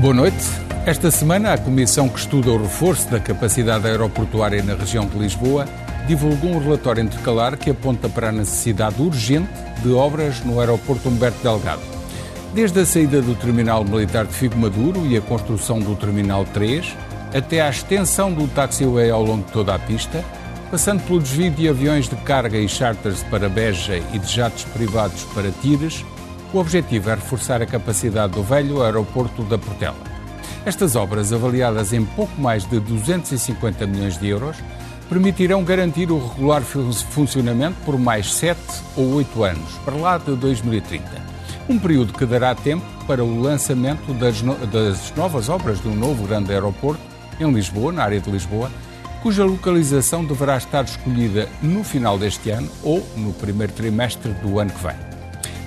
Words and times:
Boa 0.00 0.14
noite. 0.14 0.46
Esta 0.86 1.10
semana, 1.10 1.52
a 1.52 1.58
comissão 1.58 2.08
que 2.08 2.18
estuda 2.18 2.50
o 2.50 2.62
reforço 2.62 3.06
da 3.10 3.20
capacidade 3.20 3.86
aeroportuária 3.86 4.62
na 4.62 4.74
região 4.74 5.06
de 5.06 5.18
Lisboa 5.18 5.66
divulgou 6.06 6.52
um 6.52 6.58
relatório 6.58 7.02
intercalar 7.02 7.58
que 7.58 7.68
aponta 7.68 8.08
para 8.08 8.30
a 8.30 8.32
necessidade 8.32 9.02
urgente 9.02 9.50
de 9.82 9.92
obras 9.92 10.42
no 10.42 10.58
aeroporto 10.58 11.06
Humberto 11.06 11.42
Delgado. 11.42 11.82
Desde 12.54 12.80
a 12.80 12.86
saída 12.86 13.20
do 13.20 13.34
terminal 13.34 13.84
militar 13.84 14.24
de 14.24 14.32
Figo 14.32 14.56
Maduro 14.56 15.04
e 15.06 15.18
a 15.18 15.20
construção 15.20 15.78
do 15.78 15.94
terminal 15.94 16.46
3, 16.46 16.96
até 17.34 17.60
à 17.60 17.68
extensão 17.68 18.32
do 18.32 18.48
taxiway 18.48 19.10
ao 19.10 19.22
longo 19.22 19.44
de 19.44 19.52
toda 19.52 19.74
a 19.74 19.78
pista, 19.78 20.24
passando 20.70 21.02
pelo 21.02 21.20
desvio 21.20 21.50
de 21.50 21.68
aviões 21.68 22.08
de 22.08 22.16
carga 22.16 22.56
e 22.56 22.66
charters 22.66 23.22
para 23.24 23.50
Beja 23.50 24.00
e 24.14 24.18
de 24.18 24.32
jatos 24.32 24.64
privados 24.64 25.24
para 25.34 25.50
Tires, 25.50 26.02
o 26.52 26.58
objetivo 26.58 27.10
é 27.10 27.14
reforçar 27.14 27.62
a 27.62 27.66
capacidade 27.66 28.32
do 28.32 28.42
velho 28.42 28.82
aeroporto 28.82 29.42
da 29.42 29.56
Portela. 29.56 29.96
Estas 30.66 30.96
obras, 30.96 31.32
avaliadas 31.32 31.92
em 31.92 32.04
pouco 32.04 32.38
mais 32.40 32.64
de 32.64 32.80
250 32.80 33.86
milhões 33.86 34.18
de 34.18 34.28
euros, 34.28 34.56
permitirão 35.08 35.64
garantir 35.64 36.10
o 36.10 36.18
regular 36.18 36.62
funcionamento 36.62 37.76
por 37.84 37.98
mais 37.98 38.32
7 38.34 38.60
ou 38.96 39.14
8 39.14 39.44
anos, 39.44 39.72
para 39.84 39.96
lá 39.96 40.18
de 40.18 40.34
2030. 40.36 41.04
Um 41.68 41.78
período 41.78 42.12
que 42.12 42.26
dará 42.26 42.54
tempo 42.54 42.84
para 43.06 43.24
o 43.24 43.40
lançamento 43.40 44.12
das, 44.14 44.42
no 44.42 44.54
das 44.66 45.12
novas 45.16 45.48
obras 45.48 45.80
do 45.80 45.90
novo 45.90 46.26
grande 46.26 46.52
aeroporto 46.52 47.00
em 47.40 47.50
Lisboa, 47.52 47.92
na 47.92 48.04
área 48.04 48.20
de 48.20 48.30
Lisboa, 48.30 48.70
cuja 49.22 49.44
localização 49.44 50.24
deverá 50.24 50.56
estar 50.56 50.84
escolhida 50.84 51.48
no 51.62 51.82
final 51.82 52.18
deste 52.18 52.50
ano 52.50 52.70
ou 52.82 53.06
no 53.16 53.32
primeiro 53.32 53.72
trimestre 53.72 54.32
do 54.34 54.58
ano 54.58 54.70
que 54.70 54.82
vem. 54.82 55.09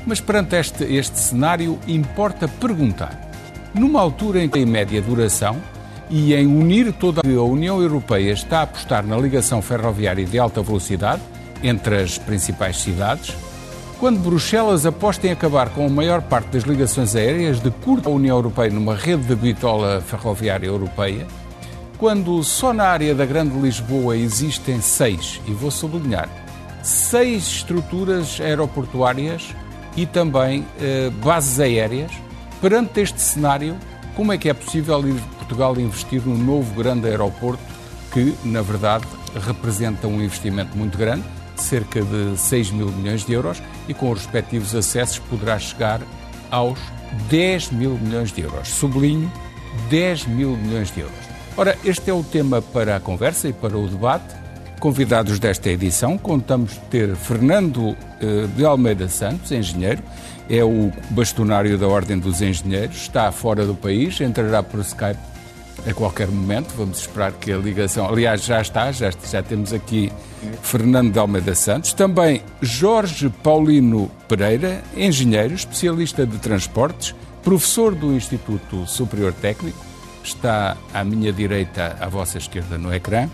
Mas 0.06 0.20
perante 0.20 0.56
este, 0.56 0.84
este 0.84 1.20
cenário, 1.20 1.80
importa 1.88 2.48
perguntar: 2.48 3.32
numa 3.73 4.02
altura 4.02 4.44
em 4.44 4.50
que 4.50 4.66
média 4.66 5.02
duração 5.02 5.62
e 6.09 6.34
em 6.34 6.46
unir 6.46 6.92
toda 6.94 7.22
a 7.26 7.42
União 7.44 7.82
Europeia 7.82 8.31
está 8.31 8.59
a 8.59 8.64
apostar 8.64 9.06
na 9.06 9.18
ligação 9.18 9.62
ferroviária 9.62 10.26
de 10.26 10.38
alta 10.38 10.62
velocidade 10.62 11.22
entre 11.64 12.02
as 12.02 12.18
principais 12.18 12.78
cidades, 12.81 13.36
quando 14.00 14.20
Bruxelas 14.20 14.86
aposta 14.86 15.28
em 15.28 15.31
acabar 15.31 15.70
com 15.70 15.86
a 15.86 15.90
maior 15.90 16.22
parte 16.22 16.50
das 16.50 16.64
ligações 16.64 17.16
aéreas 17.16 17.62
de 17.62 17.72
curta 17.72 18.09
União 18.09 18.36
Europeia 18.36 18.70
numa 18.70 18.96
rede 18.96 19.24
de 19.24 19.36
bitola 19.36 20.02
ferroviária 20.02 20.68
europeia, 20.68 21.26
quando 21.98 22.44
só 22.44 22.74
na 22.74 22.84
área 22.84 23.16
da 23.16 23.26
Grande 23.26 23.58
Lisboa 23.58 24.18
existem 24.18 24.81
seis, 24.81 25.40
e 25.48 25.52
vou 25.52 25.72
sublinhar, 25.72 26.28
seis 26.84 27.48
estruturas 27.48 28.42
aeroportuárias 28.42 29.56
e 29.96 30.06
também 30.06 30.66
eh, 30.80 31.09
bases 31.24 31.59
aéreas. 31.59 32.12
Perante 32.62 33.02
este 33.02 33.22
cenário, 33.22 33.76
como 34.16 34.31
é 34.31 34.38
que 34.38 34.50
é 34.50 34.54
possível 34.54 35.02
Portugal 35.38 35.80
investir 35.80 36.22
num 36.26 36.38
novo 36.38 36.74
grande 36.74 37.08
aeroporto 37.08 37.64
que, 38.12 38.34
na 38.44 38.62
verdade, 38.62 39.06
representa 39.36 40.08
um 40.08 40.22
investimento 40.22 40.78
muito 40.78 40.98
grande, 40.98 41.24
cerca 41.56 42.02
de 42.02 42.38
6 42.38 42.72
mil 42.72 42.88
milhões 42.88 43.26
de 43.26 43.34
euros, 43.34 43.62
e 43.88 43.94
com 43.94 44.12
os 44.12 44.20
respectivos 44.20 44.74
acessos 44.76 45.20
poderá 45.20 45.58
chegar 45.59 46.02
aos 46.50 46.80
10 47.30 47.72
mil 47.72 47.98
milhões 47.98 48.31
de 48.31 48.42
euros. 48.42 48.68
Sublinho, 48.70 49.31
10 49.90 50.28
mil 50.28 50.56
milhões 50.56 50.92
de 50.92 51.02
euros. 51.02 51.16
Ora, 51.58 51.78
este 51.84 52.10
é 52.10 52.14
o 52.14 52.24
tema 52.24 52.62
para 52.62 52.96
a 52.96 53.00
conversa 53.00 53.48
e 53.48 53.54
para 53.54 53.78
o 53.78 53.88
debate. 53.88 54.43
Convidados 54.83 55.39
desta 55.39 55.69
edição, 55.69 56.17
contamos 56.17 56.75
ter 56.91 57.16
Fernando 57.16 57.95
eh, 58.19 58.47
de 58.53 58.66
Almeida 58.66 59.07
Santos, 59.07 59.49
engenheiro, 59.49 60.03
é 60.49 60.61
o 60.61 60.91
bastonário 61.11 61.77
da 61.77 61.88
Ordem 61.88 62.19
dos 62.19 62.41
Engenheiros, 62.41 62.97
está 62.97 63.31
fora 63.31 63.66
do 63.66 63.75
país, 63.75 64.19
entrará 64.19 64.61
por 64.61 64.81
Skype 64.81 65.17
a 65.89 65.94
qualquer 65.94 66.27
momento, 66.27 66.73
vamos 66.75 66.99
esperar 66.99 67.31
que 67.31 67.53
a 67.53 67.57
ligação, 67.57 68.09
aliás 68.09 68.44
já 68.44 68.59
está, 68.59 68.91
já, 68.91 69.09
já 69.31 69.41
temos 69.41 69.71
aqui 69.71 70.11
Fernando 70.61 71.13
de 71.13 71.19
Almeida 71.19 71.55
Santos, 71.55 71.94
também 71.94 72.41
Jorge 72.61 73.29
Paulino 73.41 74.11
Pereira, 74.27 74.83
engenheiro, 74.97 75.53
especialista 75.53 76.25
de 76.25 76.38
transportes, 76.39 77.15
professor 77.41 77.95
do 77.95 78.11
Instituto 78.13 78.85
Superior 78.85 79.31
Técnico, 79.31 79.79
está 80.25 80.75
à 80.94 81.05
minha 81.05 81.31
direita, 81.31 81.95
à 82.01 82.09
vossa 82.09 82.38
esquerda 82.38 82.77
no 82.77 82.94
ecrã, 82.94 83.29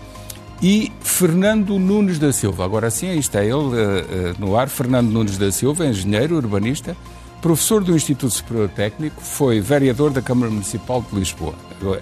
e 0.62 0.92
Fernando 1.00 1.78
Nunes 1.78 2.18
da 2.18 2.32
Silva. 2.32 2.64
Agora 2.64 2.90
sim, 2.90 3.08
aí 3.08 3.18
está 3.18 3.42
ele 3.42 3.54
uh, 3.54 4.34
no 4.38 4.56
ar. 4.56 4.68
Fernando 4.68 5.08
Nunes 5.08 5.38
da 5.38 5.50
Silva, 5.50 5.86
engenheiro 5.86 6.36
urbanista, 6.36 6.96
professor 7.40 7.82
do 7.82 7.94
Instituto 7.96 8.32
Superior 8.32 8.68
Técnico, 8.68 9.20
foi 9.22 9.60
vereador 9.60 10.10
da 10.10 10.20
Câmara 10.20 10.50
Municipal 10.50 11.04
de 11.10 11.18
Lisboa. 11.18 11.54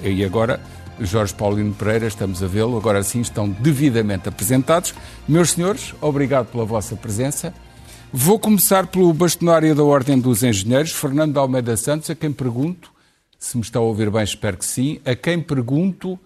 E 0.03 0.25
agora, 0.25 0.61
Jorge 1.01 1.33
Paulino 1.35 1.73
Pereira, 1.73 2.09
estamos 2.09 2.43
a 2.43 2.47
vê-lo. 2.47 2.77
Agora 2.77 3.03
sim, 3.03 3.21
estão 3.21 3.49
devidamente 3.49 4.29
apresentados. 4.29 4.93
Meus 5.29 5.51
senhores, 5.51 5.95
obrigado 6.01 6.47
pela 6.47 6.65
vossa 6.65 6.97
presença. 6.97 7.55
Vou 8.13 8.39
começar 8.39 8.87
pelo 8.87 9.13
bastonário 9.13 9.75
da 9.75 9.85
Ordem 9.85 10.19
dos 10.19 10.43
Engenheiros, 10.43 10.93
Fernando 10.93 11.39
Almeida 11.39 11.77
Santos, 11.77 12.09
a 12.09 12.15
quem 12.15 12.33
pergunto, 12.33 12.91
se 13.39 13.57
me 13.57 13.63
está 13.63 13.79
a 13.79 13.83
ouvir 13.83 14.11
bem, 14.11 14.25
espero 14.25 14.57
que 14.57 14.65
sim, 14.65 14.99
a 15.05 15.15
quem 15.15 15.41
pergunto 15.41 16.19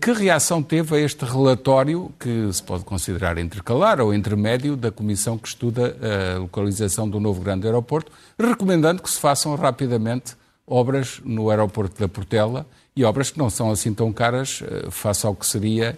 que 0.00 0.12
reação 0.12 0.60
teve 0.62 0.96
a 0.96 1.00
este 1.00 1.24
relatório, 1.24 2.12
que 2.18 2.52
se 2.52 2.60
pode 2.60 2.84
considerar 2.84 3.38
intercalar 3.38 4.00
ou 4.00 4.12
intermédio, 4.12 4.76
da 4.76 4.90
comissão 4.90 5.38
que 5.38 5.46
estuda 5.46 5.96
a 6.34 6.38
localização 6.38 7.08
do 7.08 7.20
novo 7.20 7.40
grande 7.40 7.68
aeroporto, 7.68 8.10
recomendando 8.36 9.00
que 9.00 9.08
se 9.08 9.20
façam 9.20 9.54
rapidamente 9.54 10.34
obras 10.66 11.20
no 11.24 11.50
aeroporto 11.50 12.00
da 12.00 12.08
Portela 12.08 12.66
e 12.96 13.04
obras 13.04 13.30
que 13.30 13.38
não 13.38 13.48
são 13.48 13.70
assim 13.70 13.94
tão 13.94 14.12
caras 14.12 14.60
eh, 14.62 14.90
face 14.90 15.24
ao 15.24 15.34
que 15.34 15.46
seria 15.46 15.96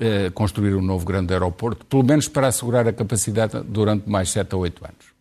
eh, 0.00 0.30
construir 0.30 0.74
um 0.74 0.82
novo 0.82 1.04
grande 1.04 1.34
aeroporto, 1.34 1.84
pelo 1.84 2.02
menos 2.02 2.28
para 2.28 2.48
assegurar 2.48 2.88
a 2.88 2.92
capacidade 2.94 3.60
durante 3.62 4.08
mais 4.08 4.30
7 4.30 4.54
ou 4.54 4.62
8 4.62 4.84
anos. 4.84 5.11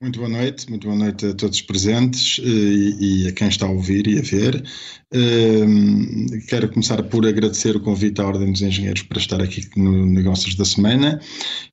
Muito 0.00 0.20
boa 0.20 0.30
noite, 0.30 0.70
muito 0.70 0.86
boa 0.86 0.96
noite 0.96 1.26
a 1.26 1.34
todos 1.34 1.56
os 1.56 1.62
presentes 1.62 2.38
eh, 2.38 2.46
e, 2.46 3.24
e 3.24 3.28
a 3.28 3.32
quem 3.32 3.48
está 3.48 3.66
a 3.66 3.70
ouvir 3.70 4.06
e 4.06 4.20
a 4.20 4.22
ver. 4.22 4.64
Uh, 5.12 6.46
quero 6.46 6.68
começar 6.68 7.02
por 7.02 7.26
agradecer 7.26 7.74
o 7.74 7.80
convite 7.80 8.20
à 8.20 8.26
Ordem 8.28 8.52
dos 8.52 8.62
Engenheiros 8.62 9.02
para 9.02 9.18
estar 9.18 9.42
aqui 9.42 9.68
no 9.76 10.06
Negócios 10.06 10.54
da 10.54 10.64
Semana 10.64 11.20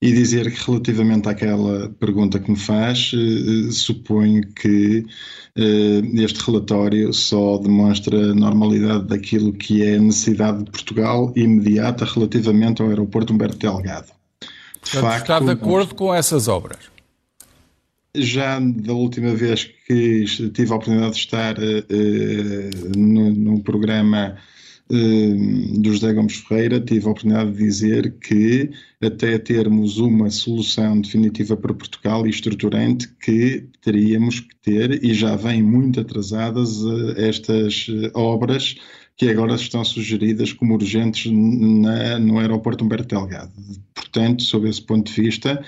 e 0.02 0.12
dizer 0.12 0.52
que, 0.52 0.59
relativamente 0.66 1.30
àquela 1.30 1.90
pergunta 2.00 2.40
que 2.40 2.50
me 2.50 2.58
faz, 2.58 3.12
uh, 3.13 3.72
suponho 3.72 4.42
que 4.56 5.06
uh, 5.56 6.19
este 6.19 6.40
relatório 6.40 7.13
só 7.13 7.59
demonstra 7.59 8.31
a 8.31 8.34
normalidade 8.34 9.06
daquilo 9.06 9.53
que 9.53 9.84
é 9.84 9.97
a 9.97 10.02
necessidade 10.02 10.63
de 10.63 10.72
Portugal 10.72 11.31
imediata 11.36 12.06
relativamente 12.06 12.81
ao 12.81 12.88
aeroporto 12.88 13.31
Humberto 13.31 13.57
Delgado. 13.57 14.07
De 14.83 14.89
facto, 14.89 15.22
está 15.22 15.39
de 15.39 15.51
acordo 15.51 15.94
com 15.94 16.12
essas 16.12 16.48
obras? 16.48 16.94
Já 18.17 18.59
da 18.59 18.94
última 18.94 19.33
vez 19.35 19.65
que 19.88 20.25
tive 20.53 20.71
a 20.71 20.75
oportunidade 20.75 21.13
de 21.13 21.19
estar 21.19 21.57
uh, 21.57 22.97
no, 22.97 23.31
num 23.31 23.59
programa 23.59 24.38
uh, 24.89 25.79
do 25.79 25.94
José 25.94 26.13
Gomes 26.13 26.35
Ferreira, 26.38 26.79
tive 26.79 27.06
a 27.07 27.12
oportunidade 27.12 27.51
de 27.51 27.57
dizer 27.57 28.15
que 28.19 28.69
até 29.01 29.38
termos 29.38 29.97
uma 29.97 30.29
solução 30.29 31.00
definitiva 31.00 31.56
para 31.56 31.73
Portugal 31.73 32.25
e 32.25 32.29
estruturante 32.29 33.07
que 33.21 33.67
teríamos 33.81 34.39
que 34.39 34.56
ter, 34.62 35.03
e 35.03 35.13
já 35.13 35.35
vêm 35.35 35.62
muito 35.62 36.00
atrasadas 36.00 36.81
uh, 36.83 37.13
estas 37.17 37.88
obras 38.13 38.75
que 39.17 39.29
agora 39.29 39.56
estão 39.56 39.83
sugeridas 39.83 40.51
como 40.51 40.73
urgentes 40.73 41.31
na, 41.31 42.19
no 42.19 42.38
aeroporto 42.39 42.83
Humberto 42.83 43.15
Delgado. 43.15 43.51
Portanto, 43.94 44.44
sob 44.44 44.69
esse 44.69 44.81
ponto 44.81 45.12
de 45.12 45.21
vista, 45.21 45.63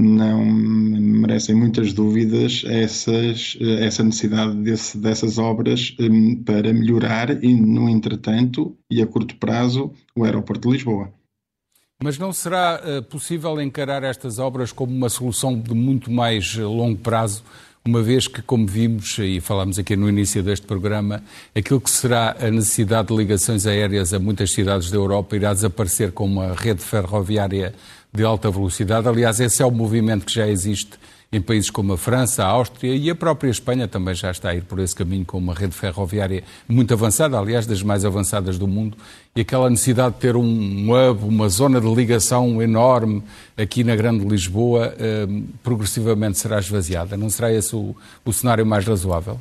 não 0.00 0.44
merecem 0.44 1.54
muitas 1.54 1.92
dúvidas 1.92 2.64
essas, 2.66 3.56
essa 3.60 4.02
necessidade 4.02 4.54
desse, 4.56 4.98
dessas 4.98 5.38
obras 5.38 5.94
um, 6.00 6.42
para 6.42 6.72
melhorar, 6.72 7.42
e, 7.42 7.54
no 7.54 7.88
entretanto, 7.88 8.76
e 8.90 9.02
a 9.02 9.06
curto 9.06 9.36
prazo, 9.36 9.92
o 10.16 10.24
aeroporto 10.24 10.68
de 10.68 10.74
Lisboa. 10.74 11.12
Mas 12.02 12.16
não 12.16 12.32
será 12.32 12.80
uh, 12.80 13.02
possível 13.02 13.60
encarar 13.60 14.02
estas 14.02 14.38
obras 14.38 14.72
como 14.72 14.94
uma 14.94 15.10
solução 15.10 15.58
de 15.60 15.74
muito 15.74 16.10
mais 16.10 16.56
uh, 16.56 16.62
longo 16.62 16.98
prazo, 16.98 17.44
uma 17.84 18.02
vez 18.02 18.26
que, 18.26 18.42
como 18.42 18.66
vimos 18.66 19.18
e 19.18 19.40
falámos 19.40 19.78
aqui 19.78 19.96
no 19.96 20.08
início 20.08 20.42
deste 20.42 20.66
programa, 20.66 21.22
aquilo 21.54 21.80
que 21.80 21.90
será 21.90 22.36
a 22.38 22.50
necessidade 22.50 23.08
de 23.08 23.16
ligações 23.16 23.66
aéreas 23.66 24.12
a 24.12 24.18
muitas 24.18 24.50
cidades 24.52 24.90
da 24.90 24.96
Europa 24.96 25.36
irá 25.36 25.52
desaparecer 25.52 26.12
com 26.12 26.24
uma 26.24 26.54
rede 26.54 26.82
ferroviária 26.82 27.74
de 28.12 28.24
alta 28.24 28.50
velocidade. 28.50 29.08
Aliás, 29.08 29.40
esse 29.40 29.62
é 29.62 29.66
o 29.66 29.70
movimento 29.70 30.26
que 30.26 30.34
já 30.34 30.48
existe 30.48 30.98
em 31.32 31.40
países 31.40 31.70
como 31.70 31.92
a 31.92 31.96
França, 31.96 32.42
a 32.42 32.48
Áustria 32.48 32.94
e 32.94 33.08
a 33.08 33.14
própria 33.14 33.50
Espanha 33.50 33.86
também 33.86 34.14
já 34.14 34.32
está 34.32 34.50
a 34.50 34.54
ir 34.54 34.64
por 34.64 34.80
esse 34.80 34.96
caminho 34.96 35.24
com 35.24 35.38
uma 35.38 35.54
rede 35.54 35.74
ferroviária 35.74 36.42
muito 36.68 36.92
avançada, 36.92 37.38
aliás, 37.38 37.66
das 37.66 37.82
mais 37.84 38.04
avançadas 38.04 38.58
do 38.58 38.66
mundo, 38.66 38.96
e 39.34 39.42
aquela 39.42 39.70
necessidade 39.70 40.16
de 40.16 40.20
ter 40.20 40.34
um 40.34 40.90
hub, 40.90 41.24
uma 41.24 41.48
zona 41.48 41.80
de 41.80 41.86
ligação 41.94 42.60
enorme 42.60 43.22
aqui 43.56 43.84
na 43.84 43.94
Grande 43.94 44.24
Lisboa, 44.24 44.92
eh, 44.98 45.28
progressivamente 45.62 46.36
será 46.36 46.58
esvaziada. 46.58 47.16
Não 47.16 47.30
será 47.30 47.52
esse 47.52 47.76
o, 47.76 47.94
o 48.24 48.32
cenário 48.32 48.66
mais 48.66 48.84
razoável? 48.84 49.40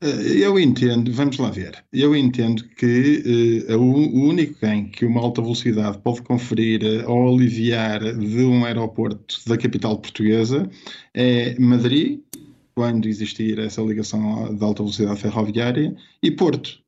Eh, 0.00 0.44
eu 0.44 0.58
entendo, 0.58 1.12
vamos 1.12 1.38
lá 1.38 1.50
ver. 1.50 1.84
Eu 1.92 2.14
entendo 2.14 2.62
que 2.76 3.64
uh, 3.68 3.76
o, 3.76 4.28
único 4.28 4.60
ganho 4.60 4.88
que 4.90 5.04
uma 5.04 5.20
alta 5.20 5.42
velocidade 5.42 5.98
pode 5.98 6.22
conferir 6.22 6.82
uh, 6.82 7.10
ou 7.10 7.34
aliviar 7.34 8.00
de 8.00 8.44
um 8.44 8.64
aeroporto 8.64 9.40
da 9.46 9.58
capital 9.58 9.98
portuguesa 9.98 10.70
é 11.14 11.58
Madrid, 11.58 12.20
quando 12.74 13.08
existir 13.08 13.58
essa 13.58 13.82
ligação 13.82 14.54
de 14.54 14.64
alta 14.64 14.82
velocidade 14.82 15.20
ferroviária, 15.20 15.96
e 16.22 16.30
Porto. 16.30 16.78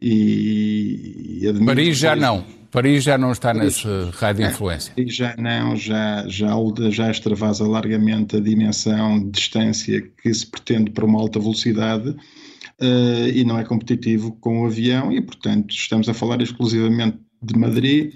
E, 0.00 1.40
e 1.42 1.64
Paris 1.64 1.98
já 1.98 2.14
não. 2.14 2.44
Paris 2.70 3.04
já 3.04 3.16
não 3.16 3.32
está 3.32 3.52
Paris, 3.54 3.84
nesse 3.84 4.10
raio 4.18 4.34
de 4.34 4.42
influência. 4.44 4.92
É, 4.96 5.06
já 5.06 5.34
não, 5.36 5.74
já, 5.74 6.24
já, 6.28 6.54
já 6.90 7.10
extravasa 7.10 7.66
largamente 7.66 8.36
a 8.36 8.40
dimensão 8.40 9.18
de 9.18 9.30
distância 9.30 10.02
que 10.22 10.32
se 10.32 10.46
pretende 10.46 10.90
para 10.90 11.04
uma 11.04 11.18
alta 11.18 11.38
velocidade 11.40 12.10
uh, 12.10 13.28
e 13.32 13.44
não 13.44 13.58
é 13.58 13.64
competitivo 13.64 14.32
com 14.40 14.62
o 14.62 14.66
avião 14.66 15.10
e, 15.10 15.20
portanto, 15.20 15.70
estamos 15.70 16.08
a 16.08 16.14
falar 16.14 16.42
exclusivamente 16.42 17.18
de 17.42 17.58
Madrid 17.58 18.12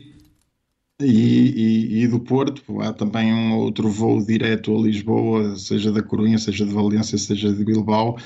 e, 1.01 1.07
e, 1.07 2.03
e, 2.03 2.09
do 2.09 2.21
Porto. 2.21 2.81
Há 2.81 2.93
também 2.93 3.33
um 3.33 3.57
outro 3.57 3.89
voo 3.89 4.25
direto 4.25 4.77
a 4.77 4.81
Lisboa, 4.81 5.57
seja 5.57 5.91
da 5.91 6.03
Corunha, 6.03 6.39
seja 6.39 6.65
de 6.65 6.73
Valência, 6.73 7.19
seja 7.19 7.53
de 7.53 7.65
Bilbao, 7.65 8.17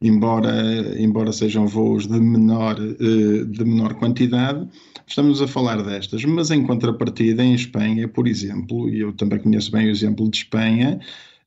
embora, 0.00 1.00
embora 1.00 1.32
sejam 1.32 1.66
voos 1.66 2.06
de 2.06 2.20
menor, 2.20 2.78
uh, 2.78 3.46
de 3.46 3.64
menor 3.64 3.94
quantidade 3.94 4.68
Estamos 5.08 5.40
a 5.40 5.46
falar 5.46 5.82
destas, 5.82 6.24
mas 6.24 6.50
em 6.50 6.66
contrapartida, 6.66 7.42
em 7.42 7.54
Espanha, 7.54 8.08
por 8.08 8.26
exemplo, 8.26 8.88
e 8.88 9.00
eu 9.00 9.12
também 9.12 9.38
conheço 9.38 9.70
bem 9.70 9.86
o 9.86 9.90
exemplo 9.90 10.28
de 10.28 10.38
Espanha, 10.38 10.98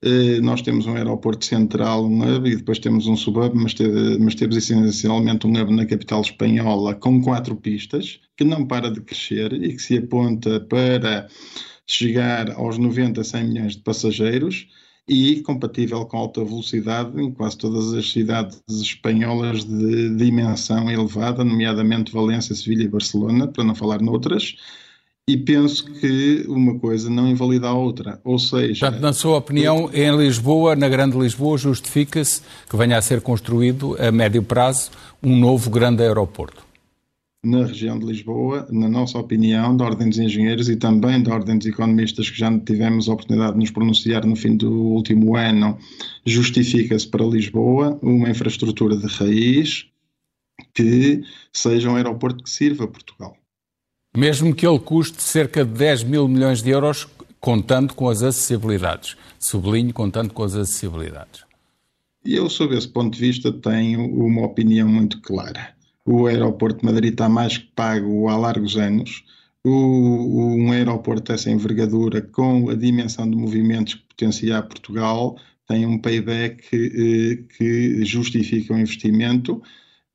eh, 0.02 0.40
nós 0.40 0.62
temos 0.62 0.86
um 0.86 0.96
aeroporto 0.96 1.44
central, 1.44 2.06
um 2.06 2.22
hub, 2.24 2.50
e 2.50 2.56
depois 2.56 2.80
temos 2.80 3.06
um 3.06 3.18
suburb, 3.18 3.54
mas, 3.56 3.76
mas 4.22 4.34
temos 4.36 4.56
essencialmente 4.56 5.46
um 5.46 5.62
hub 5.62 5.76
na 5.76 5.86
capital 5.86 6.22
espanhola 6.22 6.96
com 6.96 7.22
quatro 7.22 7.54
pistas, 7.58 8.22
que 8.38 8.46
não 8.46 8.66
para 8.66 8.90
de 8.90 9.02
crescer 9.02 9.52
e 9.52 9.76
que 9.76 9.82
se 9.82 9.98
aponta 9.98 10.62
para 10.62 11.28
chegar 11.86 12.52
aos 12.52 12.78
90, 12.78 13.22
100 13.24 13.44
milhões 13.44 13.76
de 13.76 13.82
passageiros 13.82 14.68
e 15.08 15.42
compatível 15.42 16.06
com 16.06 16.18
alta 16.18 16.44
velocidade 16.44 17.20
em 17.20 17.32
quase 17.32 17.58
todas 17.58 17.94
as 17.94 18.12
cidades 18.12 18.62
espanholas 18.70 19.66
de 19.66 20.16
dimensão 20.16 20.90
elevada, 20.90 21.44
nomeadamente 21.44 22.12
Valência, 22.12 22.54
Sevilha 22.54 22.84
e 22.84 22.88
Barcelona, 22.88 23.48
para 23.48 23.64
não 23.64 23.74
falar 23.74 24.02
noutras. 24.02 24.56
E 25.28 25.38
penso 25.38 25.86
que 25.86 26.44
uma 26.48 26.80
coisa 26.80 27.08
não 27.08 27.28
invalida 27.28 27.68
a 27.68 27.74
outra. 27.74 28.20
Ou 28.24 28.40
seja. 28.40 28.88
Portanto, 28.88 29.02
na 29.02 29.14
sua 29.14 29.38
opinião, 29.38 29.90
em 29.94 30.16
Lisboa, 30.18 30.76
na 30.76 30.90
Grande 30.90 31.18
Lisboa, 31.18 31.56
justifica-se 31.56 32.42
que 32.68 32.76
venha 32.76 32.98
a 32.98 33.02
ser 33.02 33.22
construído, 33.22 33.96
a 34.00 34.12
médio 34.12 34.42
prazo, 34.42 34.90
um 35.22 35.38
novo 35.38 35.70
grande 35.70 36.02
aeroporto? 36.02 36.69
Na 37.44 37.66
região 37.66 37.98
de 37.98 38.06
Lisboa, 38.06 38.68
na 38.70 38.90
nossa 38.90 39.18
opinião, 39.18 39.76
da 39.76 39.86
Ordem 39.86 40.10
dos 40.10 40.20
Engenheiros 40.20 40.68
e 40.68 40.76
também 40.76 41.24
da 41.24 41.34
Ordem 41.34 41.58
dos 41.58 41.68
Economistas, 41.68 42.30
que 42.30 42.38
já 42.38 42.58
tivemos 42.60 43.08
a 43.08 43.14
oportunidade 43.14 43.54
de 43.54 43.60
nos 43.60 43.72
pronunciar 43.72 44.26
no 44.26 44.36
fim 44.36 44.58
do 44.58 44.70
último 44.72 45.38
ano, 45.38 45.78
justifica-se 46.26 47.08
para 47.08 47.26
Lisboa 47.26 47.98
uma 48.02 48.30
infraestrutura 48.30 48.98
de 48.98 49.08
raiz 49.08 49.86
que 50.74 51.22
seja 51.54 51.90
um 51.90 51.96
aeroporto 51.96 52.44
que 52.44 52.50
sirva 52.50 52.84
a 52.84 52.88
Portugal. 52.88 53.38
Mesmo 54.16 54.54
que 54.54 54.68
ele 54.68 54.80
custe 54.80 55.22
cerca 55.22 55.64
de 55.64 55.72
10 55.72 56.04
mil 56.04 56.28
milhões 56.28 56.62
de 56.62 56.72
euros, 56.72 57.08
contando 57.40 57.94
com 57.94 58.10
as 58.10 58.22
acessibilidades. 58.22 59.16
Sublinho, 59.40 59.94
contando 59.94 60.34
com 60.34 60.44
as 60.44 60.56
acessibilidades. 60.56 61.46
Eu, 62.26 62.50
sob 62.50 62.76
esse 62.76 62.88
ponto 62.88 63.14
de 63.14 63.20
vista, 63.22 63.54
tenho 63.54 64.04
uma 64.04 64.46
opinião 64.46 64.90
muito 64.90 65.22
clara 65.22 65.79
o 66.12 66.26
aeroporto 66.26 66.80
de 66.80 66.86
Madrid 66.86 67.12
está 67.12 67.30
mais 67.30 67.60
que 67.60 67.68
pago 67.76 68.28
há 68.30 68.36
largos 68.36 68.76
anos. 68.78 69.24
O, 69.64 70.56
um 70.56 70.72
aeroporto 70.72 71.32
dessa 71.32 71.52
envergadura, 71.52 72.20
com 72.22 72.70
a 72.70 72.74
dimensão 72.74 73.30
de 73.30 73.38
movimentos 73.38 73.94
que 73.94 74.06
potencia 74.10 74.58
a 74.58 74.64
Portugal, 74.64 75.38
tem 75.68 75.86
um 75.86 76.00
payback 76.00 76.64
eh, 76.74 77.44
que 77.56 78.04
justifica 78.06 78.74
o 78.74 78.80
investimento 78.80 79.62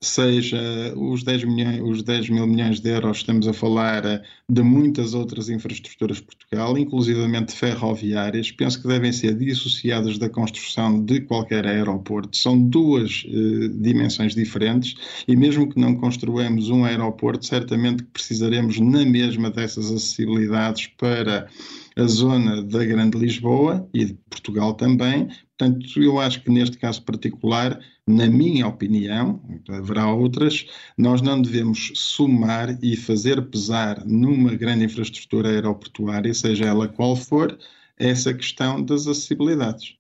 seja 0.05 0.93
os 0.97 1.23
10, 1.23 1.45
milhões, 1.45 1.81
os 1.83 2.03
10 2.03 2.31
mil 2.31 2.47
milhões 2.47 2.81
de 2.81 2.91
euros, 2.91 3.19
estamos 3.19 3.49
a 3.49 3.53
falar 3.53 4.05
eh, 4.05 4.23
de 4.49 4.63
muitas 4.63 5.15
outras 5.15 5.49
infraestruturas 5.49 6.19
de 6.19 6.25
Portugal, 6.25 6.77
inclusivamente 6.77 7.53
ferroviárias, 7.53 8.51
penso 8.53 8.81
que 8.81 8.89
devem 8.89 9.13
ser 9.13 9.35
dissociadas 9.37 10.19
da 10.19 10.29
construção 10.29 11.05
de 11.05 11.21
qualquer 11.23 11.67
aeroporto. 11.67 12.37
São 12.37 12.61
duas 12.61 13.25
eh, 13.27 13.69
dimensões 13.75 14.35
diferentes 14.35 14.95
e 15.27 15.35
mesmo 15.35 15.69
que 15.69 15.81
não 15.81 15.97
construamos 15.97 16.69
um 16.69 16.85
aeroporto, 16.85 17.47
certamente 17.47 18.03
precisaremos 18.05 18.79
na 18.79 19.05
mesma 19.05 19.51
dessas 19.51 19.87
acessibilidades 19.91 20.89
para 20.99 21.49
a 21.97 22.07
zona 22.07 22.63
da 22.63 22.85
Grande 22.85 23.17
Lisboa 23.19 23.89
e 23.95 24.05
de 24.05 24.15
Portugal 24.29 24.75
também. 24.75 25.29
Portanto, 25.57 26.03
eu 26.03 26.19
acho 26.19 26.43
que 26.43 26.51
neste 26.51 26.77
caso 26.79 27.03
particular, 27.03 27.79
na 28.07 28.27
minha 28.27 28.67
opinião, 28.67 29.41
haverá 29.69 30.13
outras, 30.13 30.67
nós 30.99 31.23
não 31.23 31.41
devemos 31.41 31.93
somar 31.95 32.77
e 32.83 32.97
fazer 32.97 33.41
pesar 33.43 34.05
numa 34.05 34.55
grande 34.55 34.85
infraestrutura 34.85 35.51
aeroportuária, 35.51 36.35
seja 36.35 36.65
ela 36.65 36.89
qual 36.89 37.15
for, 37.15 37.57
essa 37.97 38.35
questão 38.35 38.83
das 38.83 39.07
acessibilidades. 39.07 39.95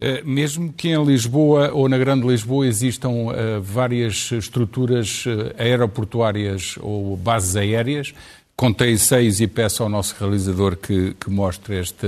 Eh, 0.00 0.22
mesmo 0.22 0.72
que 0.72 0.90
em 0.90 1.04
Lisboa 1.04 1.72
ou 1.72 1.88
na 1.88 1.98
Grande 1.98 2.24
Lisboa 2.24 2.64
existam 2.64 3.08
uh, 3.10 3.60
várias 3.60 4.30
estruturas 4.30 5.26
uh, 5.26 5.52
aeroportuárias 5.58 6.76
ou 6.80 7.16
bases 7.16 7.56
aéreas, 7.56 8.14
contei 8.54 8.96
seis 8.96 9.40
e 9.40 9.48
peço 9.48 9.82
ao 9.82 9.88
nosso 9.88 10.14
realizador 10.16 10.76
que, 10.76 11.14
que 11.14 11.28
mostre 11.28 11.80
este, 11.80 12.06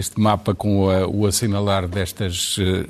este 0.00 0.18
mapa 0.18 0.54
com 0.54 0.90
a, 0.90 1.06
o 1.06 1.26
assinalar 1.26 1.86
destas 1.86 2.56
eh, 2.58 2.86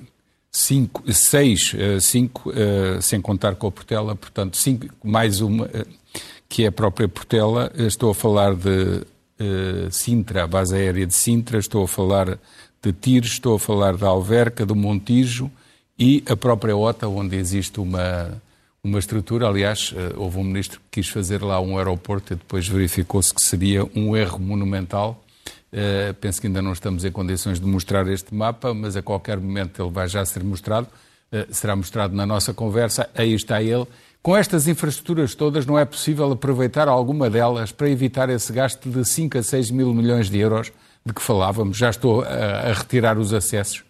cinco, 0.51 1.03
seis, 1.13 1.75
eh, 1.77 2.01
cinco, 2.01 2.53
eh, 2.53 3.01
sem 3.03 3.21
contar 3.21 3.57
com 3.57 3.67
a 3.67 3.71
Portela, 3.71 4.15
portanto, 4.15 4.57
cinco, 4.57 4.87
mais 5.05 5.41
uma, 5.41 5.69
que 6.49 6.65
é 6.65 6.69
a 6.69 6.73
própria 6.73 7.09
Portela. 7.09 7.71
Estou 7.75 8.11
a 8.11 8.15
falar 8.15 8.55
de 8.55 9.05
Sintra, 9.91 10.45
a 10.45 10.47
base 10.47 10.75
aérea 10.75 11.07
de 11.07 11.15
Sintra, 11.15 11.59
estou 11.59 11.85
a 11.85 11.89
falar 11.89 12.39
de 12.83 12.93
Tires, 12.93 13.33
estou 13.33 13.57
a 13.57 13.59
falar 13.59 13.97
da 13.97 14.07
Alverca, 14.07 14.67
do 14.67 14.77
Montijo 14.77 15.51
e 15.99 16.23
a 16.29 16.37
própria 16.37 16.77
OTA, 16.77 17.09
onde 17.09 17.37
existe 17.37 17.81
uma 17.81 18.41
uma 18.83 18.99
estrutura. 18.99 19.47
Aliás, 19.47 19.95
houve 20.17 20.39
um 20.39 20.45
ministro 20.45 20.81
que 20.81 21.01
quis 21.03 21.09
fazer 21.09 21.43
lá 21.43 21.61
um 21.61 21.77
aeroporto 21.77 22.33
e 22.33 22.37
depois 22.37 22.67
verificou-se 22.67 23.33
que 23.33 23.43
seria 23.43 23.85
um 23.95 24.17
erro 24.17 24.39
monumental. 24.39 25.23
Uh, 25.73 26.13
penso 26.15 26.41
que 26.41 26.49
ainda 26.49 26.61
não 26.61 26.73
estamos 26.73 27.05
em 27.05 27.13
condições 27.13 27.61
de 27.61 27.67
mostrar 27.67 28.07
este 28.09 28.35
mapa, 28.35 28.75
mas 28.75 28.97
a 28.97 29.03
qualquer 29.03 29.39
momento 29.39 29.83
ele 29.83 29.91
vai 29.91 30.09
já 30.09 30.25
ser 30.25 30.43
mostrado. 30.43 30.89
Uh, 31.33 31.47
será 31.55 31.77
mostrado 31.77 32.15
na 32.15 32.27
nossa 32.27 32.53
conversa. 32.53 33.09
Aí 33.15 33.35
está 33.35 33.63
ele. 33.63 33.87
Com 34.23 34.37
estas 34.37 34.69
infraestruturas 34.69 35.35
todas, 35.35 35.65
não 35.65 35.79
é 35.79 35.85
possível 35.85 36.31
aproveitar 36.33 36.89
alguma 36.89 37.31
delas 37.31 37.73
para 37.73 37.89
evitar 37.89 38.29
esse 38.29 38.53
gasto 38.53 38.91
de 38.91 39.05
5 39.05 39.39
a 39.39 39.43
6 39.43 39.71
mil 39.71 39.95
milhões 39.95 40.29
de 40.29 40.39
euros 40.39 40.73
de 41.07 41.15
que 41.15 41.23
falávamos? 41.23 41.79
Já 41.79 41.89
estou 41.89 42.23
a, 42.23 42.27
a 42.27 42.73
retirar 42.73 43.17
os 43.17 43.33
acessos. 43.33 43.83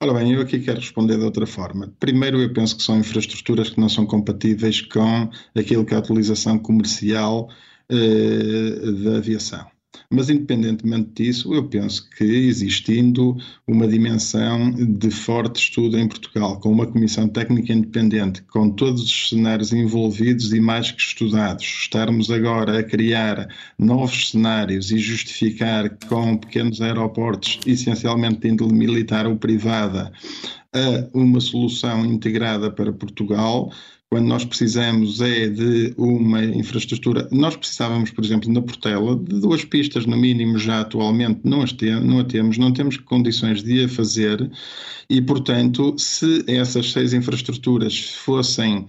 Ora 0.00 0.14
bem, 0.14 0.32
eu 0.32 0.40
aqui 0.40 0.60
quero 0.60 0.78
responder 0.78 1.18
de 1.18 1.24
outra 1.24 1.46
forma. 1.46 1.92
Primeiro, 1.98 2.40
eu 2.40 2.52
penso 2.52 2.76
que 2.76 2.82
são 2.84 2.98
infraestruturas 2.98 3.70
que 3.70 3.80
não 3.80 3.88
são 3.88 4.06
compatíveis 4.06 4.80
com 4.80 5.28
aquilo 5.56 5.84
que 5.84 5.92
é 5.92 5.96
a 5.96 6.00
utilização 6.00 6.56
comercial 6.56 7.50
eh, 7.90 8.92
da 9.02 9.16
aviação. 9.16 9.66
Mas, 10.10 10.30
independentemente 10.30 11.10
disso, 11.14 11.52
eu 11.54 11.68
penso 11.68 12.08
que 12.10 12.24
existindo 12.24 13.36
uma 13.66 13.86
dimensão 13.86 14.70
de 14.70 15.10
forte 15.10 15.60
estudo 15.60 15.98
em 15.98 16.08
Portugal, 16.08 16.58
com 16.60 16.70
uma 16.70 16.86
comissão 16.86 17.28
técnica 17.28 17.72
independente, 17.72 18.42
com 18.42 18.70
todos 18.70 19.02
os 19.02 19.28
cenários 19.28 19.72
envolvidos 19.72 20.52
e 20.52 20.60
mais 20.60 20.90
que 20.90 21.00
estudados, 21.00 21.64
estarmos 21.64 22.30
agora 22.30 22.78
a 22.78 22.82
criar 22.82 23.48
novos 23.78 24.30
cenários 24.30 24.90
e 24.90 24.98
justificar 24.98 25.96
com 26.08 26.36
pequenos 26.36 26.80
aeroportos, 26.80 27.60
essencialmente 27.66 28.40
de 28.40 28.48
índole 28.48 28.72
militar 28.72 29.26
ou 29.26 29.36
privada, 29.36 30.12
uma 31.12 31.40
solução 31.40 32.04
integrada 32.04 32.70
para 32.70 32.92
Portugal, 32.92 33.72
quando 34.10 34.26
nós 34.26 34.44
precisamos 34.44 35.20
é 35.20 35.48
de 35.48 35.92
uma 35.98 36.42
infraestrutura. 36.42 37.28
Nós 37.30 37.56
precisávamos, 37.56 38.10
por 38.10 38.24
exemplo, 38.24 38.50
na 38.50 38.62
Portela, 38.62 39.14
de 39.14 39.38
duas 39.40 39.64
pistas, 39.64 40.06
no 40.06 40.16
mínimo, 40.16 40.58
já 40.58 40.80
atualmente 40.80 41.40
não, 41.44 41.62
as 41.62 41.72
te, 41.72 41.90
não 41.90 42.20
a 42.20 42.24
temos, 42.24 42.56
não 42.56 42.72
temos 42.72 42.96
condições 42.96 43.62
de 43.62 43.84
a 43.84 43.88
fazer, 43.88 44.50
e, 45.10 45.20
portanto, 45.20 45.94
se 45.98 46.42
essas 46.46 46.90
seis 46.92 47.12
infraestruturas 47.12 47.98
fossem 47.98 48.86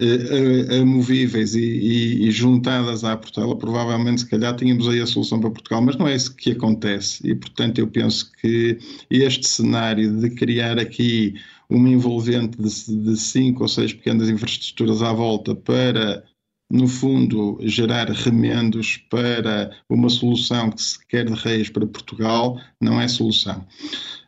eh, 0.00 0.78
amovíveis 0.80 1.54
e, 1.54 1.60
e, 1.60 2.28
e, 2.28 2.30
juntadas 2.32 3.04
à 3.04 3.16
Portela, 3.16 3.56
provavelmente, 3.56 4.22
se 4.22 4.26
calhar, 4.28 4.54
tínhamos 4.56 4.88
aí 4.88 5.00
a 5.00 5.06
solução 5.06 5.38
para 5.38 5.50
Portugal, 5.50 5.80
mas 5.80 5.96
não 5.96 6.08
é 6.08 6.14
isso 6.16 6.34
que 6.34 6.50
acontece, 6.50 7.20
e, 7.28 7.36
portanto, 7.36 7.78
eu 7.78 7.86
penso 7.86 8.32
que 8.40 8.78
este 9.08 9.46
cenário 9.48 10.20
de 10.20 10.30
criar 10.30 10.78
aqui 10.78 11.34
uma 11.68 11.88
envolvente 11.88 12.56
de, 12.58 13.04
de 13.04 13.16
cinco 13.16 13.62
ou 13.62 13.68
seis 13.68 13.92
pequenas 13.92 14.28
infraestruturas 14.28 15.02
à 15.02 15.12
volta 15.12 15.54
para 15.54 16.24
no 16.70 16.88
fundo, 16.88 17.58
gerar 17.62 18.10
remendos 18.10 18.96
para 19.08 19.70
uma 19.88 20.08
solução 20.08 20.70
que 20.70 20.82
se 20.82 21.06
quer 21.06 21.26
de 21.26 21.34
reis 21.34 21.70
para 21.70 21.86
Portugal, 21.86 22.60
não 22.80 23.00
é 23.00 23.06
solução. 23.06 23.64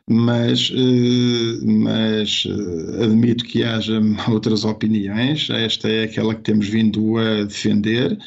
Mas, 0.09 0.71
eh, 0.73 1.65
mas 1.65 2.45
eh, 2.47 3.03
admito 3.03 3.43
que 3.43 3.63
haja 3.63 4.01
outras 4.31 4.63
opiniões, 4.63 5.49
esta 5.49 5.89
é 5.89 6.03
aquela 6.03 6.33
que 6.33 6.41
temos 6.41 6.67
vindo 6.67 7.17
a 7.17 7.43
defender 7.43 8.17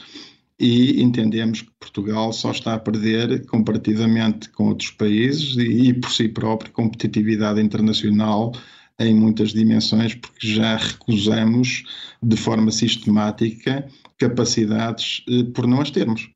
e 0.61 1.02
entendemos 1.02 1.62
que 1.62 1.71
Portugal 1.81 2.33
só 2.33 2.52
está 2.52 2.75
a 2.75 2.78
perder 2.78 3.45
comparativamente 3.47 4.49
com 4.50 4.69
outros 4.69 4.90
países 4.90 5.57
e, 5.57 5.88
e 5.88 5.95
por 5.95 6.11
si 6.11 6.28
próprio 6.28 6.71
competitividade 6.71 7.61
internacional 7.61 8.52
em 8.99 9.15
muitas 9.15 9.53
dimensões, 9.53 10.15
porque 10.15 10.47
já 10.47 10.77
recusamos 10.77 11.85
de 12.23 12.37
forma 12.37 12.71
sistemática 12.71 13.87
capacidades 14.19 15.23
eh, 15.29 15.45
por 15.53 15.67
não 15.67 15.81
as 15.81 15.91
termos. 15.91 16.29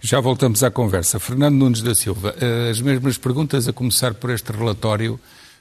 Já 0.00 0.20
voltamos 0.20 0.62
à 0.62 0.70
conversa. 0.70 1.20
Fernando 1.20 1.54
Nunes 1.54 1.82
da 1.82 1.94
Silva, 1.94 2.34
eh, 2.40 2.70
as 2.70 2.80
mesmas 2.80 3.18
perguntas, 3.18 3.68
a 3.68 3.72
começar 3.72 4.14
por 4.14 4.30
este 4.30 4.50
relatório 4.50 5.20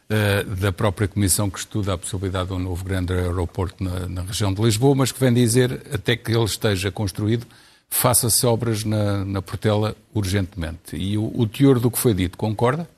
eh, 0.09 0.43
da 0.43 0.71
própria 0.71 1.07
Comissão 1.07 1.49
que 1.49 1.59
estuda 1.59 1.93
a 1.93 1.97
possibilidade 1.97 2.49
de 2.49 2.53
um 2.53 2.59
novo 2.59 2.83
grande 2.83 3.13
aeroporto 3.13 3.83
na, 3.83 4.07
na 4.07 4.21
região 4.23 4.53
de 4.53 4.61
Lisboa, 4.61 4.95
mas 4.95 5.11
que 5.11 5.19
vem 5.19 5.33
dizer, 5.33 5.81
até 5.91 6.15
que 6.15 6.31
ele 6.31 6.45
esteja 6.45 6.91
construído, 6.91 7.45
faça-se 7.89 8.45
obras 8.45 8.83
na, 8.83 9.23
na 9.23 9.41
Portela 9.41 9.95
urgentemente. 10.13 10.95
E 10.95 11.17
o, 11.17 11.31
o 11.35 11.47
teor 11.47 11.79
do 11.79 11.91
que 11.91 11.99
foi 11.99 12.13
dito, 12.13 12.37
concorda? 12.37 12.89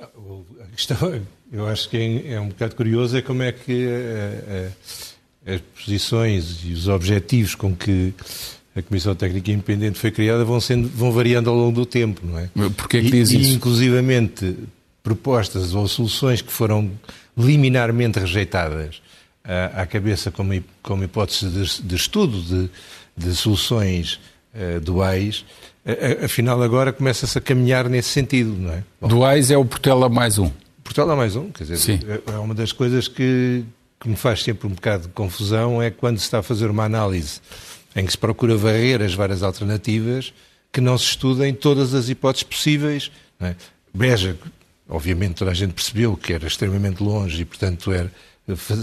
A 0.00 0.66
questão, 0.74 1.22
eu 1.54 1.68
acho 1.68 1.88
que 1.88 1.96
é, 1.96 2.32
é 2.32 2.40
um 2.40 2.48
bocado 2.48 2.74
curioso 2.74 3.16
é 3.16 3.22
como 3.22 3.42
é 3.42 3.52
que 3.52 3.86
é, 3.86 4.70
é, 5.46 5.54
as 5.54 5.60
posições 5.60 6.60
e 6.64 6.72
os 6.72 6.88
objetivos 6.88 7.54
com 7.54 7.74
que 7.74 8.12
a 8.74 8.82
Comissão 8.82 9.14
Técnica 9.14 9.52
Independente 9.52 9.98
foi 9.98 10.10
criada 10.10 10.44
vão, 10.44 10.60
sendo, 10.60 10.88
vão 10.88 11.12
variando 11.12 11.48
ao 11.48 11.54
longo 11.54 11.76
do 11.76 11.86
tempo, 11.86 12.20
não 12.24 12.36
é? 12.36 12.48
Porquê 12.76 13.02
que 13.02 13.10
diz 13.10 13.30
e, 13.30 13.40
isso? 13.40 13.50
E, 13.52 13.54
inclusivamente, 13.54 14.56
propostas 15.00 15.74
ou 15.74 15.86
soluções 15.86 16.42
que 16.42 16.50
foram 16.50 16.90
liminarmente 17.38 18.18
rejeitadas 18.18 19.00
à, 19.44 19.82
à 19.82 19.86
cabeça 19.86 20.32
como, 20.32 20.52
como 20.82 21.04
hipótese 21.04 21.48
de, 21.48 21.82
de 21.82 21.94
estudo 21.94 22.42
de, 22.42 22.68
de 23.16 23.34
soluções 23.36 24.20
duais, 24.82 25.44
afinal 26.24 26.62
agora 26.62 26.92
começa-se 26.92 27.36
a 27.36 27.40
caminhar 27.40 27.88
nesse 27.88 28.10
sentido, 28.10 28.56
não 28.56 28.72
é? 28.72 28.84
Bom, 29.00 29.08
duais 29.08 29.50
é 29.50 29.56
o 29.56 29.64
Portela 29.64 30.08
mais 30.08 30.38
um. 30.38 30.48
Portugal 30.84 31.10
é 31.10 31.16
mais 31.16 31.34
um, 31.34 31.50
quer 31.50 31.64
dizer, 31.64 31.78
Sim. 31.78 32.00
É, 32.06 32.32
é 32.32 32.38
uma 32.38 32.54
das 32.54 32.70
coisas 32.70 33.08
que, 33.08 33.64
que 33.98 34.08
me 34.08 34.16
faz 34.16 34.42
sempre 34.42 34.68
um 34.68 34.70
bocado 34.70 35.04
de 35.04 35.14
confusão 35.14 35.82
é 35.82 35.90
quando 35.90 36.18
se 36.18 36.24
está 36.24 36.38
a 36.38 36.42
fazer 36.42 36.70
uma 36.70 36.84
análise 36.84 37.40
em 37.96 38.04
que 38.04 38.12
se 38.12 38.18
procura 38.18 38.56
varrer 38.56 39.00
as 39.00 39.14
várias 39.14 39.42
alternativas 39.42 40.32
que 40.70 40.80
não 40.80 40.98
se 40.98 41.06
estudem 41.06 41.54
todas 41.54 41.94
as 41.94 42.08
hipóteses 42.08 42.42
possíveis. 42.42 43.10
É? 43.40 43.54
Beja, 43.92 44.36
obviamente 44.88 45.36
toda 45.36 45.52
a 45.52 45.54
gente 45.54 45.72
percebeu 45.72 46.16
que 46.16 46.32
era 46.32 46.46
extremamente 46.46 47.02
longe 47.02 47.42
e, 47.42 47.44
portanto, 47.44 47.92
era, 47.92 48.10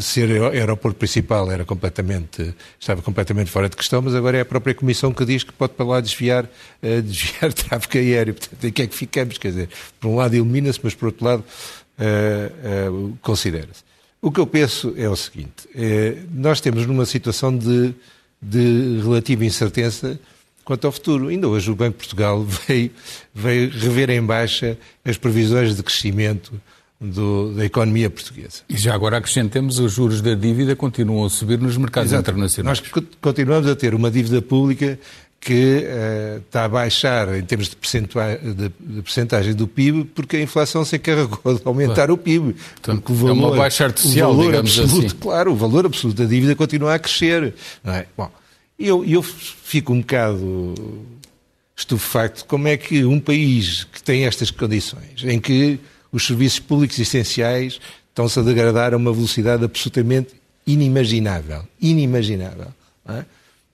ser 0.02 0.32
aeroporto 0.54 0.98
principal 0.98 1.52
era 1.52 1.64
completamente, 1.64 2.56
estava 2.80 3.02
completamente 3.02 3.52
fora 3.52 3.70
de 3.70 3.76
questão, 3.76 4.02
mas 4.02 4.16
agora 4.16 4.38
é 4.38 4.42
a 4.42 4.46
própria 4.46 4.74
Comissão 4.74 5.14
que 5.14 5.24
diz 5.24 5.44
que 5.44 5.54
pode 5.54 5.74
para 5.74 5.86
lá 5.86 6.02
desviar, 6.02 6.46
uh, 6.46 7.02
desviar 7.02 7.54
tráfego 7.54 7.98
aéreo. 7.98 8.34
Portanto, 8.34 8.64
em 8.64 8.72
que 8.72 8.82
é 8.82 8.88
que 8.88 8.96
ficamos? 8.96 9.38
Quer 9.38 9.50
dizer, 9.50 9.70
por 10.00 10.08
um 10.08 10.16
lado 10.16 10.34
elimina-se, 10.34 10.80
mas 10.82 10.96
por 10.96 11.08
outro 11.08 11.26
lado 11.26 11.44
uh, 12.00 12.94
uh, 12.94 13.18
considera-se. 13.22 13.84
O 14.22 14.32
que 14.32 14.40
eu 14.40 14.46
penso 14.46 14.94
é 14.98 15.10
o 15.10 15.16
seguinte: 15.16 15.68
nós 16.32 16.62
temos 16.62 16.86
numa 16.86 17.06
situação 17.06 17.56
de, 17.58 17.94
de 18.42 19.00
relativa 19.02 19.44
incerteza 19.44 20.20
quanto 20.64 20.86
ao 20.86 20.92
futuro. 20.92 21.28
Ainda 21.30 21.48
hoje 21.48 21.72
o 21.72 21.76
Banco 21.76 21.94
de 21.94 21.98
Portugal 21.98 22.44
veio, 22.68 22.92
veio 23.34 23.70
rever 23.72 24.10
em 24.12 24.22
baixa 24.22 24.78
as 25.04 25.18
previsões 25.18 25.76
de 25.76 25.82
crescimento 25.82 26.54
do, 27.00 27.54
da 27.56 27.66
economia 27.66 28.10
portuguesa. 28.10 28.62
E 28.70 28.78
já 28.78 28.94
agora 28.94 29.18
acrescentemos, 29.18 29.80
os 29.80 29.92
juros 29.92 30.22
da 30.22 30.36
dívida 30.36 30.76
continuam 30.76 31.26
a 31.26 31.30
subir 31.30 31.60
nos 31.60 31.76
mercados 31.76 32.12
Exato. 32.12 32.30
internacionais. 32.30 32.80
Nós 32.80 33.04
continuamos 33.20 33.68
a 33.68 33.76
ter 33.76 33.96
uma 33.96 34.12
dívida 34.12 34.42
pública 34.42 35.00
que 35.42 35.88
uh, 35.88 36.38
está 36.38 36.66
a 36.66 36.70
baixar 36.70 37.36
em 37.36 37.42
termos 37.42 37.68
de, 37.68 37.76
de, 37.76 38.72
de 38.80 39.02
percentagem 39.02 39.56
do 39.56 39.68
PIB 39.68 40.06
porque 40.06 40.38
a 40.38 40.42
inflação 40.42 40.86
se 40.86 40.98
encarregou 40.98 41.56
de 41.56 41.62
aumentar 41.66 41.96
claro. 41.96 42.14
o 42.14 42.18
PIB. 42.18 42.54
Portanto, 42.54 43.10
o 43.12 43.16
valor, 43.16 43.30
é 43.30 43.34
uma 43.34 43.56
baixa 43.56 43.86
artificial, 43.86 44.32
o 44.32 44.38
valor 44.38 44.56
absoluto, 44.58 45.08
assim. 45.08 45.16
Claro, 45.18 45.52
o 45.52 45.56
valor 45.56 45.88
absoluto 45.88 46.22
da 46.22 46.30
dívida 46.30 46.56
continua 46.56 46.94
a 46.94 47.00
crescer. 47.00 47.56
Não 47.84 47.92
é? 47.92 48.06
Bom, 48.16 48.32
eu, 48.78 49.04
eu 49.04 49.24
fico 49.24 49.92
um 49.92 50.02
bocado 50.02 50.76
estupefacto 51.76 52.46
como 52.46 52.68
é 52.68 52.78
que 52.78 53.04
um 53.04 53.20
país 53.20 53.84
que 53.86 54.04
tem 54.04 54.26
estas 54.26 54.52
condições, 54.52 55.24
em 55.24 55.40
que 55.40 55.80
os 56.12 56.28
serviços 56.28 56.60
públicos 56.60 57.00
essenciais 57.00 57.80
estão-se 58.10 58.38
a 58.40 58.44
degradar 58.44 58.94
a 58.94 58.98
uma 58.98 59.12
velocidade 59.12 59.66
absolutamente 59.66 60.36
inimaginável. 60.68 61.64
Inimaginável. 61.82 62.68
É? 63.10 63.26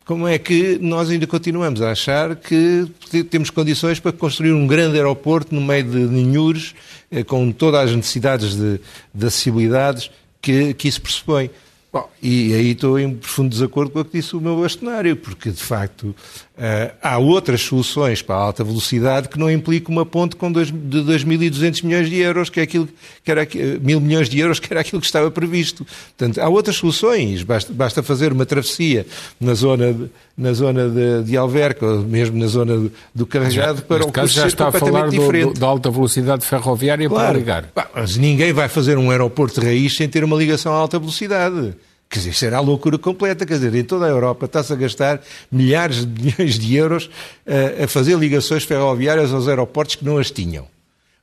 Como 0.07 0.25
é 0.25 0.39
que 0.39 0.79
nós 0.79 1.09
ainda 1.09 1.27
continuamos 1.27 1.81
a 1.81 1.91
achar 1.91 2.33
que 2.37 2.89
temos 3.29 3.49
condições 3.49 3.99
para 3.99 4.13
construir 4.13 4.53
um 4.53 4.65
grande 4.65 4.95
aeroporto 4.95 5.53
no 5.53 5.59
meio 5.59 5.83
de 5.83 5.97
ninhures, 5.97 6.73
eh, 7.11 7.25
com 7.25 7.51
todas 7.51 7.89
as 7.89 7.95
necessidades 7.95 8.55
de, 8.55 8.79
de 9.13 9.25
acessibilidades 9.25 10.09
que, 10.41 10.73
que 10.75 10.87
isso 10.87 11.01
pressupõe? 11.01 11.49
Bom, 11.91 12.09
e 12.23 12.53
aí 12.53 12.71
estou 12.71 12.97
em 12.97 13.15
profundo 13.15 13.49
desacordo 13.49 13.91
com 13.91 13.99
o 13.99 14.05
que 14.05 14.17
disse 14.17 14.33
o 14.33 14.39
meu 14.39 14.61
bastonário, 14.61 15.13
porque 15.17 15.51
de 15.51 15.61
facto 15.61 16.15
Uh, 16.57 16.91
há 17.03 17.19
outras 17.19 17.61
soluções 17.61 18.23
para 18.23 18.35
a 18.35 18.39
alta 18.39 18.63
velocidade 18.63 19.29
que 19.29 19.37
não 19.37 19.49
implicam 19.49 19.93
uma 19.93 20.03
ponte 20.03 20.35
com 20.35 20.51
dois, 20.51 20.71
de 20.71 21.01
2.200 21.03 21.83
milhões 21.83 22.09
de 22.09 22.17
euros, 22.17 22.49
que 22.49 22.59
é 22.59 22.63
aquilo 22.63 22.89
que 23.23 23.29
era 23.29 23.47
mil 23.79 24.01
milhões 24.01 24.27
de 24.27 24.39
euros, 24.39 24.59
que 24.59 24.73
era 24.73 24.81
aquilo 24.81 24.99
que 24.99 25.05
estava 25.05 25.29
previsto. 25.29 25.85
Portanto, 26.17 26.39
há 26.39 26.49
outras 26.49 26.77
soluções. 26.77 27.43
Basta, 27.43 27.71
basta 27.71 28.01
fazer 28.01 28.31
uma 28.31 28.43
travessia 28.43 29.05
na 29.39 29.53
zona 29.53 29.93
de, 29.93 30.09
na 30.35 30.51
zona 30.51 30.89
de, 30.89 31.25
de 31.25 31.37
Alverca, 31.37 31.85
ou 31.85 32.01
mesmo 32.01 32.39
na 32.39 32.47
zona 32.47 32.89
do 33.13 33.27
Carregado, 33.27 33.83
para 33.83 34.03
o 34.03 34.11
caso 34.11 34.33
já 34.33 34.47
está 34.47 34.69
a 34.69 34.71
falar 34.71 35.11
do, 35.11 35.53
da 35.53 35.67
alta 35.67 35.91
velocidade 35.91 36.43
ferroviária 36.43 37.07
claro. 37.07 37.27
para 37.27 37.37
ligar. 37.37 37.65
Mas 37.93 38.17
ninguém 38.17 38.51
vai 38.51 38.67
fazer 38.67 38.97
um 38.97 39.11
aeroporto 39.11 39.61
de 39.61 39.67
raiz 39.67 39.95
sem 39.95 40.09
ter 40.09 40.23
uma 40.23 40.35
ligação 40.35 40.73
à 40.73 40.77
alta 40.77 40.97
velocidade. 40.97 41.75
Quer 42.09 42.19
dizer, 42.19 42.33
será 42.33 42.57
a 42.57 42.61
loucura 42.61 42.97
completa. 42.97 43.45
Quer 43.45 43.55
dizer, 43.55 43.75
em 43.75 43.83
toda 43.83 44.05
a 44.05 44.09
Europa 44.09 44.45
está-se 44.45 44.71
a 44.71 44.75
gastar 44.75 45.21
milhares 45.51 46.05
de 46.05 46.23
milhões 46.23 46.57
de 46.57 46.75
euros 46.75 47.09
a, 47.45 47.83
a 47.83 47.87
fazer 47.87 48.17
ligações 48.17 48.63
ferroviárias 48.63 49.33
aos 49.33 49.47
aeroportos 49.47 49.95
que 49.95 50.05
não 50.05 50.17
as 50.17 50.31
tinham. 50.31 50.67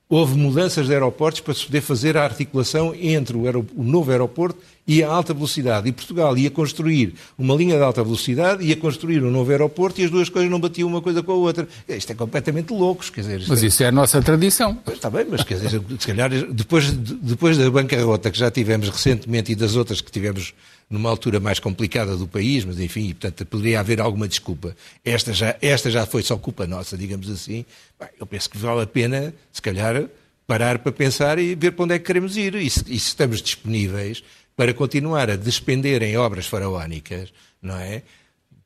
Houve 0.07 0.37
mudanças 0.37 0.85
de 0.85 0.93
aeroportos 0.93 1.41
para 1.41 1.53
se 1.53 1.65
poder 1.65 1.81
fazer 1.81 2.15
a 2.15 2.23
articulação 2.23 2.93
entre 2.95 3.35
o, 3.35 3.65
o 3.75 3.83
novo 3.83 4.11
aeroporto 4.11 4.59
ia 4.87 5.07
a 5.07 5.11
alta 5.11 5.33
velocidade 5.33 5.89
e 5.89 5.91
Portugal 5.91 6.37
ia 6.37 6.51
construir 6.51 7.15
uma 7.37 7.55
linha 7.55 7.75
de 7.75 7.81
alta 7.81 8.03
velocidade, 8.03 8.63
ia 8.63 8.75
construir 8.75 9.23
um 9.23 9.31
novo 9.31 9.49
aeroporto 9.51 9.99
e 9.99 10.05
as 10.05 10.11
duas 10.11 10.29
coisas 10.29 10.49
não 10.49 10.59
batiam 10.59 10.87
uma 10.87 11.01
coisa 11.01 11.23
com 11.23 11.31
a 11.31 11.35
outra. 11.35 11.67
Isto 11.87 12.11
é 12.11 12.15
completamente 12.15 12.71
loucos, 12.71 13.09
quer 13.09 13.21
dizer. 13.21 13.43
Mas 13.47 13.63
é... 13.63 13.67
isso 13.67 13.83
é 13.83 13.87
a 13.87 13.91
nossa 13.91 14.21
tradição. 14.21 14.77
Está 14.87 15.09
bem, 15.09 15.25
mas 15.29 15.43
quer 15.43 15.59
dizer, 15.59 15.81
se 15.99 16.07
calhar 16.07 16.29
depois, 16.29 16.91
depois 16.91 17.57
da 17.57 17.69
bancarrota 17.69 18.29
que 18.29 18.37
já 18.37 18.51
tivemos 18.51 18.89
recentemente 18.89 19.51
e 19.51 19.55
das 19.55 19.75
outras 19.75 20.01
que 20.01 20.11
tivemos 20.11 20.53
numa 20.89 21.09
altura 21.09 21.39
mais 21.39 21.59
complicada 21.59 22.15
do 22.15 22.27
país, 22.27 22.63
mas 22.63 22.79
enfim, 22.79 23.09
portanto, 23.09 23.45
poderia 23.47 23.79
haver 23.79 23.99
alguma 23.99 24.27
desculpa. 24.27 24.75
Esta 25.03 25.33
já, 25.33 25.55
esta 25.61 25.89
já 25.89 26.05
foi 26.05 26.21
só 26.21 26.37
culpa 26.37 26.67
nossa, 26.67 26.95
digamos 26.95 27.29
assim. 27.29 27.65
Bem, 27.99 28.09
eu 28.19 28.25
penso 28.25 28.49
que 28.49 28.57
vale 28.57 28.81
a 28.81 28.87
pena, 28.87 29.33
se 29.51 29.61
calhar, 29.61 30.05
parar 30.45 30.77
para 30.79 30.91
pensar 30.91 31.39
e 31.39 31.55
ver 31.55 31.71
para 31.71 31.85
onde 31.85 31.95
é 31.95 31.99
que 31.99 32.05
queremos 32.05 32.37
ir. 32.37 32.53
E 32.55 32.69
se, 32.69 32.81
e 32.81 32.99
se 32.99 33.07
estamos 33.07 33.41
disponíveis 33.41 34.23
para 34.55 34.73
continuar 34.73 35.29
a 35.29 35.35
despender 35.35 36.01
em 36.03 36.17
obras 36.17 36.47
faraónicas, 36.47 37.33
não 37.61 37.77
é? 37.77 38.03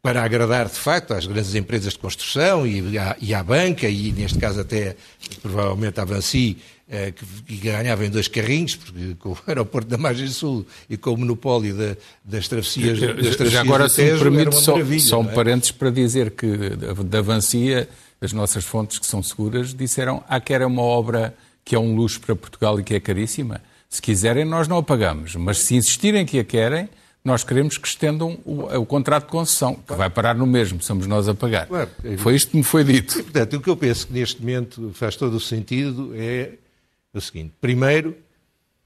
Para 0.02 0.24
agradar, 0.24 0.68
de 0.68 0.80
facto, 0.80 1.14
às 1.14 1.26
grandes 1.26 1.56
empresas 1.56 1.94
de 1.94 2.00
construção 2.00 2.66
e 2.66 2.98
à, 2.98 3.18
e 3.20 3.34
à 3.34 3.44
banca, 3.44 3.90
e 3.90 4.12
neste 4.14 4.40
caso 4.40 4.62
até, 4.62 4.96
provavelmente, 5.42 6.00
à 6.00 6.06
Vancy, 6.06 6.58
eh, 6.92 7.12
que, 7.12 7.58
ganhava 7.58 8.04
em 8.04 8.10
dois 8.10 8.28
carrinhos, 8.28 8.76
porque 8.76 9.16
com 9.20 9.30
o 9.30 9.38
aeroporto 9.46 9.88
da 9.88 9.98
Margem 9.98 10.28
Sul 10.28 10.66
e 10.90 10.98
com 10.98 11.12
o 11.12 11.18
monopólio 11.18 11.76
da, 11.76 11.96
das 12.24 12.48
travessias, 12.48 13.00
das 13.00 13.36
travessias 13.36 13.52
Já 13.52 13.62
agora, 13.62 13.88
se 13.88 14.04
me 14.04 14.18
permite, 14.18 14.56
só, 14.56 14.76
só 15.00 15.20
um 15.22 15.30
é? 15.30 15.34
parênteses 15.34 15.72
para 15.72 15.92
dizer 15.92 16.32
que 16.32 16.48
da 17.06 17.22
Vancia, 17.22 17.88
as 18.20 18.34
nossas 18.34 18.64
fontes 18.64 18.98
que 18.98 19.06
são 19.06 19.22
seguras, 19.22 19.74
disseram 19.74 20.24
ah, 20.28 20.40
que 20.40 20.52
era 20.52 20.66
uma 20.66 20.82
obra 20.82 21.36
que 21.64 21.76
é 21.76 21.80
um 21.80 21.96
luxo 21.96 22.20
para 22.22 22.36
Portugal 22.36 22.80
e 22.80 22.84
que 22.84 22.96
é 22.96 23.00
caríssima. 23.00 23.62
Se 23.90 24.02
quiserem, 24.02 24.46
nós 24.46 24.68
não 24.68 24.78
a 24.78 24.84
pagamos, 24.84 25.36
mas 25.36 25.60
se 25.60 25.76
insistirem 25.76 26.26
que 26.26 26.40
a 26.40 26.44
querem, 26.44 26.88
nós 27.26 27.44
queremos 27.44 27.78
que 27.78 27.88
estendam 27.88 28.40
o, 28.46 28.66
o 28.78 28.86
contrato 28.86 29.26
de 29.26 29.32
concessão, 29.32 29.76
que 29.76 29.94
vai 29.94 30.10
parar 30.10 30.36
no 30.36 30.46
mesmo, 30.46 30.82
somos 30.82 31.08
nós 31.08 31.28
a 31.28 31.34
pagar. 31.34 31.68
Claro, 31.68 31.90
é 32.04 32.16
foi 32.18 32.36
isto 32.36 32.52
que 32.52 32.58
me 32.58 32.64
foi 32.64 32.84
dito. 32.84 33.20
E, 33.20 33.24
portanto, 33.24 33.58
o 33.58 33.62
que 33.62 33.70
eu 33.70 33.76
penso 33.76 34.08
que 34.08 34.14
neste 34.14 34.40
momento 34.40 34.92
faz 34.94 35.16
todo 35.16 35.36
o 35.36 35.40
sentido 35.40 36.14
é 36.16 36.54
é 37.14 37.18
o 37.18 37.22
seguinte: 37.22 37.54
primeiro, 37.60 38.16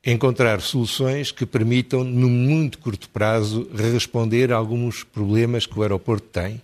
encontrar 0.05 0.61
soluções 0.61 1.31
que 1.31 1.45
permitam, 1.45 2.03
no 2.03 2.29
muito 2.29 2.77
curto 2.79 3.09
prazo, 3.09 3.69
responder 3.73 4.51
a 4.51 4.55
alguns 4.55 5.03
problemas 5.03 5.65
que 5.65 5.77
o 5.77 5.81
aeroporto 5.81 6.27
tem, 6.27 6.61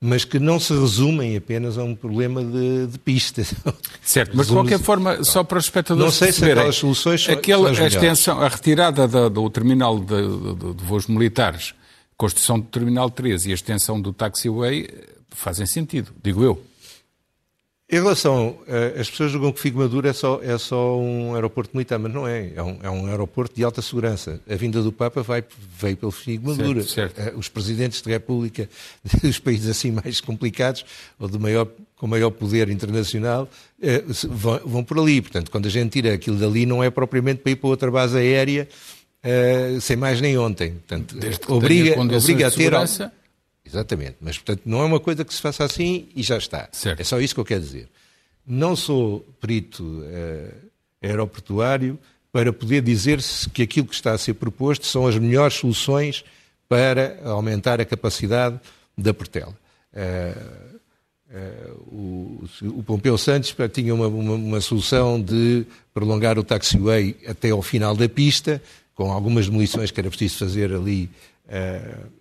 mas 0.00 0.24
que 0.24 0.38
não 0.38 0.60
se 0.60 0.72
resumem 0.72 1.36
apenas 1.36 1.76
a 1.76 1.82
um 1.82 1.94
problema 1.94 2.44
de, 2.44 2.86
de 2.86 2.98
pista. 2.98 3.42
Certo, 4.00 4.36
mas 4.36 4.46
de 4.46 4.52
qualquer 4.52 4.78
forma, 4.78 5.24
só 5.24 5.42
para 5.42 5.58
os 5.58 5.64
espectadores 5.64 6.04
Não 6.04 6.12
sei 6.12 6.32
se 6.32 6.44
aquelas 6.44 6.76
soluções 6.76 7.24
são, 7.24 7.34
aquele, 7.34 7.74
são 7.74 7.84
a 7.84 7.88
extensão, 7.88 8.40
a 8.40 8.48
retirada 8.48 9.08
da, 9.08 9.28
do 9.28 9.50
terminal 9.50 9.98
de, 9.98 10.06
de, 10.06 10.74
de, 10.74 10.84
voos 10.84 11.06
militares, 11.08 11.74
construção 12.16 12.60
do 12.60 12.66
terminal 12.66 13.10
13 13.10 13.48
e 13.48 13.52
a 13.52 13.54
extensão 13.54 14.00
do 14.00 14.12
taxiway 14.12 14.88
fazem 15.30 15.66
sentido, 15.66 16.12
digo 16.22 16.44
eu. 16.44 16.62
Em 17.90 17.96
relação, 17.96 18.50
uh, 18.50 19.00
as 19.00 19.08
pessoas 19.08 19.32
julgam 19.32 19.50
que 19.50 19.58
Figueiredo 19.60 20.06
é 20.06 20.12
só, 20.12 20.38
é 20.42 20.58
só 20.58 20.98
um 20.98 21.34
aeroporto 21.34 21.74
militar, 21.74 21.98
mas 21.98 22.12
não 22.12 22.28
é. 22.28 22.52
É 22.54 22.62
um, 22.62 22.78
é 22.82 22.90
um 22.90 23.06
aeroporto 23.06 23.56
de 23.56 23.64
alta 23.64 23.80
segurança. 23.80 24.38
A 24.46 24.54
vinda 24.56 24.82
do 24.82 24.92
Papa 24.92 25.22
vai, 25.22 25.42
veio 25.80 25.96
pelo 25.96 26.12
Figueiredo. 26.12 26.80
Uh, 26.80 27.38
os 27.38 27.48
presidentes 27.48 28.02
de 28.02 28.10
república 28.10 28.68
dos 29.22 29.38
países 29.38 29.70
assim 29.70 29.90
mais 29.90 30.20
complicados, 30.20 30.84
ou 31.18 31.30
de 31.30 31.38
maior, 31.38 31.66
com 31.96 32.06
maior 32.06 32.30
poder 32.30 32.68
internacional, 32.68 33.48
uh, 33.82 34.28
vão, 34.28 34.60
vão, 34.66 34.84
por 34.84 34.98
ali. 34.98 35.22
Portanto, 35.22 35.50
quando 35.50 35.64
a 35.64 35.70
gente 35.70 35.90
tira 35.90 36.12
aquilo 36.12 36.36
dali, 36.36 36.66
não 36.66 36.84
é 36.84 36.90
propriamente 36.90 37.40
para 37.40 37.52
ir 37.52 37.56
para 37.56 37.70
outra 37.70 37.90
base 37.90 38.18
aérea, 38.18 38.68
sem 39.80 39.96
mais 39.96 40.20
nem 40.20 40.36
ontem. 40.36 40.72
Portanto, 40.72 41.16
obriga, 41.48 41.98
obriga 41.98 42.46
a 42.48 42.50
ter... 42.50 42.56
Segurança 42.56 43.12
Exatamente. 43.68 44.16
Mas, 44.20 44.38
portanto, 44.38 44.62
não 44.64 44.80
é 44.80 44.84
uma 44.84 45.00
coisa 45.00 45.24
que 45.24 45.32
se 45.32 45.40
faça 45.40 45.64
assim 45.64 46.08
e 46.16 46.22
já 46.22 46.38
está. 46.38 46.68
Certo. 46.72 47.00
É 47.00 47.04
só 47.04 47.20
isso 47.20 47.34
que 47.34 47.40
eu 47.40 47.44
quero 47.44 47.60
dizer. 47.60 47.88
Não 48.46 48.74
sou 48.74 49.20
perito 49.40 49.82
uh, 49.84 50.68
aeroportuário 51.02 51.98
para 52.32 52.52
poder 52.52 52.82
dizer-se 52.82 53.48
que 53.50 53.62
aquilo 53.62 53.86
que 53.86 53.94
está 53.94 54.12
a 54.12 54.18
ser 54.18 54.34
proposto 54.34 54.86
são 54.86 55.06
as 55.06 55.18
melhores 55.18 55.54
soluções 55.54 56.24
para 56.68 57.18
aumentar 57.24 57.80
a 57.80 57.84
capacidade 57.84 58.58
da 58.96 59.12
Portela. 59.12 59.54
Uh, 59.92 60.78
uh, 61.30 61.94
o, 61.94 62.44
o, 62.78 62.82
Pompeu 62.82 63.16
Santos 63.16 63.54
tinha 63.72 63.94
uma, 63.94 64.06
uma, 64.06 64.34
uma, 64.34 64.60
solução 64.60 65.20
de 65.20 65.66
prolongar 65.92 66.38
o 66.38 66.44
taxiway 66.44 67.16
até 67.26 67.50
ao 67.50 67.62
final 67.62 67.94
da 67.94 68.08
pista, 68.08 68.62
com 68.94 69.10
algumas 69.12 69.46
demolições 69.46 69.90
que 69.90 70.00
era 70.00 70.08
preciso 70.08 70.38
fazer 70.38 70.72
ali 70.72 71.08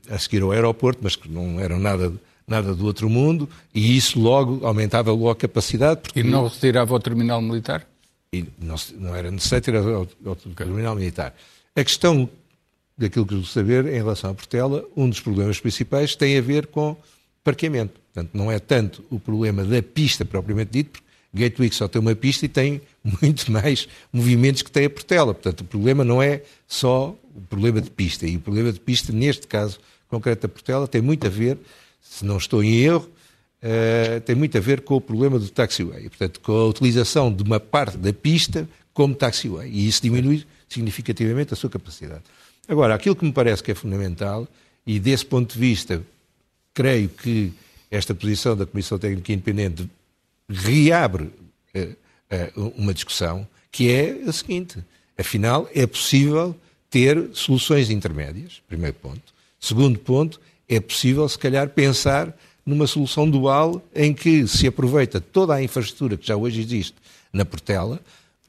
a 0.09 0.17
seguir 0.17 0.41
ao 0.41 0.51
aeroporto, 0.51 0.99
mas 1.03 1.15
que 1.15 1.29
não 1.29 1.59
eram 1.59 1.79
nada, 1.79 2.13
nada 2.47 2.73
do 2.73 2.85
outro 2.85 3.09
mundo, 3.09 3.49
e 3.73 3.97
isso 3.97 4.19
logo 4.19 4.65
aumentava 4.65 5.11
logo 5.11 5.29
a 5.29 5.35
capacidade. 5.35 6.01
Porque... 6.01 6.21
E 6.21 6.23
não 6.23 6.47
retirava 6.47 6.93
o 6.93 6.99
terminal 6.99 7.41
militar? 7.41 7.87
E 8.31 8.45
não, 8.59 8.75
não 8.95 9.15
era 9.15 9.31
necessário 9.31 9.63
tirar 9.63 9.81
o, 9.81 10.07
o 10.25 10.35
terminal 10.55 10.95
militar. 10.95 11.35
A 11.75 11.83
questão 11.83 12.29
daquilo 12.97 13.25
que 13.25 13.35
eu 13.35 13.43
saber 13.43 13.85
em 13.85 13.97
relação 13.97 14.31
à 14.31 14.33
Portela, 14.33 14.83
um 14.95 15.09
dos 15.09 15.19
problemas 15.19 15.59
principais 15.59 16.15
tem 16.15 16.37
a 16.37 16.41
ver 16.41 16.67
com 16.67 16.97
parqueamento. 17.43 17.99
Portanto, 18.13 18.31
não 18.33 18.51
é 18.51 18.59
tanto 18.59 19.03
o 19.09 19.19
problema 19.19 19.63
da 19.63 19.81
pista 19.81 20.25
propriamente 20.25 20.71
dito, 20.71 20.91
porque 20.91 21.07
Gatwick 21.33 21.75
só 21.75 21.87
tem 21.87 22.01
uma 22.01 22.15
pista 22.15 22.45
e 22.45 22.49
tem 22.49 22.81
muito 23.21 23.51
mais 23.51 23.87
movimentos 24.11 24.63
que 24.63 24.71
tem 24.71 24.85
a 24.85 24.89
Portela. 24.89 25.33
Portanto, 25.33 25.61
o 25.61 25.65
problema 25.65 26.03
não 26.03 26.21
é 26.21 26.41
só 26.67 27.15
o 27.37 27.41
problema 27.41 27.79
de 27.79 27.89
pista. 27.89 28.25
E 28.25 28.35
o 28.35 28.39
problema 28.39 28.73
de 28.73 28.79
pista, 28.79 29.13
neste 29.13 29.47
caso 29.47 29.79
concreto 30.09 30.47
da 30.47 30.53
Portela, 30.53 30.87
tem 30.87 31.01
muito 31.01 31.27
a 31.27 31.29
ver, 31.29 31.57
se 32.01 32.25
não 32.25 32.37
estou 32.37 32.63
em 32.63 32.77
erro, 32.77 33.09
uh, 33.61 34.21
tem 34.21 34.35
muito 34.35 34.57
a 34.57 34.61
ver 34.61 34.81
com 34.81 34.95
o 34.95 35.01
problema 35.01 35.37
do 35.37 35.49
taxiway. 35.49 36.09
Portanto, 36.09 36.39
com 36.39 36.51
a 36.53 36.65
utilização 36.65 37.31
de 37.31 37.43
uma 37.43 37.59
parte 37.59 37.97
da 37.97 38.11
pista 38.11 38.67
como 38.93 39.13
taxiway. 39.13 39.69
E 39.69 39.87
isso 39.87 40.01
diminui 40.01 40.45
significativamente 40.67 41.53
a 41.53 41.55
sua 41.55 41.69
capacidade. 41.69 42.23
Agora, 42.67 42.95
aquilo 42.95 43.15
que 43.15 43.23
me 43.23 43.31
parece 43.31 43.63
que 43.63 43.71
é 43.71 43.75
fundamental, 43.75 44.47
e 44.85 44.99
desse 44.99 45.25
ponto 45.25 45.53
de 45.53 45.59
vista, 45.59 46.01
creio 46.73 47.09
que 47.09 47.53
esta 47.89 48.13
posição 48.13 48.55
da 48.55 48.65
Comissão 48.65 48.97
Técnica 48.97 49.31
Independente 49.31 49.89
reabre 50.49 51.25
uh, 51.25 51.79
uh, 52.57 52.73
uma 52.77 52.93
discussão, 52.93 53.47
que 53.71 53.91
é 53.91 54.23
a 54.27 54.31
seguinte: 54.31 54.79
afinal, 55.17 55.69
é 55.73 55.85
possível 55.85 56.55
ter 56.89 57.29
soluções 57.33 57.89
intermédias, 57.89 58.61
primeiro 58.67 58.95
ponto. 58.95 59.33
Segundo 59.59 59.99
ponto, 59.99 60.39
é 60.67 60.79
possível, 60.79 61.27
se 61.27 61.37
calhar, 61.37 61.69
pensar 61.69 62.35
numa 62.65 62.85
solução 62.85 63.29
dual 63.29 63.81
em 63.95 64.13
que 64.13 64.47
se 64.47 64.67
aproveita 64.67 65.21
toda 65.21 65.53
a 65.53 65.63
infraestrutura 65.63 66.17
que 66.17 66.27
já 66.27 66.35
hoje 66.35 66.59
existe 66.61 66.95
na 67.31 67.45
Portela 67.45 67.99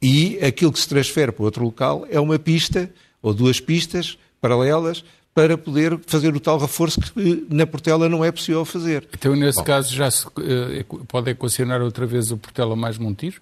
e 0.02 0.38
aquilo 0.44 0.72
que 0.72 0.80
se 0.80 0.88
transfere 0.88 1.30
para 1.30 1.44
outro 1.44 1.64
local 1.64 2.06
é 2.10 2.18
uma 2.18 2.38
pista 2.38 2.90
ou 3.22 3.32
duas 3.32 3.60
pistas 3.60 4.18
paralelas 4.40 5.04
para 5.34 5.56
poder 5.56 6.00
fazer 6.04 6.34
o 6.34 6.40
tal 6.40 6.58
reforço 6.58 7.00
que 7.00 7.46
na 7.48 7.64
Portela 7.64 8.08
não 8.08 8.24
é 8.24 8.32
possível 8.32 8.64
fazer. 8.64 9.06
Então, 9.12 9.36
nesse 9.36 9.58
Bom, 9.58 9.64
caso, 9.64 9.94
já 9.94 10.10
se 10.10 10.26
uh, 10.26 11.04
pode 11.06 11.30
equacionar 11.30 11.80
outra 11.80 12.06
vez 12.06 12.32
o 12.32 12.36
Portela 12.36 12.74
mais 12.74 12.98
Montijo? 12.98 13.40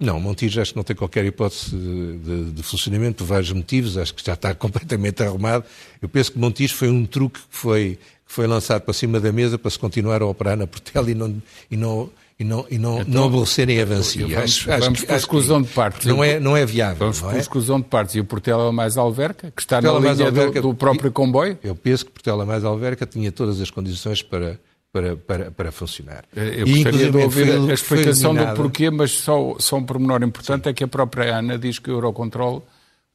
Não, 0.00 0.18
Montijo 0.18 0.62
acho 0.62 0.72
que 0.72 0.76
não 0.78 0.82
tem 0.82 0.96
qualquer 0.96 1.26
hipótese 1.26 1.76
de, 1.76 2.52
de, 2.52 2.62
funcionamento 2.62 3.18
por 3.18 3.26
vários 3.26 3.52
motivos, 3.52 3.98
acho 3.98 4.14
que 4.14 4.24
já 4.24 4.32
está 4.32 4.54
completamente 4.56 5.22
arrumado. 5.22 5.64
Eu 6.00 6.08
penso 6.08 6.32
que 6.32 6.38
Montijo 6.38 6.74
foi 6.74 6.88
um 6.88 7.04
truque 7.04 7.38
que 7.38 7.46
foi, 7.50 7.98
que 8.26 8.32
foi 8.32 8.46
lançado 8.46 8.80
para 8.80 8.94
cima 8.94 9.20
da 9.20 9.30
mesa 9.30 9.58
para 9.58 9.70
se 9.70 9.78
continuar 9.78 10.22
a 10.22 10.26
operar 10.26 10.56
na 10.56 10.66
Portela 10.66 11.10
e 11.10 11.14
não, 11.14 11.42
e 11.70 11.76
não, 11.76 12.10
e 12.38 12.44
não, 12.44 12.66
e 12.70 12.78
não, 12.78 13.00
então, 13.02 13.12
não 13.12 13.24
aborrecerem 13.24 13.78
a 13.78 13.82
avancia. 13.82 14.26
Vamos, 14.26 14.42
acho, 14.42 14.66
vamos 14.66 15.04
acho, 15.04 15.12
exclusão 15.12 15.60
de 15.60 15.68
partes. 15.68 16.06
Não 16.06 16.24
é, 16.24 16.40
não 16.40 16.56
é 16.56 16.64
viável. 16.64 16.96
Vamos 16.96 17.20
por 17.20 17.34
é? 17.34 17.38
exclusão 17.38 17.78
de 17.78 17.86
partes. 17.86 18.14
E 18.14 18.20
o 18.20 18.24
Portela 18.24 18.72
mais 18.72 18.96
Alverca, 18.96 19.52
que 19.54 19.60
está 19.60 19.76
Portela 19.82 20.00
na 20.00 20.12
linha 20.14 20.26
Alverca, 20.26 20.62
do, 20.62 20.68
do, 20.68 20.74
próprio 20.74 21.12
comboio? 21.12 21.58
Eu 21.62 21.76
penso 21.76 22.06
que 22.06 22.12
Portela 22.12 22.46
mais 22.46 22.64
Alverca 22.64 23.04
tinha 23.04 23.30
todas 23.30 23.60
as 23.60 23.70
condições 23.70 24.22
para 24.22 24.58
para, 24.92 25.16
para, 25.16 25.50
para 25.50 25.72
funcionar. 25.72 26.24
Eu 26.34 26.66
e, 26.66 26.82
gostaria 26.82 27.10
de 27.10 27.16
ouvir 27.16 27.46
foi, 27.46 27.70
a 27.70 27.74
explicação 27.74 28.34
do 28.34 28.44
porquê, 28.54 28.90
mas 28.90 29.12
só, 29.12 29.56
só 29.58 29.76
um 29.76 29.84
pormenor 29.84 30.22
importante 30.22 30.64
Sim. 30.64 30.70
é 30.70 30.72
que 30.72 30.84
a 30.84 30.88
própria 30.88 31.36
Ana 31.36 31.58
diz 31.58 31.78
que 31.78 31.90
o 31.90 31.94
Eurocontrol 31.94 32.66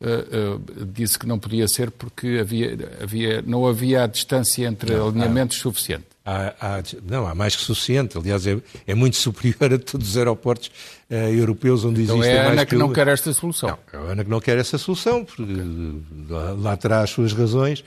uh, 0.02 0.56
uh, 0.56 0.86
disse 0.86 1.20
que 1.20 1.28
não 1.28 1.38
podia 1.38 1.68
ser 1.68 1.92
porque 1.92 2.38
havia, 2.40 2.78
havia, 3.02 3.42
não 3.42 3.68
havia 3.68 4.04
a 4.04 4.08
distância 4.08 4.66
entre 4.66 4.96
não, 4.96 5.10
alinhamentos 5.10 5.58
há, 5.58 5.62
suficiente. 5.62 6.06
Há, 6.24 6.54
há, 6.62 6.84
não, 7.04 7.28
há 7.28 7.36
mais 7.36 7.58
que 7.58 7.62
suficiente. 7.62 8.18
Aliás, 8.18 8.48
é, 8.48 8.58
é 8.88 8.96
muito 8.96 9.18
superior 9.18 9.74
a 9.74 9.78
todos 9.78 10.10
os 10.10 10.18
aeroportos 10.18 10.72
uh, 11.10 11.14
europeus 11.14 11.84
onde 11.84 12.04
então 12.04 12.18
existe 12.20 12.38
é 12.38 12.40
a 12.40 12.52
Ana 12.52 12.66
que, 12.66 12.72
que 12.72 12.78
não 12.78 12.94
quer 12.94 13.10
esta 13.10 13.34
solução. 13.34 13.78
Não, 13.92 14.00
é 14.00 14.08
a 14.08 14.12
Ana 14.12 14.24
que 14.24 14.30
não 14.30 14.40
quer 14.40 14.58
essa 14.58 14.78
solução, 14.78 15.26
porque 15.26 15.44
okay. 15.44 16.02
lá, 16.30 16.52
lá 16.54 16.78
terá 16.78 17.02
as 17.02 17.10
suas 17.10 17.34
razões 17.34 17.84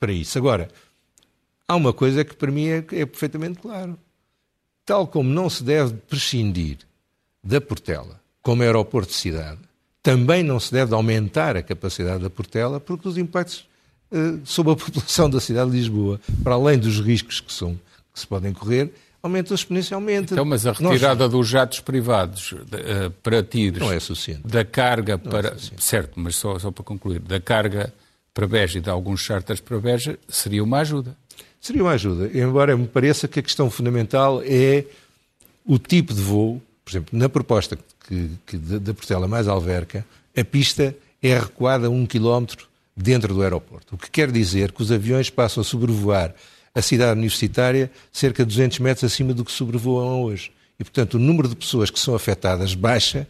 para 0.00 0.12
isso. 0.12 0.38
Agora, 0.38 0.70
Há 1.68 1.76
uma 1.76 1.92
coisa 1.92 2.24
que 2.24 2.34
para 2.34 2.50
mim 2.50 2.66
é, 2.66 2.78
é 2.78 3.06
perfeitamente 3.06 3.58
claro. 3.58 3.98
Tal 4.86 5.06
como 5.06 5.28
não 5.28 5.50
se 5.50 5.62
deve 5.62 5.92
prescindir 5.94 6.78
da 7.44 7.60
Portela 7.60 8.18
como 8.42 8.62
aeroporto 8.62 9.10
de 9.10 9.16
cidade, 9.16 9.58
também 10.02 10.42
não 10.42 10.58
se 10.58 10.72
deve 10.72 10.94
aumentar 10.94 11.56
a 11.56 11.62
capacidade 11.62 12.22
da 12.22 12.30
Portela, 12.30 12.80
porque 12.80 13.06
os 13.06 13.18
impactos 13.18 13.68
uh, 14.10 14.40
sobre 14.44 14.72
a 14.72 14.76
população 14.76 15.28
da 15.28 15.40
cidade 15.40 15.70
de 15.70 15.76
Lisboa, 15.76 16.18
para 16.42 16.54
além 16.54 16.78
dos 16.78 16.98
riscos 17.00 17.40
que, 17.40 17.52
são, 17.52 17.78
que 18.14 18.20
se 18.20 18.26
podem 18.26 18.54
correr, 18.54 18.90
aumentam 19.22 19.54
exponencialmente. 19.54 20.32
Então, 20.32 20.46
mas 20.46 20.66
a 20.66 20.72
retirada 20.72 21.24
Nós... 21.24 21.32
dos 21.32 21.48
jatos 21.48 21.80
privados 21.80 22.52
uh, 22.52 23.10
para 23.22 23.42
tiros 23.42 23.80
não 23.80 23.92
é 23.92 24.00
suficiente. 24.00 24.46
da 24.46 24.64
carga 24.64 25.20
não 25.22 25.30
é 25.30 25.42
para. 25.42 25.48
É 25.50 25.56
certo, 25.76 26.12
mas 26.16 26.36
só, 26.36 26.58
só 26.58 26.70
para 26.70 26.84
concluir, 26.84 27.20
da 27.20 27.38
carga 27.38 27.92
para 28.32 28.46
Beja 28.46 28.78
e 28.78 28.80
de 28.80 28.88
alguns 28.88 29.20
charters 29.20 29.60
para 29.60 29.78
Beja 29.78 30.18
seria 30.28 30.64
uma 30.64 30.78
ajuda. 30.78 31.14
Seria 31.60 31.82
uma 31.82 31.92
ajuda, 31.92 32.30
embora 32.38 32.76
me 32.76 32.86
pareça 32.86 33.26
que 33.26 33.40
a 33.40 33.42
questão 33.42 33.70
fundamental 33.70 34.42
é 34.44 34.84
o 35.66 35.78
tipo 35.78 36.14
de 36.14 36.20
voo. 36.20 36.62
Por 36.84 36.90
exemplo, 36.90 37.18
na 37.18 37.28
proposta 37.28 37.78
que, 38.06 38.30
que 38.46 38.56
da 38.56 38.94
Portela 38.94 39.28
mais 39.28 39.48
Alverca, 39.48 40.06
a 40.36 40.44
pista 40.44 40.94
é 41.22 41.38
recuada 41.38 41.90
um 41.90 42.06
quilómetro 42.06 42.66
dentro 42.96 43.34
do 43.34 43.42
aeroporto. 43.42 43.94
O 43.94 43.98
que 43.98 44.10
quer 44.10 44.30
dizer 44.30 44.72
que 44.72 44.82
os 44.82 44.90
aviões 44.90 45.30
passam 45.30 45.60
a 45.60 45.64
sobrevoar 45.64 46.34
a 46.74 46.80
cidade 46.80 47.18
universitária 47.18 47.90
cerca 48.12 48.44
de 48.44 48.48
200 48.54 48.78
metros 48.78 49.04
acima 49.04 49.34
do 49.34 49.44
que 49.44 49.52
sobrevoam 49.52 50.22
hoje. 50.22 50.52
E, 50.78 50.84
portanto, 50.84 51.14
o 51.14 51.18
número 51.18 51.48
de 51.48 51.56
pessoas 51.56 51.90
que 51.90 51.98
são 51.98 52.14
afetadas 52.14 52.74
baixa 52.74 53.26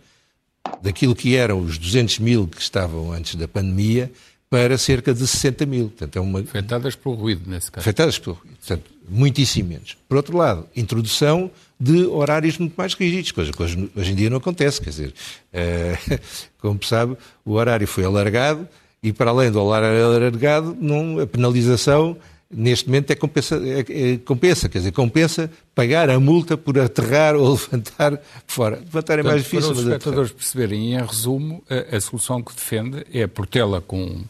daquilo 0.82 1.14
que 1.14 1.34
eram 1.34 1.60
os 1.60 1.78
200 1.78 2.18
mil 2.18 2.46
que 2.46 2.60
estavam 2.60 3.10
antes 3.10 3.34
da 3.34 3.48
pandemia 3.48 4.12
para 4.50 4.78
cerca 4.78 5.12
de 5.12 5.26
60 5.26 5.66
mil. 5.66 5.88
Portanto, 5.88 6.16
é 6.16 6.20
uma... 6.20 6.40
Afetadas 6.40 6.94
pelo 6.96 7.14
ruído, 7.14 7.48
nesse 7.48 7.70
caso. 7.70 7.82
Afetadas 7.82 8.18
pelo 8.18 8.36
ruído. 8.36 8.56
Portanto, 8.56 8.90
muitíssimo 9.08 9.68
menos. 9.68 9.96
Por 10.08 10.16
outro 10.16 10.36
lado, 10.36 10.66
introdução 10.74 11.50
de 11.78 12.04
horários 12.06 12.58
muito 12.58 12.74
mais 12.76 12.94
rígidos, 12.94 13.32
coisa 13.32 13.52
que 13.52 13.62
hoje, 13.62 13.90
hoje 13.94 14.12
em 14.12 14.14
dia 14.14 14.30
não 14.30 14.38
acontece. 14.38 14.80
Quer 14.80 14.90
dizer, 14.90 15.14
é, 15.52 15.98
como 16.58 16.82
sabe, 16.84 17.16
o 17.44 17.52
horário 17.52 17.86
foi 17.86 18.04
alargado 18.04 18.66
e, 19.02 19.12
para 19.12 19.30
além 19.30 19.50
do 19.50 19.60
horário 19.60 20.04
alargado, 20.04 20.76
não, 20.80 21.20
a 21.20 21.26
penalização 21.26 22.16
neste 22.50 22.86
momento 22.86 23.10
é 23.10 23.14
compensa, 23.14 23.56
é, 23.56 24.12
é, 24.12 24.16
compensa, 24.18 24.68
quer 24.68 24.78
dizer, 24.78 24.92
compensa 24.92 25.50
pagar 25.74 26.08
a 26.08 26.18
multa 26.18 26.56
por 26.56 26.78
aterrar 26.78 27.36
ou 27.36 27.52
levantar 27.52 28.20
fora. 28.46 28.76
Levantar 28.76 29.18
é 29.18 29.22
mais 29.22 29.42
difícil. 29.42 29.70
Para 29.70 29.78
os 29.78 29.86
espectadores 29.86 30.32
perceberem, 30.32 30.94
em 30.94 31.04
resumo, 31.04 31.62
a, 31.68 31.96
a, 31.96 32.00
solução 32.00 32.42
que 32.42 32.54
defende 32.54 33.04
é 33.12 33.26
Portela 33.26 33.80
com 33.80 34.24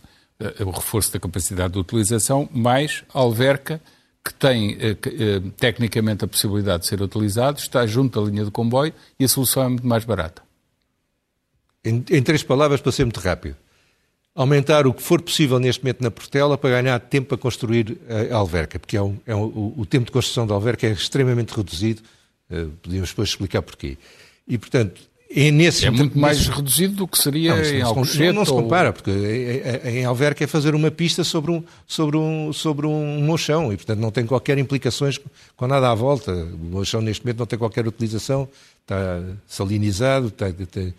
o 0.65 0.71
reforço 0.71 1.13
da 1.13 1.21
capacidade 1.21 1.73
de 1.73 1.79
utilização, 1.79 2.49
mais 2.53 3.05
a 3.13 3.19
Alverca, 3.19 3.81
que 4.25 4.33
tem 4.35 4.77
que, 4.77 5.41
tecnicamente 5.57 6.25
a 6.25 6.29
possibilidade 6.29 6.83
de 6.83 6.89
ser 6.89 7.01
utilizado, 7.03 7.59
está 7.59 7.87
junto 7.87 8.21
da 8.21 8.31
linha 8.31 8.45
de 8.45 8.51
comboio 8.51 8.93
e 9.19 9.25
a 9.25 9.29
solução 9.29 9.65
é 9.65 9.69
muito 9.69 9.87
mais 9.87 10.05
barata. 10.05 10.43
Em, 11.85 12.05
em 12.11 12.23
três 12.23 12.43
palavras, 12.43 12.81
para 12.81 12.93
ser 12.93 13.05
muito 13.05 13.21
rápido 13.21 13.57
aumentar 14.39 14.87
o 14.87 14.95
que 14.95 15.03
for 15.03 15.21
possível 15.21 15.59
neste 15.59 15.83
momento 15.83 16.01
na 16.01 16.13
Portela 16.13 16.57
para 16.57 16.81
ganhar 16.81 17.01
tempo 17.01 17.31
para 17.31 17.39
construir 17.39 17.99
a 18.31 18.37
alverca, 18.37 18.79
porque 18.79 18.97
é 18.97 19.03
um, 19.03 19.19
é 19.27 19.35
um, 19.35 19.43
o, 19.43 19.75
o, 19.79 19.85
tempo 19.85 20.07
de 20.07 20.13
construção 20.13 20.47
da 20.47 20.55
alverca 20.55 20.87
é 20.87 20.93
extremamente 20.93 21.51
reduzido, 21.57 22.03
uh, 22.49 22.69
podíamos 22.81 23.09
depois 23.11 23.31
explicar 23.31 23.63
porquê. 23.63 23.99
E, 24.47 24.57
portanto, 24.57 25.01
é, 25.31 25.51
nesse, 25.51 25.85
é 25.85 25.91
muito 25.91 26.19
mais 26.19 26.39
nesse... 26.39 26.51
reduzido 26.51 26.95
do 26.95 27.09
que 27.09 27.19
seria 27.19 27.55
não, 27.55 27.63
em 27.63 27.83
Alcochete. 27.83 28.27
Não, 28.27 28.33
não 28.33 28.45
se 28.45 28.51
compara, 28.51 28.93
porque 28.93 29.11
em 29.85 30.05
Alverca 30.05 30.43
é 30.43 30.47
fazer 30.47 30.75
uma 30.75 30.91
pista 30.91 31.23
sobre 31.23 31.51
um, 31.51 31.63
sobre 31.87 32.17
um, 32.17 32.53
sobre 32.53 32.87
um 32.87 33.23
mochão 33.23 33.73
e, 33.73 33.77
portanto, 33.77 33.99
não 33.99 34.11
tem 34.11 34.25
qualquer 34.25 34.57
implicações 34.57 35.21
com 35.55 35.67
nada 35.67 35.91
à 35.91 35.95
volta. 35.95 36.33
O 36.33 36.59
mochão, 36.71 37.03
neste 37.03 37.25
momento, 37.25 37.41
não 37.41 37.47
tem 37.47 37.59
qualquer 37.59 37.87
utilização, 37.87 38.49
está 38.83 39.21
salinizado, 39.47 40.29
está, 40.29 40.51
tem, 40.51 40.95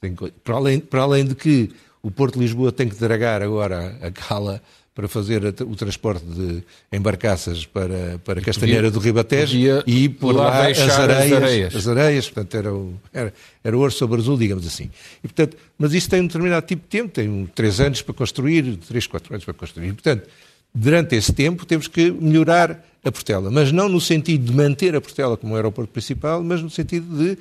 tem, 0.00 0.16
para, 0.42 0.54
além, 0.54 0.80
para 0.80 1.02
além 1.02 1.26
de 1.26 1.34
que 1.34 1.70
o 2.02 2.10
Porto 2.10 2.34
de 2.34 2.40
Lisboa 2.40 2.72
tem 2.72 2.88
que 2.88 2.96
dragar 2.96 3.42
agora 3.42 3.98
a 4.00 4.10
cala 4.10 4.62
para 4.94 5.08
fazer 5.08 5.44
o 5.44 5.74
transporte 5.74 6.24
de 6.24 6.62
embarcaças 6.92 7.66
para, 7.66 8.20
para 8.24 8.40
Castanheira 8.40 8.92
do 8.92 9.00
Ribatejo 9.00 9.82
e 9.84 10.08
por 10.08 10.36
lá, 10.36 10.44
lá 10.44 10.68
as, 10.68 10.78
areias, 10.78 11.32
as 11.32 11.32
areias. 11.32 11.76
As 11.76 11.88
areias, 11.88 12.30
portanto, 12.30 12.54
era, 12.54 12.72
o, 12.72 12.94
era, 13.12 13.34
era 13.64 13.76
ouro 13.76 13.90
sobre 13.90 14.20
azul, 14.20 14.38
digamos 14.38 14.64
assim. 14.64 14.88
E, 15.18 15.26
portanto, 15.26 15.56
mas 15.76 15.92
isso 15.92 16.08
tem 16.08 16.20
um 16.20 16.26
determinado 16.28 16.64
tipo 16.64 16.82
de 16.82 16.88
tempo, 16.88 17.08
tem 17.08 17.50
três 17.52 17.80
anos 17.80 18.02
para 18.02 18.14
construir, 18.14 18.76
três, 18.76 19.08
quatro 19.08 19.34
anos 19.34 19.44
para 19.44 19.54
construir. 19.54 19.88
E, 19.88 19.92
portanto, 19.94 20.28
durante 20.72 21.16
esse 21.16 21.32
tempo 21.32 21.66
temos 21.66 21.88
que 21.88 22.12
melhorar 22.12 22.84
a 23.04 23.10
Portela, 23.10 23.50
mas 23.50 23.72
não 23.72 23.88
no 23.88 24.00
sentido 24.00 24.44
de 24.44 24.52
manter 24.52 24.94
a 24.94 25.00
Portela 25.00 25.36
como 25.36 25.56
aeroporto 25.56 25.90
principal, 25.92 26.40
mas 26.42 26.62
no 26.62 26.70
sentido 26.70 27.18
de 27.18 27.36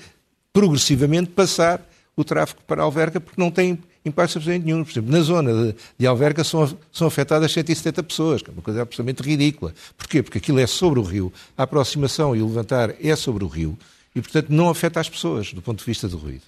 progressivamente 0.51 1.29
passar 1.29 1.87
o 2.15 2.23
tráfego 2.23 2.61
para 2.65 2.81
a 2.81 2.85
Alverca, 2.85 3.19
porque 3.19 3.39
não 3.39 3.51
tem 3.51 3.77
impacto 4.05 4.37
absolutamente 4.37 4.65
nenhum. 4.65 4.83
Por 4.83 4.91
exemplo, 4.91 5.11
na 5.11 5.21
zona 5.21 5.53
de, 5.53 5.75
de 5.97 6.07
Alverca 6.07 6.43
são, 6.43 6.77
são 6.91 7.07
afetadas 7.07 7.51
170 7.51 8.03
pessoas, 8.03 8.41
que 8.41 8.49
é 8.49 8.53
uma 8.53 8.61
coisa 8.61 8.81
absolutamente 8.81 9.21
ridícula. 9.21 9.73
Porquê? 9.97 10.21
Porque 10.21 10.37
aquilo 10.37 10.59
é 10.59 10.67
sobre 10.67 10.99
o 10.99 11.03
rio, 11.03 11.31
a 11.57 11.63
aproximação 11.63 12.35
e 12.35 12.41
o 12.41 12.47
levantar 12.47 12.95
é 13.01 13.15
sobre 13.15 13.43
o 13.43 13.47
rio, 13.47 13.77
e, 14.15 14.21
portanto, 14.21 14.49
não 14.49 14.69
afeta 14.69 14.99
as 14.99 15.09
pessoas, 15.09 15.53
do 15.53 15.61
ponto 15.61 15.79
de 15.79 15.85
vista 15.85 16.07
do 16.07 16.17
ruído. 16.17 16.43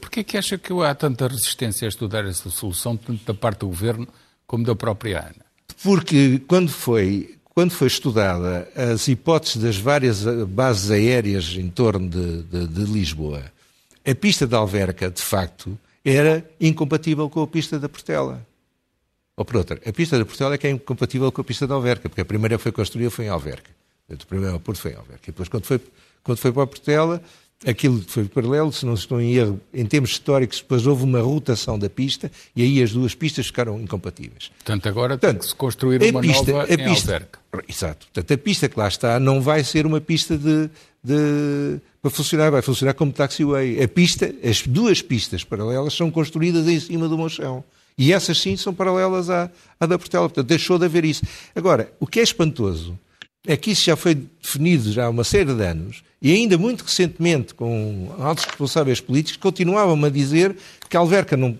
Porquê 0.00 0.24
que 0.24 0.36
acha 0.36 0.58
que 0.58 0.72
há 0.82 0.94
tanta 0.94 1.28
resistência 1.28 1.86
a 1.86 1.88
estudar 1.88 2.24
essa 2.24 2.50
solução, 2.50 2.96
tanto 2.96 3.24
da 3.24 3.34
parte 3.34 3.60
do 3.60 3.68
Governo 3.68 4.08
como 4.46 4.64
da 4.64 4.74
própria 4.74 5.20
ANA? 5.20 5.46
Porque 5.82 6.42
quando 6.48 6.68
foi, 6.68 7.36
quando 7.54 7.70
foi 7.70 7.86
estudada 7.86 8.68
as 8.74 9.06
hipóteses 9.06 9.62
das 9.62 9.76
várias 9.76 10.24
bases 10.48 10.90
aéreas 10.90 11.54
em 11.56 11.68
torno 11.68 12.08
de, 12.08 12.42
de, 12.42 12.66
de 12.66 12.84
Lisboa, 12.84 13.44
a 14.04 14.14
pista 14.14 14.46
de 14.46 14.54
Alverca, 14.54 15.10
de 15.10 15.22
facto, 15.22 15.78
era 16.04 16.48
incompatível 16.60 17.28
com 17.28 17.42
a 17.42 17.46
pista 17.46 17.78
da 17.78 17.88
Portela. 17.88 18.46
Ou 19.36 19.44
por 19.44 19.56
outra, 19.56 19.80
a 19.86 19.92
pista 19.92 20.18
da 20.18 20.24
Portela 20.24 20.54
é 20.54 20.58
que 20.58 20.66
é 20.66 20.70
incompatível 20.70 21.30
com 21.30 21.40
a 21.40 21.44
pista 21.44 21.66
da 21.66 21.74
Alverca, 21.74 22.08
porque 22.08 22.20
a 22.20 22.24
primeira 22.24 22.56
que 22.56 22.62
foi 22.62 22.72
construída 22.72 23.10
foi 23.10 23.26
em 23.26 23.28
Alverca. 23.28 23.70
O 24.08 24.26
primeiro 24.26 24.52
aeroporto 24.52 24.80
foi 24.80 24.92
em 24.92 24.96
Alverca. 24.96 25.24
E 25.24 25.26
depois, 25.26 25.48
quando 25.48 25.64
foi, 25.64 25.80
quando 26.22 26.38
foi 26.38 26.50
para 26.50 26.62
a 26.62 26.66
Portela, 26.66 27.22
aquilo 27.66 28.02
foi 28.06 28.24
paralelo, 28.24 28.72
se 28.72 28.86
não 28.86 28.94
estou 28.94 29.20
em 29.20 29.34
erro, 29.34 29.60
em 29.74 29.84
termos 29.84 30.10
históricos, 30.10 30.60
depois 30.60 30.86
houve 30.86 31.04
uma 31.04 31.20
rotação 31.20 31.78
da 31.78 31.90
pista 31.90 32.30
e 32.54 32.62
aí 32.62 32.82
as 32.82 32.92
duas 32.92 33.14
pistas 33.14 33.46
ficaram 33.46 33.80
incompatíveis. 33.80 34.50
Portanto, 34.58 34.88
agora 34.88 35.18
Portanto, 35.18 35.32
tem 35.32 35.40
que 35.40 35.46
se 35.46 35.54
construir 35.54 36.02
uma 36.02 36.20
pista, 36.20 36.52
nova 36.52 36.64
a 36.64 36.72
em 36.72 36.76
pista, 36.76 37.12
Alverca. 37.12 37.38
Exato. 37.68 38.06
Portanto, 38.06 38.34
a 38.34 38.38
pista 38.38 38.68
que 38.68 38.78
lá 38.78 38.88
está 38.88 39.18
não 39.18 39.40
vai 39.40 39.64
ser 39.64 39.86
uma 39.86 40.00
pista 40.00 40.38
de, 40.38 40.70
de, 41.02 41.80
para 42.00 42.10
funcionar, 42.10 42.50
vai 42.50 42.62
funcionar 42.62 42.94
como 42.94 43.12
taxiway. 43.12 43.82
A 43.82 43.88
pista, 43.88 44.32
as 44.44 44.62
duas 44.62 45.02
pistas 45.02 45.42
paralelas 45.42 45.94
são 45.94 46.10
construídas 46.10 46.68
em 46.68 46.78
cima 46.78 47.08
do 47.08 47.18
mochão. 47.18 47.64
E 47.96 48.12
essas 48.12 48.40
sim 48.40 48.56
são 48.56 48.72
paralelas 48.72 49.28
à, 49.28 49.50
à 49.80 49.86
da 49.86 49.98
Portela. 49.98 50.28
Portanto, 50.28 50.46
deixou 50.46 50.78
de 50.78 50.84
haver 50.84 51.04
isso. 51.04 51.24
Agora, 51.56 51.92
o 51.98 52.06
que 52.06 52.20
é 52.20 52.22
espantoso 52.22 52.96
é 53.46 53.56
que 53.56 53.70
isso 53.70 53.84
já 53.84 53.96
foi 53.96 54.14
definido 54.14 54.92
já 54.92 55.06
há 55.06 55.10
uma 55.10 55.24
série 55.24 55.54
de 55.54 55.62
anos 55.62 56.02
e 56.20 56.32
ainda 56.32 56.58
muito 56.58 56.82
recentemente 56.82 57.54
com 57.54 58.12
altos 58.18 58.44
responsáveis 58.44 59.00
políticos 59.00 59.36
continuavam 59.36 60.04
a 60.04 60.08
dizer 60.10 60.56
que 60.88 60.96
a 60.96 61.00
Alverca 61.00 61.36
não, 61.36 61.56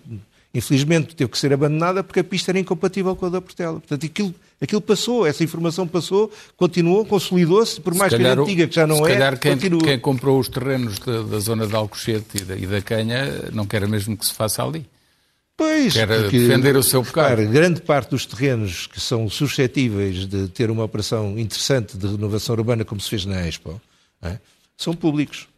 infelizmente 0.53 1.15
teve 1.15 1.31
que 1.31 1.39
ser 1.39 1.53
abandonada 1.53 2.03
porque 2.03 2.21
a 2.21 2.25
pista 2.25 2.51
era 2.51 2.59
incompatível 2.59 3.15
com 3.15 3.27
a 3.27 3.29
da 3.29 3.41
Portela. 3.41 3.79
Portanto, 3.79 4.05
aquilo, 4.05 4.35
aquilo 4.61 4.81
passou, 4.81 5.27
essa 5.27 5.45
informação 5.45 5.87
passou, 5.87 6.31
continuou, 6.57 7.05
consolidou-se, 7.05 7.81
por 7.81 7.95
mais 7.95 8.13
que 8.13 8.25
a 8.25 8.33
antiga 8.33 8.67
que 8.67 8.75
já 8.75 8.87
não 8.87 9.07
é, 9.07 9.13
calhar 9.13 9.39
quem, 9.39 9.53
continua. 9.53 9.83
quem 9.83 9.99
comprou 9.99 10.39
os 10.39 10.49
terrenos 10.49 10.99
da, 10.99 11.23
da 11.23 11.39
zona 11.39 11.67
de 11.67 11.75
Alcochete 11.75 12.39
e 12.39 12.41
da, 12.41 12.57
e 12.57 12.67
da 12.67 12.83
Canha 12.83 13.51
não 13.53 13.67
quer 13.67 13.87
mesmo 13.87 14.17
que 14.17 14.27
se 14.27 14.35
faça 14.35 14.65
ali. 14.65 14.85
Pois, 15.59 15.93
Quer 15.93 16.07
porque, 16.07 16.39
defender 16.39 16.77
o 16.77 16.85
seu 16.85 17.03
pecado. 17.03 17.45
grande 17.49 17.83
parte 17.83 18.11
dos 18.11 18.25
terrenos 18.25 18.87
que 18.87 19.01
são 19.01 19.29
suscetíveis 19.29 20.25
de 20.25 20.47
ter 20.47 20.71
uma 20.71 20.85
operação 20.85 21.37
interessante 21.37 21.99
de 21.99 22.07
renovação 22.07 22.55
urbana, 22.55 22.85
como 22.85 23.01
se 23.01 23.11
fez 23.11 23.25
na 23.25 23.45
Expo, 23.45 23.81
é? 24.23 24.39
são 24.77 24.95
públicos. 24.95 25.49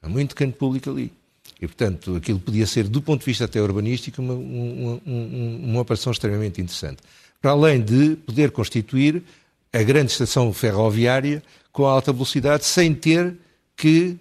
Há 0.00 0.08
muito 0.08 0.36
canto 0.36 0.56
público 0.56 0.88
ali. 0.90 1.12
E, 1.60 1.66
portanto, 1.66 2.14
aquilo 2.14 2.38
podia 2.38 2.68
ser, 2.68 2.86
do 2.86 3.02
ponto 3.02 3.18
de 3.18 3.26
vista 3.26 3.46
até 3.46 3.60
urbanístico, 3.60 4.22
uma, 4.22 4.34
uma, 4.34 5.00
uma, 5.04 5.66
uma 5.66 5.80
operação 5.80 6.12
extremamente 6.12 6.60
interessante. 6.60 6.98
Para 7.42 7.50
além 7.50 7.80
de 7.82 8.14
poder 8.14 8.52
constituir 8.52 9.24
a 9.72 9.82
grande 9.82 10.12
estação 10.12 10.52
ferroviária 10.52 11.42
com 11.72 11.84
alta 11.84 12.12
velocidade, 12.12 12.64
sem 12.64 12.94
ter 12.94 13.34
que 13.76 14.16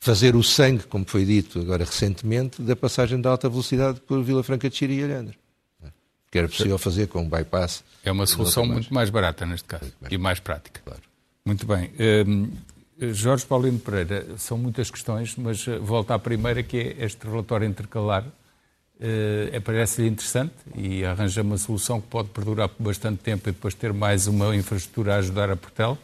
fazer 0.00 0.36
o 0.36 0.42
sangue, 0.42 0.84
como 0.84 1.04
foi 1.04 1.24
dito 1.24 1.60
agora 1.60 1.84
recentemente, 1.84 2.62
da 2.62 2.76
passagem 2.76 3.20
de 3.20 3.26
alta 3.26 3.48
velocidade 3.48 4.00
por 4.00 4.22
Vila 4.22 4.42
Franca 4.42 4.68
de 4.70 4.76
Xiri 4.76 5.00
e 5.00 5.04
Alhandra. 5.04 5.34
Que 6.30 6.38
era 6.38 6.48
possível 6.48 6.78
fazer 6.78 7.08
com 7.08 7.22
um 7.22 7.28
bypass. 7.28 7.82
É 8.04 8.12
uma 8.12 8.26
solução 8.26 8.66
muito 8.66 8.92
mais 8.92 9.08
barata 9.08 9.46
neste 9.46 9.66
caso 9.66 9.90
e 10.10 10.18
mais 10.18 10.38
prática. 10.38 10.80
Claro. 10.84 11.00
Muito 11.44 11.66
bem. 11.66 11.90
Um, 12.26 12.50
Jorge 13.12 13.46
Paulino 13.46 13.78
Pereira, 13.78 14.26
são 14.36 14.58
muitas 14.58 14.90
questões, 14.90 15.34
mas 15.36 15.66
eh, 15.68 15.78
volto 15.78 16.10
à 16.10 16.18
primeira, 16.18 16.62
que 16.62 16.76
é 16.76 17.04
este 17.04 17.26
relatório 17.26 17.66
intercalar. 17.66 18.24
Uh, 19.00 19.60
Parece-lhe 19.62 20.08
interessante 20.08 20.52
e 20.74 21.04
arranja 21.04 21.40
uma 21.42 21.56
solução 21.56 22.00
que 22.00 22.08
pode 22.08 22.30
perdurar 22.30 22.68
por 22.68 22.82
bastante 22.82 23.18
tempo 23.18 23.48
e 23.48 23.52
depois 23.52 23.72
ter 23.72 23.92
mais 23.92 24.26
uma 24.26 24.54
infraestrutura 24.56 25.14
a 25.14 25.18
ajudar 25.18 25.48
a 25.48 25.56
Portel? 25.56 25.96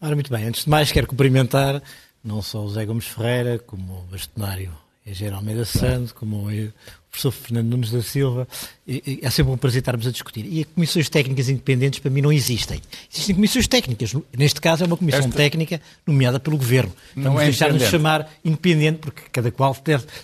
Ora, 0.00 0.16
muito 0.16 0.32
bem. 0.32 0.44
Antes 0.44 0.64
de 0.64 0.70
mais, 0.70 0.90
quero 0.90 1.06
cumprimentar 1.06 1.80
não 2.22 2.42
só 2.42 2.62
o 2.62 2.70
Zé 2.70 2.84
Gomes 2.84 3.06
Ferreira, 3.06 3.58
como 3.58 4.00
o 4.00 4.02
bastonário 4.10 4.72
engenheiro 5.06 5.36
Almeida 5.36 5.64
Santo, 5.64 6.14
como 6.14 6.46
o 6.46 6.72
professor 7.10 7.32
Fernando 7.32 7.68
Nunes 7.68 7.90
da 7.90 8.02
Silva, 8.02 8.46
é 8.86 9.30
sempre 9.30 9.52
um 9.52 9.56
prazer 9.56 9.80
estarmos 9.80 10.06
a 10.06 10.10
discutir. 10.10 10.46
E 10.46 10.64
comissões 10.64 11.08
técnicas 11.08 11.48
independentes 11.48 11.98
para 11.98 12.10
mim 12.10 12.22
não 12.22 12.32
existem. 12.32 12.80
Existem 13.12 13.34
comissões 13.34 13.66
técnicas. 13.66 14.14
Neste 14.36 14.60
caso 14.60 14.84
é 14.84 14.86
uma 14.86 14.96
comissão 14.96 15.20
Esta... 15.20 15.36
técnica 15.36 15.80
nomeada 16.06 16.38
pelo 16.38 16.56
Governo. 16.56 16.92
Não 17.14 17.24
Vamos 17.24 17.42
é 17.42 17.44
deixar-nos 17.46 17.82
chamar 17.84 18.30
independente, 18.44 18.98
porque 18.98 19.22
cada 19.32 19.50
qual 19.50 19.76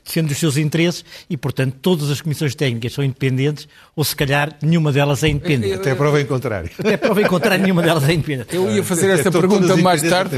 defende 0.04 0.32
os 0.32 0.38
seus 0.38 0.56
interesses 0.56 1.04
e, 1.28 1.36
portanto, 1.36 1.76
todas 1.82 2.08
as 2.08 2.20
comissões 2.20 2.54
técnicas 2.54 2.92
são 2.92 3.04
independentes 3.04 3.68
ou, 3.94 4.04
se 4.04 4.14
calhar, 4.14 4.56
nenhuma 4.62 4.92
delas 4.92 5.22
é 5.24 5.28
independente. 5.28 5.74
Até 5.74 5.94
prova 5.94 6.20
em 6.20 6.26
contrário. 6.26 6.70
Até 6.78 6.96
prova 6.96 7.20
em 7.20 7.26
contrário, 7.26 7.62
nenhuma 7.62 7.82
delas 7.82 8.08
é 8.08 8.12
independente. 8.12 8.54
Eu 8.54 8.70
ia 8.70 8.84
fazer 8.84 9.10
esta 9.10 9.30
pergunta 9.30 9.76
mais 9.76 10.02
tarde. 10.02 10.36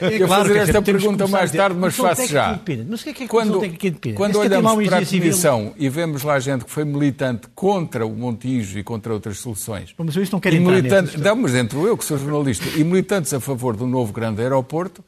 É 0.00 0.18
ia 0.18 0.28
fazer 0.28 0.56
esta 0.58 0.82
pergunta 0.82 1.26
mais 1.26 1.50
tarde, 1.50 1.76
mas 1.78 1.96
faço 1.96 2.26
já. 2.26 2.60
Mas 2.86 3.00
o 3.00 3.04
que 3.04 3.10
é 3.10 3.12
que 3.14 3.24
é 3.24 3.26
quando, 3.28 3.60
técnica 3.60 3.86
independente? 3.88 4.16
Quando 4.16 4.36
olhamos 4.38 4.86
para 4.86 4.98
a 4.98 5.06
Comissão 5.06 5.37
e 5.76 5.88
vemos 5.88 6.22
lá 6.22 6.38
gente 6.38 6.64
que 6.64 6.70
foi 6.70 6.84
militante 6.84 7.48
contra 7.54 8.06
o 8.06 8.10
Montijo 8.10 8.78
e 8.78 8.82
contra 8.82 9.12
outras 9.12 9.38
soluções. 9.38 9.94
Mas 9.96 10.16
eu 10.16 10.22
isto 10.22 10.32
não 10.32 10.40
quero 10.40 10.56
entrar 10.56 10.72
militantes, 10.72 11.14
Não, 11.20 11.36
mas 11.36 11.54
entro 11.54 11.86
eu, 11.86 11.96
que 11.96 12.04
sou 12.04 12.18
jornalista, 12.18 12.66
e 12.78 12.84
militantes 12.84 13.32
a 13.32 13.40
favor 13.40 13.76
do 13.76 13.86
novo 13.86 14.12
grande 14.12 14.42
aeroporto, 14.42 15.04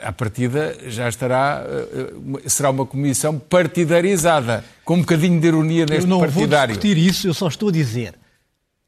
a 0.00 0.12
partida 0.12 0.76
já 0.86 1.08
estará, 1.08 1.64
eh, 1.66 2.12
eh, 2.44 2.48
será 2.48 2.70
uma 2.70 2.86
comissão 2.86 3.38
partidarizada, 3.38 4.64
com 4.84 4.94
um 4.94 5.00
bocadinho 5.00 5.40
de 5.40 5.46
ironia 5.46 5.86
neste 5.86 6.04
eu 6.04 6.08
não 6.08 6.20
partidário. 6.20 6.74
Vou 6.74 6.82
discutir 6.82 6.96
isso, 6.96 7.26
eu 7.26 7.34
só 7.34 7.48
estou 7.48 7.68
a 7.68 7.72
dizer. 7.72 8.14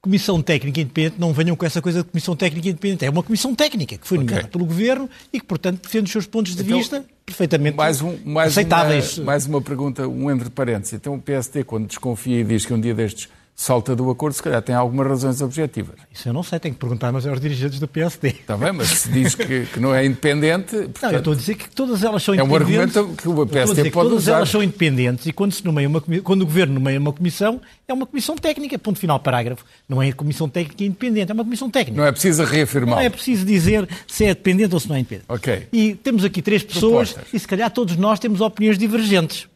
Comissão 0.02 0.40
Técnica 0.40 0.80
Independente, 0.80 1.16
não 1.18 1.32
venham 1.32 1.54
com 1.54 1.66
essa 1.66 1.82
coisa 1.82 2.02
de 2.02 2.08
Comissão 2.08 2.34
Técnica 2.34 2.70
Independente. 2.70 3.04
É 3.04 3.10
uma 3.10 3.22
Comissão 3.22 3.54
Técnica 3.54 3.98
que 3.98 4.06
foi 4.06 4.16
nomeada 4.16 4.40
okay. 4.40 4.50
pelo 4.50 4.64
Governo 4.64 5.10
e 5.30 5.38
que, 5.38 5.44
portanto, 5.44 5.82
defende 5.82 6.04
os 6.04 6.12
seus 6.12 6.26
pontos 6.26 6.56
de 6.56 6.62
então, 6.62 6.78
vista 6.78 7.04
perfeitamente 7.26 7.76
mais 7.76 8.00
um, 8.00 8.16
mais 8.24 8.52
aceitáveis. 8.52 9.18
Uma, 9.18 9.26
mais 9.26 9.46
uma 9.46 9.60
pergunta, 9.60 10.08
um 10.08 10.30
entre 10.30 10.48
parênteses. 10.48 10.94
Então 10.94 11.14
o 11.14 11.20
PSD, 11.20 11.64
quando 11.64 11.86
desconfia 11.86 12.40
e 12.40 12.44
diz 12.44 12.64
que 12.64 12.72
um 12.72 12.80
dia 12.80 12.94
destes 12.94 13.28
salta 13.60 13.94
do 13.94 14.10
acordo, 14.10 14.32
se 14.32 14.42
calhar 14.42 14.62
tem 14.62 14.74
algumas 14.74 15.06
razões 15.06 15.42
objetivas. 15.42 15.96
Isso 16.10 16.26
eu 16.26 16.32
não 16.32 16.42
sei, 16.42 16.58
tenho 16.58 16.74
que 16.74 16.80
perguntar, 16.80 17.12
mas 17.12 17.26
é 17.26 17.28
aos 17.28 17.38
dirigentes 17.38 17.78
do 17.78 17.86
PSD. 17.86 18.28
Está 18.28 18.56
bem, 18.56 18.72
mas 18.72 18.88
se 18.88 19.10
diz 19.10 19.34
que, 19.34 19.66
que 19.66 19.78
não 19.78 19.94
é 19.94 20.06
independente... 20.06 20.74
Portanto, 20.76 21.02
não, 21.02 21.10
eu 21.10 21.18
estou 21.18 21.32
a 21.34 21.36
dizer 21.36 21.54
que 21.56 21.68
todas 21.68 22.02
elas 22.02 22.22
são 22.22 22.34
independentes. 22.34 22.96
É 22.96 23.00
um 23.00 23.04
argumento 23.04 23.22
que 23.22 23.28
o 23.28 23.46
PSD 23.46 23.90
pode 23.90 24.08
todas 24.08 24.22
usar. 24.22 24.36
elas 24.36 24.48
são 24.48 24.62
independentes 24.62 25.26
e 25.26 25.32
quando, 25.32 25.52
se 25.52 25.62
nomeia 25.62 25.86
uma, 25.86 26.00
quando 26.00 26.40
o 26.40 26.46
Governo 26.46 26.72
nomeia 26.72 26.98
uma 26.98 27.12
comissão, 27.12 27.60
é 27.86 27.92
uma 27.92 28.06
comissão 28.06 28.34
técnica, 28.34 28.78
ponto 28.78 28.98
final, 28.98 29.20
parágrafo. 29.20 29.62
Não 29.86 30.00
é 30.02 30.10
comissão 30.10 30.48
técnica 30.48 30.82
independente, 30.82 31.30
é 31.30 31.34
uma 31.34 31.44
comissão 31.44 31.68
técnica. 31.68 32.00
Não 32.00 32.08
é 32.08 32.12
preciso 32.12 32.42
reafirmar. 32.44 32.96
Não 32.96 33.02
é 33.02 33.10
preciso 33.10 33.44
dizer 33.44 33.86
se 34.06 34.24
é 34.24 34.28
dependente 34.28 34.72
ou 34.72 34.80
se 34.80 34.88
não 34.88 34.96
é 34.96 35.00
independente. 35.00 35.26
Ok. 35.28 35.68
E 35.70 35.94
temos 35.96 36.24
aqui 36.24 36.40
três 36.40 36.62
pessoas 36.62 37.12
Propostas. 37.12 37.34
e 37.34 37.38
se 37.38 37.46
calhar 37.46 37.70
todos 37.70 37.94
nós 37.96 38.18
temos 38.18 38.40
opiniões 38.40 38.78
divergentes. 38.78 39.49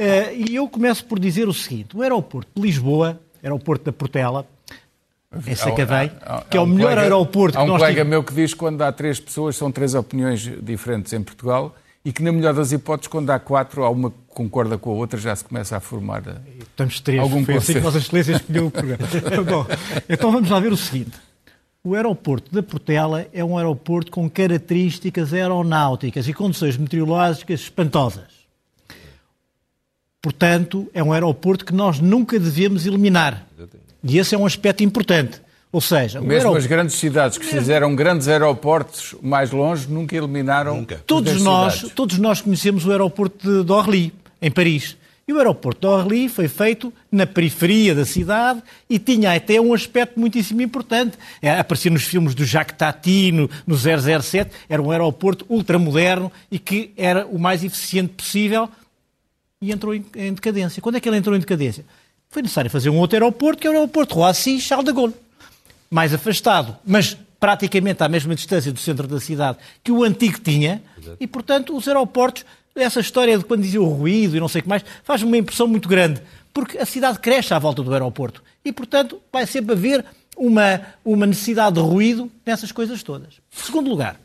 Uh, 0.00 0.48
e 0.48 0.56
eu 0.56 0.68
começo 0.68 1.04
por 1.04 1.18
dizer 1.18 1.48
o 1.48 1.54
seguinte: 1.54 1.96
o 1.96 2.02
aeroporto 2.02 2.50
de 2.54 2.62
Lisboa 2.62 3.20
aeroporto 3.44 3.84
da 3.84 3.92
Portela, 3.92 4.46
em 5.46 5.54
Sacavém, 5.54 6.10
que 6.48 6.56
é 6.56 6.60
o 6.60 6.66
melhor 6.66 6.90
colega, 6.90 7.02
aeroporto 7.02 7.58
que 7.58 7.64
nós 7.64 7.70
Há 7.70 7.74
um 7.74 7.78
colega 7.78 8.04
meu 8.04 8.24
que 8.24 8.32
diz 8.32 8.52
que 8.52 8.58
quando 8.58 8.80
há 8.82 8.90
três 8.90 9.20
pessoas 9.20 9.56
são 9.56 9.70
três 9.70 9.94
opiniões 9.94 10.50
diferentes 10.62 11.12
em 11.12 11.22
Portugal 11.22 11.74
e 12.04 12.12
que, 12.12 12.22
na 12.22 12.32
melhor 12.32 12.54
das 12.54 12.72
hipóteses, 12.72 13.08
quando 13.08 13.30
há 13.30 13.38
quatro, 13.38 13.82
há 13.82 13.90
uma 13.90 14.10
que 14.10 14.16
concorda 14.28 14.78
com 14.78 14.90
a 14.90 14.94
outra, 14.94 15.18
já 15.18 15.34
se 15.34 15.44
começa 15.44 15.76
a 15.76 15.80
formar 15.80 16.22
eh, 16.26 16.36
Estamos 16.60 17.00
três, 17.00 17.20
algum 17.20 17.44
foi 17.44 17.56
assim 17.56 17.74
que 17.74 17.80
Vossa 17.80 17.98
Excelência 17.98 18.32
escolheu 18.32 18.66
o 18.66 18.70
programa. 18.70 19.06
Bom, 19.48 19.66
então 20.08 20.30
vamos 20.30 20.50
lá 20.50 20.60
ver 20.60 20.72
o 20.72 20.76
seguinte. 20.76 21.18
O 21.82 21.94
aeroporto 21.94 22.52
da 22.54 22.62
Portela 22.62 23.26
é 23.32 23.44
um 23.44 23.58
aeroporto 23.58 24.10
com 24.10 24.28
características 24.28 25.34
aeronáuticas 25.34 26.26
e 26.28 26.32
condições 26.32 26.76
meteorológicas 26.76 27.60
espantosas. 27.60 28.33
Portanto, 30.24 30.90
é 30.94 31.04
um 31.04 31.12
aeroporto 31.12 31.66
que 31.66 31.74
nós 31.74 32.00
nunca 32.00 32.40
devemos 32.40 32.86
eliminar. 32.86 33.46
E 34.02 34.16
esse 34.16 34.34
é 34.34 34.38
um 34.38 34.46
aspecto 34.46 34.82
importante. 34.82 35.38
Ou 35.70 35.82
seja, 35.82 36.18
mesmo 36.18 36.32
aeroporto... 36.32 36.58
as 36.60 36.66
grandes 36.66 36.94
cidades 36.94 37.36
que 37.36 37.44
fizeram 37.44 37.94
grandes 37.94 38.26
aeroportos 38.26 39.14
mais 39.20 39.50
longe 39.50 39.86
nunca 39.86 40.16
eliminaram. 40.16 40.78
Nunca. 40.78 41.02
Todos 41.06 41.42
nós, 41.42 41.90
todos 41.94 42.16
nós 42.16 42.40
conhecemos 42.40 42.86
o 42.86 42.90
aeroporto 42.90 43.62
de 43.62 43.70
Orly, 43.70 44.14
em 44.40 44.50
Paris. 44.50 44.96
E 45.28 45.32
o 45.34 45.36
aeroporto 45.36 45.80
de 45.82 45.86
Orly 45.88 46.28
foi 46.30 46.48
feito 46.48 46.90
na 47.12 47.26
periferia 47.26 47.94
da 47.94 48.06
cidade 48.06 48.62
e 48.88 48.98
tinha 48.98 49.34
até 49.34 49.60
um 49.60 49.74
aspecto 49.74 50.18
muitíssimo 50.18 50.62
importante. 50.62 51.18
É, 51.42 51.50
aparecia 51.58 51.90
nos 51.90 52.04
filmes 52.04 52.34
do 52.34 52.46
Jacques 52.46 52.78
Tati, 52.78 53.30
no, 53.30 53.50
no 53.66 53.76
007, 53.76 54.50
era 54.70 54.80
um 54.80 54.90
aeroporto 54.90 55.44
ultramoderno 55.50 56.32
e 56.50 56.58
que 56.58 56.92
era 56.96 57.26
o 57.26 57.38
mais 57.38 57.62
eficiente 57.62 58.14
possível 58.14 58.70
e 59.64 59.72
entrou 59.72 59.94
em, 59.94 60.04
em, 60.14 60.34
decadência. 60.34 60.82
Quando 60.82 60.96
é 60.96 61.00
que 61.00 61.08
ele 61.08 61.16
entrou 61.16 61.34
em 61.34 61.40
decadência? 61.40 61.86
Foi 62.28 62.42
necessário 62.42 62.70
fazer 62.70 62.90
um 62.90 62.98
outro 62.98 63.16
aeroporto, 63.16 63.62
que 63.62 63.66
é 63.66 63.70
o 63.70 63.72
aeroporto 63.72 64.16
Roissy 64.16 64.60
Charles 64.60 64.84
de 64.84 64.92
Gaulle. 64.92 65.14
Mais 65.90 66.12
afastado, 66.12 66.76
mas 66.84 67.16
praticamente 67.40 68.02
à 68.02 68.08
mesma 68.08 68.34
distância 68.34 68.70
do 68.70 68.78
centro 68.78 69.06
da 69.06 69.18
cidade 69.20 69.58
que 69.82 69.90
o 69.90 70.02
antigo 70.02 70.38
tinha, 70.38 70.82
Exato. 70.98 71.16
e 71.18 71.26
portanto 71.26 71.76
os 71.76 71.88
aeroportos, 71.88 72.44
essa 72.74 73.00
história 73.00 73.38
de 73.38 73.44
quando 73.44 73.62
dizia 73.62 73.80
o 73.80 73.88
ruído 73.88 74.36
e 74.36 74.40
não 74.40 74.48
sei 74.48 74.60
o 74.60 74.62
que 74.62 74.68
mais, 74.68 74.84
faz 75.02 75.22
uma 75.22 75.36
impressão 75.36 75.66
muito 75.66 75.88
grande, 75.88 76.20
porque 76.52 76.76
a 76.76 76.84
cidade 76.84 77.18
cresce 77.18 77.54
à 77.54 77.58
volta 77.58 77.82
do 77.82 77.92
aeroporto 77.92 78.42
e 78.64 78.72
portanto 78.72 79.20
vai 79.32 79.46
sempre 79.46 79.72
haver 79.72 80.04
uma, 80.36 80.80
uma 81.04 81.26
necessidade 81.26 81.76
de 81.76 81.80
ruído 81.80 82.30
nessas 82.44 82.72
coisas 82.72 83.02
todas. 83.02 83.34
Segundo 83.50 83.88
lugar, 83.88 84.18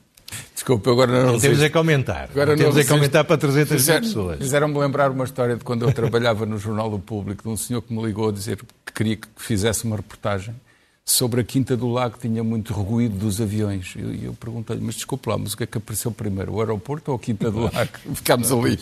Desculpa, 0.54 0.92
agora 0.92 1.24
não, 1.24 1.34
não 1.34 1.40
temos 1.40 1.62
é 1.62 1.70
que 1.70 1.78
aumentar. 1.78 2.30
Agora 2.32 2.52
não 2.52 2.58
temos 2.58 2.78
é 2.78 2.84
que 2.84 2.92
aumentar 2.92 3.24
para 3.24 3.38
300 3.38 3.72
Fizer, 3.72 4.02
pessoas. 4.02 4.38
Fizeram-me 4.38 4.78
lembrar 4.78 5.10
uma 5.10 5.24
história 5.24 5.56
de 5.56 5.64
quando 5.64 5.86
eu 5.86 5.94
trabalhava 5.94 6.46
no 6.46 6.58
Jornal 6.58 6.90
do 6.90 7.00
Público, 7.00 7.44
de 7.44 7.50
um 7.50 7.58
senhor 7.58 7.82
que 7.82 7.94
me 7.94 8.04
ligou 8.06 8.30
a 8.30 8.32
dizer 8.32 8.58
que 8.86 8.94
queria 8.94 9.16
que 9.16 9.28
fizesse 9.38 9.86
uma 9.86 9.96
reportagem 9.96 10.54
sobre 11.10 11.42
a 11.42 11.44
Quinta 11.44 11.76
do 11.76 11.90
Lago, 11.90 12.16
que 12.16 12.28
tinha 12.28 12.44
muito 12.44 12.74
ruído 12.74 13.18
dos 13.18 13.42
aviões. 13.42 13.94
E 13.96 14.02
eu, 14.02 14.14
eu 14.26 14.34
perguntei-lhe, 14.34 14.82
mas 14.82 14.96
desculpe 14.96 15.28
lá, 15.28 15.38
mas 15.38 15.54
o 15.54 15.58
que 15.58 15.64
é 15.64 15.68
que 15.68 15.78
apareceu 15.78 16.12
primeiro, 16.12 16.54
o 16.54 16.60
aeroporto 16.60 17.12
ou 17.12 17.18
a 17.18 17.20
Quinta 17.20 17.50
do 17.50 17.62
Lago? 17.74 17.92
Ficámos 18.14 18.52
ali. 18.52 18.78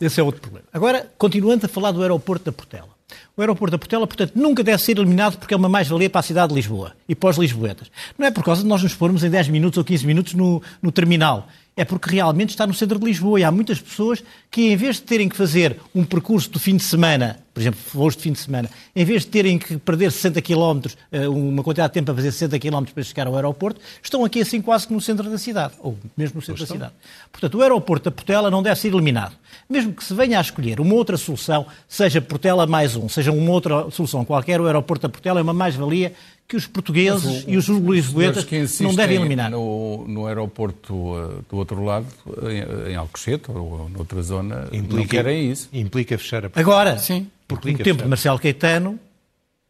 Esse 0.00 0.20
é 0.20 0.22
outro 0.22 0.40
problema. 0.40 0.66
Agora, 0.72 1.12
continuando 1.16 1.66
a 1.66 1.68
falar 1.68 1.92
do 1.92 2.02
aeroporto 2.02 2.46
da 2.46 2.52
Portela. 2.52 2.93
O 3.36 3.40
aeroporto 3.40 3.72
da 3.72 3.78
Portela, 3.78 4.06
portanto, 4.06 4.32
nunca 4.34 4.62
deve 4.62 4.82
ser 4.82 4.98
eliminado 4.98 5.38
porque 5.38 5.54
é 5.54 5.56
uma 5.56 5.68
mais-valia 5.68 6.08
para 6.08 6.20
a 6.20 6.22
cidade 6.22 6.48
de 6.48 6.54
Lisboa 6.54 6.92
e 7.08 7.14
para 7.14 7.30
os 7.30 7.36
lisboetas. 7.36 7.90
Não 8.18 8.26
é 8.26 8.30
por 8.30 8.42
causa 8.44 8.62
de 8.62 8.68
nós 8.68 8.82
nos 8.82 8.94
pormos 8.94 9.22
em 9.22 9.30
10 9.30 9.48
minutos 9.48 9.78
ou 9.78 9.84
15 9.84 10.06
minutos 10.06 10.34
no, 10.34 10.62
no 10.82 10.90
terminal 10.90 11.48
é 11.76 11.84
porque 11.84 12.10
realmente 12.10 12.50
está 12.50 12.66
no 12.66 12.74
centro 12.74 12.98
de 12.98 13.04
Lisboa 13.04 13.40
e 13.40 13.44
há 13.44 13.50
muitas 13.50 13.80
pessoas 13.80 14.22
que, 14.50 14.72
em 14.72 14.76
vez 14.76 14.96
de 14.96 15.02
terem 15.02 15.28
que 15.28 15.36
fazer 15.36 15.80
um 15.94 16.04
percurso 16.04 16.50
do 16.50 16.58
fim 16.58 16.76
de 16.76 16.84
semana, 16.84 17.40
por 17.54 17.60
exemplo, 17.60 17.78
voos 17.94 18.16
de 18.16 18.22
fim 18.22 18.32
de 18.32 18.40
semana, 18.40 18.68
em 18.96 19.04
vez 19.04 19.22
de 19.22 19.28
terem 19.28 19.56
que 19.56 19.76
perder 19.76 20.10
60 20.10 20.42
km, 20.42 20.90
eh, 21.12 21.28
uma 21.28 21.62
quantidade 21.62 21.90
de 21.90 21.94
tempo 21.94 22.10
a 22.10 22.14
fazer 22.14 22.32
60 22.32 22.58
km 22.58 22.82
para 22.92 23.02
chegar 23.04 23.28
ao 23.28 23.36
aeroporto, 23.36 23.80
estão 24.02 24.24
aqui 24.24 24.40
assim 24.40 24.60
quase 24.60 24.88
que 24.88 24.92
no 24.92 25.00
centro 25.00 25.30
da 25.30 25.38
cidade, 25.38 25.74
ou 25.78 25.96
mesmo 26.16 26.36
no 26.36 26.42
centro 26.42 26.66
da 26.66 26.72
cidade. 26.72 26.92
Portanto, 27.30 27.56
o 27.56 27.62
aeroporto 27.62 28.06
da 28.06 28.10
Portela 28.10 28.50
não 28.50 28.60
deve 28.60 28.80
ser 28.80 28.88
eliminado. 28.88 29.36
Mesmo 29.70 29.92
que 29.92 30.02
se 30.02 30.12
venha 30.12 30.38
a 30.38 30.40
escolher 30.40 30.80
uma 30.80 30.94
outra 30.94 31.16
solução, 31.16 31.64
seja 31.88 32.20
Portela 32.20 32.66
mais 32.66 32.96
um, 32.96 33.08
seja 33.08 33.30
uma 33.30 33.52
outra 33.52 33.88
solução 33.92 34.24
qualquer, 34.24 34.60
o 34.60 34.66
aeroporto 34.66 35.02
da 35.02 35.08
Portela 35.08 35.38
é 35.38 35.42
uma 35.42 35.54
mais-valia 35.54 36.12
que 36.46 36.56
os 36.56 36.66
portugueses 36.66 37.44
o, 37.44 37.50
e 37.50 37.56
os 37.56 37.68
lisboetas 37.68 38.46
não 38.80 38.94
devem 38.94 39.16
eliminar. 39.16 39.50
No, 39.50 40.06
no 40.06 40.26
aeroporto 40.26 40.94
uh, 40.94 41.44
do 41.48 41.56
outro 41.56 41.82
lado, 41.82 42.06
em, 42.42 42.92
em 42.92 42.96
Alcochete 42.96 43.50
ou 43.50 43.88
noutra 43.88 44.22
zona, 44.22 44.68
implica, 44.72 44.96
não 44.96 45.06
querem 45.06 45.50
isso. 45.50 45.68
Implica 45.72 46.18
fechar 46.18 46.44
a 46.44 46.50
Agora, 46.54 46.98
sim, 46.98 47.26
porque 47.46 47.72
no 47.72 47.78
tempo 47.78 48.02
de 48.02 48.08
Marcelo 48.08 48.38
Caetano 48.38 48.98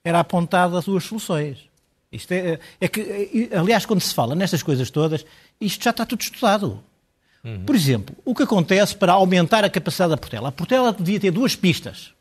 era 0.02 0.20
apontado 0.20 0.76
as 0.76 0.84
duas 0.84 1.04
soluções. 1.04 1.58
Isto 2.12 2.32
é, 2.32 2.60
é 2.80 2.88
que, 2.88 3.50
aliás, 3.52 3.84
quando 3.84 4.00
se 4.00 4.14
fala 4.14 4.34
nestas 4.34 4.62
coisas 4.62 4.90
todas, 4.90 5.24
isto 5.60 5.82
já 5.82 5.90
está 5.90 6.06
tudo 6.06 6.20
estudado. 6.20 6.80
Uhum. 7.42 7.64
Por 7.64 7.74
exemplo, 7.74 8.16
o 8.24 8.34
que 8.34 8.44
acontece 8.44 8.94
para 8.94 9.12
aumentar 9.12 9.64
a 9.64 9.70
capacidade 9.70 10.10
da 10.10 10.16
Portela? 10.16 10.48
A 10.48 10.52
Portela 10.52 10.92
devia 10.92 11.18
ter 11.18 11.30
duas 11.30 11.56
pistas. 11.56 12.12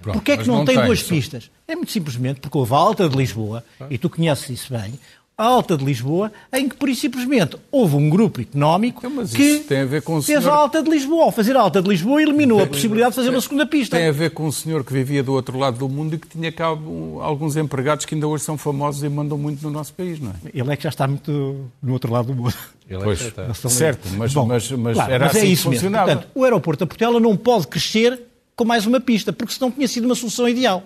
Pronto, 0.00 0.16
Porquê 0.16 0.32
é 0.32 0.36
que 0.36 0.48
não, 0.48 0.58
não 0.58 0.64
tem, 0.64 0.76
tem 0.76 0.86
duas 0.86 1.00
só... 1.00 1.08
pistas? 1.10 1.50
É 1.68 1.76
muito 1.76 1.92
simplesmente 1.92 2.40
porque 2.40 2.58
houve 2.58 2.74
a 2.74 2.76
Alta 2.76 3.08
de 3.08 3.16
Lisboa, 3.16 3.64
ah. 3.78 3.86
e 3.88 3.98
tu 3.98 4.10
conheces 4.10 4.48
isso 4.50 4.72
bem, 4.72 4.98
a 5.36 5.44
Alta 5.44 5.76
de 5.76 5.84
Lisboa, 5.84 6.30
em 6.52 6.68
que, 6.68 6.76
por 6.76 6.94
simplesmente, 6.94 7.56
houve 7.70 7.96
um 7.96 8.08
grupo 8.08 8.40
económico 8.40 9.06
então, 9.06 9.26
que 9.26 9.60
tem 9.60 9.80
a 9.80 9.84
ver 9.84 10.02
com 10.02 10.16
o 10.16 10.22
fez 10.22 10.40
senhor... 10.40 10.54
a 10.54 10.56
Alta 10.56 10.82
de 10.82 10.90
Lisboa. 10.90 11.24
Ao 11.24 11.32
fazer 11.32 11.56
a 11.56 11.60
Alta 11.60 11.80
de 11.80 11.88
Lisboa, 11.88 12.22
eliminou 12.22 12.58
tem, 12.58 12.66
a 12.66 12.70
possibilidade 12.70 13.10
de 13.12 13.16
fazer 13.16 13.28
tem, 13.28 13.36
uma 13.36 13.40
segunda 13.40 13.66
pista. 13.66 13.96
Tem 13.96 14.08
a 14.08 14.12
ver 14.12 14.30
com 14.30 14.46
o 14.46 14.52
senhor 14.52 14.84
que 14.84 14.92
vivia 14.92 15.22
do 15.22 15.32
outro 15.32 15.58
lado 15.58 15.78
do 15.78 15.88
mundo 15.88 16.14
e 16.14 16.18
que 16.18 16.28
tinha 16.28 16.52
cá 16.52 16.66
alguns 16.66 17.56
empregados 17.56 18.04
que 18.04 18.14
ainda 18.14 18.28
hoje 18.28 18.44
são 18.44 18.58
famosos 18.58 19.02
e 19.02 19.08
mandam 19.08 19.38
muito 19.38 19.62
no 19.62 19.70
nosso 19.70 19.92
país, 19.94 20.20
não 20.20 20.30
é? 20.30 20.34
Ele 20.54 20.72
é 20.72 20.76
que 20.76 20.82
já 20.82 20.90
está 20.90 21.08
muito 21.08 21.70
no 21.82 21.92
outro 21.92 22.12
lado 22.12 22.26
do 22.26 22.34
mundo. 22.34 22.54
Ele 22.88 23.00
é 23.00 23.04
pois, 23.04 23.20
está. 23.22 23.68
certo, 23.70 24.08
mas, 24.16 24.34
Bom, 24.34 24.46
mas, 24.46 24.70
mas 24.70 24.94
claro, 24.94 25.12
era 25.12 25.24
mas 25.26 25.34
é 25.34 25.38
assim 25.38 25.48
é 25.48 25.50
isso 25.50 25.68
que 25.68 25.74
funcionava. 25.76 26.06
Mesmo. 26.06 26.20
Portanto, 26.20 26.38
o 26.38 26.44
aeroporto 26.44 26.84
da 26.84 26.86
Portela 26.86 27.18
não 27.18 27.36
pode 27.36 27.66
crescer 27.68 28.20
com 28.54 28.64
mais 28.64 28.86
uma 28.86 29.00
pista, 29.00 29.32
porque 29.32 29.54
senão 29.54 29.70
tinha 29.70 29.88
sido 29.88 30.04
uma 30.04 30.14
solução 30.14 30.46
ideal. 30.48 30.84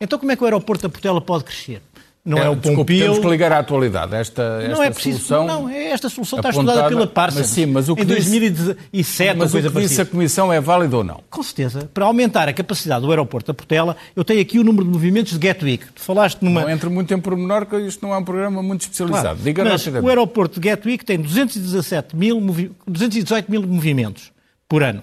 Então 0.00 0.18
como 0.18 0.30
é 0.30 0.36
que 0.36 0.42
o 0.42 0.44
aeroporto 0.44 0.82
da 0.82 0.88
Portela 0.88 1.20
pode 1.20 1.44
crescer? 1.44 1.80
Não 2.24 2.38
é, 2.38 2.44
é 2.46 2.48
o 2.48 2.54
Desculpe, 2.54 2.98
Temos 2.98 3.18
que 3.18 3.26
ligar 3.26 3.50
à 3.50 3.58
atualidade. 3.58 4.14
Esta, 4.14 4.60
esta 4.62 4.74
não 4.74 4.82
é 4.82 4.90
preciso, 4.90 5.18
solução. 5.18 5.44
Não, 5.44 5.68
é 5.68 5.90
esta 5.90 6.08
solução 6.08 6.38
está 6.38 6.50
estudada 6.50 6.88
pela 6.88 7.04
Parsons. 7.04 7.40
Mas 7.40 7.50
sim, 7.50 7.66
mas 7.66 7.88
o 7.88 7.96
que 7.96 8.02
em 8.02 8.06
2007 8.06 9.36
mas 9.36 9.50
coisa 9.50 9.68
o 9.68 9.72
que 9.72 9.80
disse 9.80 10.00
a 10.00 10.06
Comissão 10.06 10.52
é 10.52 10.60
válido 10.60 10.98
ou 10.98 11.04
não? 11.04 11.20
Com 11.28 11.42
certeza. 11.42 11.90
Para 11.92 12.04
aumentar 12.04 12.48
a 12.48 12.52
capacidade 12.52 13.04
do 13.04 13.10
aeroporto 13.10 13.48
da 13.48 13.54
Portela, 13.54 13.96
eu 14.14 14.22
tenho 14.22 14.40
aqui 14.40 14.60
o 14.60 14.64
número 14.64 14.84
de 14.84 14.90
movimentos 14.90 15.32
de 15.32 15.38
Gatwick. 15.38 15.84
Tu 15.92 16.00
falaste 16.00 16.40
numa. 16.42 16.60
Não 16.60 16.70
entre 16.70 16.88
muito 16.88 17.12
em 17.12 17.20
pormenor, 17.20 17.66
que 17.66 17.76
isto 17.78 18.06
não 18.06 18.14
é 18.14 18.18
um 18.18 18.24
programa 18.24 18.62
muito 18.62 18.82
especializado. 18.82 19.22
Claro, 19.22 19.38
Diga 19.42 19.64
mas 19.64 19.84
o 19.86 20.08
aeroporto 20.08 20.60
de 20.60 20.68
Gatwick 20.68 21.04
tem 21.04 21.18
217 21.18 22.14
mil, 22.14 22.40
218 22.86 23.50
mil 23.50 23.62
movimentos 23.66 24.30
por 24.68 24.84
ano. 24.84 25.02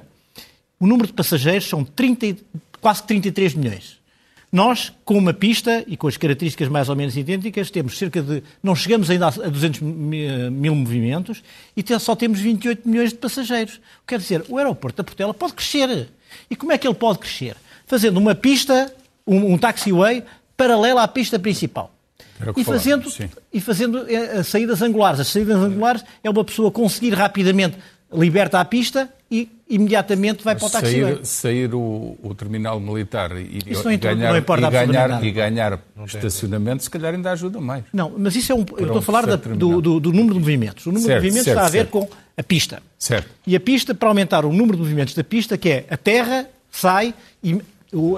O 0.79 0.87
número 0.87 1.07
de 1.07 1.13
passageiros 1.13 1.67
são 1.67 1.83
30, 1.83 2.37
quase 2.79 3.03
33 3.03 3.55
milhões. 3.55 3.98
Nós, 4.51 4.91
com 5.05 5.15
uma 5.15 5.33
pista 5.33 5.83
e 5.85 5.95
com 5.95 6.07
as 6.07 6.17
características 6.17 6.67
mais 6.69 6.89
ou 6.89 6.95
menos 6.95 7.15
idênticas, 7.15 7.69
temos 7.69 7.97
cerca 7.97 8.21
de. 8.21 8.43
não 8.63 8.75
chegamos 8.75 9.09
ainda 9.09 9.27
a 9.27 9.31
200 9.31 9.81
mil 9.81 10.73
movimentos 10.73 11.43
e 11.77 11.99
só 11.99 12.15
temos 12.15 12.39
28 12.39 12.87
milhões 12.89 13.11
de 13.11 13.17
passageiros. 13.17 13.79
Quer 14.07 14.17
dizer, 14.17 14.43
o 14.49 14.57
aeroporto 14.57 14.97
da 14.97 15.03
Portela 15.03 15.33
pode 15.33 15.53
crescer. 15.53 16.09
E 16.49 16.55
como 16.55 16.71
é 16.71 16.77
que 16.79 16.87
ele 16.87 16.95
pode 16.95 17.19
crescer? 17.19 17.55
Fazendo 17.85 18.17
uma 18.17 18.33
pista, 18.33 18.91
um, 19.25 19.53
um 19.53 19.57
taxiway, 19.57 20.23
paralela 20.57 21.03
à 21.03 21.07
pista 21.07 21.37
principal. 21.37 21.93
E 22.55 22.63
fazendo, 22.63 23.11
e 23.53 23.61
fazendo 23.61 24.09
eh, 24.09 24.41
saídas 24.43 24.81
angulares. 24.81 25.19
As 25.19 25.27
saídas 25.27 25.57
angulares 25.57 26.03
é 26.23 26.29
uma 26.29 26.43
pessoa 26.43 26.71
conseguir 26.71 27.13
rapidamente 27.13 27.77
liberta 28.11 28.59
a 28.59 28.65
pista 28.65 29.09
e 29.29 29.49
imediatamente 29.69 30.43
vai 30.43 30.55
para 30.55 30.65
o 30.65 30.69
taxiway. 30.69 31.15
Sair, 31.17 31.25
sair 31.25 31.75
o, 31.75 32.17
o, 32.23 32.33
terminal 32.33 32.79
militar 32.79 33.37
e, 33.37 33.59
e 33.59 33.97
ganhar, 33.97 34.35
e 34.35 34.41
ganhar, 34.41 35.23
e 35.23 35.31
ganhar 35.31 35.79
estacionamento, 36.05 36.83
se 36.83 36.89
calhar 36.89 37.13
ainda 37.13 37.31
ajuda 37.31 37.61
mais. 37.61 37.83
Não, 37.93 38.11
mas 38.17 38.35
isso 38.35 38.51
é 38.51 38.55
um. 38.55 38.65
eu 38.77 38.87
estou 38.87 38.97
a 38.97 39.01
falar 39.01 39.27
da, 39.27 39.35
do, 39.35 39.79
do, 39.79 39.99
do, 39.99 40.11
número 40.11 40.33
de 40.33 40.39
movimentos. 40.39 40.85
O 40.87 40.89
número 40.89 41.05
certo, 41.05 41.21
de 41.21 41.27
movimentos 41.27 41.45
certo, 41.45 41.57
está 41.57 41.67
a 41.67 41.71
ver 41.71 41.77
certo. 41.79 41.91
com 41.91 42.09
a 42.35 42.43
pista. 42.43 42.81
Certo. 42.97 43.29
E 43.45 43.55
a 43.55 43.59
pista, 43.59 43.93
para 43.93 44.09
aumentar 44.09 44.43
o 44.43 44.51
número 44.51 44.75
de 44.75 44.83
movimentos 44.83 45.13
da 45.13 45.23
pista, 45.23 45.57
que 45.57 45.69
é 45.69 45.85
a 45.89 45.97
terra 45.97 46.47
sai 46.71 47.13
e, 47.43 47.61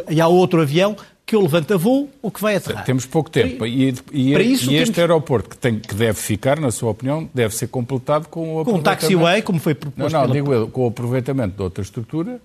e 0.10 0.22
há 0.22 0.28
outro 0.28 0.62
avião 0.62 0.96
que 1.32 1.36
o 1.38 1.42
levanta 1.42 1.78
voo 1.78 2.10
ou 2.22 2.30
que 2.30 2.42
vai 2.42 2.58
aterrar. 2.58 2.84
Temos 2.84 3.06
pouco 3.06 3.30
tempo. 3.30 3.66
E, 3.66 3.96
e, 4.12 4.34
e 4.34 4.34
este 4.34 4.68
temos... 4.68 5.00
aeroporto, 5.00 5.52
que, 5.52 5.58
tem, 5.58 5.80
que 5.80 5.96
deve 5.96 6.20
ficar, 6.20 6.60
na 6.60 6.72
sua 6.72 6.90
opinião, 6.92 7.30
deve 7.34 7.56
ser 7.56 7.68
completado 7.68 8.28
com 8.28 8.60
o 8.60 8.66
Com 8.66 8.74
um 8.74 8.82
taxiway, 8.82 9.42
como 9.42 9.58
foi 9.58 9.74
proposto. 9.74 10.12
Não, 10.12 10.20
não, 10.20 10.28
pela... 10.28 10.34
digo 10.34 10.54
eu, 10.54 10.68
com 10.68 10.84
o 10.84 10.88
aproveitamento 10.88 11.56
de 11.56 11.64
outra 11.64 11.82
estrutura. 11.82 12.42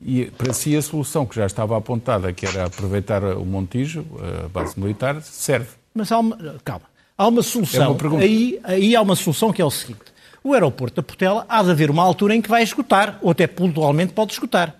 E 0.00 0.26
para 0.26 0.52
si 0.52 0.76
a 0.76 0.80
solução 0.80 1.26
que 1.26 1.34
já 1.34 1.46
estava 1.46 1.76
apontada, 1.76 2.32
que 2.32 2.46
era 2.46 2.66
aproveitar 2.66 3.24
o 3.24 3.44
Montijo, 3.44 4.06
a 4.44 4.48
base 4.48 4.78
militar, 4.78 5.20
serve. 5.20 5.70
Mas 5.92 6.12
há 6.12 6.20
uma, 6.20 6.38
calma, 6.64 6.84
há 7.16 7.26
uma 7.26 7.42
solução. 7.42 7.98
É 8.00 8.06
uma 8.06 8.20
aí, 8.20 8.60
aí 8.62 8.94
há 8.94 9.02
uma 9.02 9.16
solução 9.16 9.52
que 9.52 9.60
é 9.60 9.64
o 9.64 9.70
seguinte. 9.72 10.12
O 10.44 10.54
aeroporto 10.54 10.94
da 10.94 11.02
Portela 11.02 11.44
há 11.48 11.60
de 11.60 11.72
haver 11.72 11.90
uma 11.90 12.04
altura 12.04 12.36
em 12.36 12.40
que 12.40 12.48
vai 12.48 12.62
esgotar, 12.62 13.18
ou 13.20 13.32
até 13.32 13.48
pontualmente 13.48 14.12
pode 14.12 14.32
esgotar. 14.32 14.76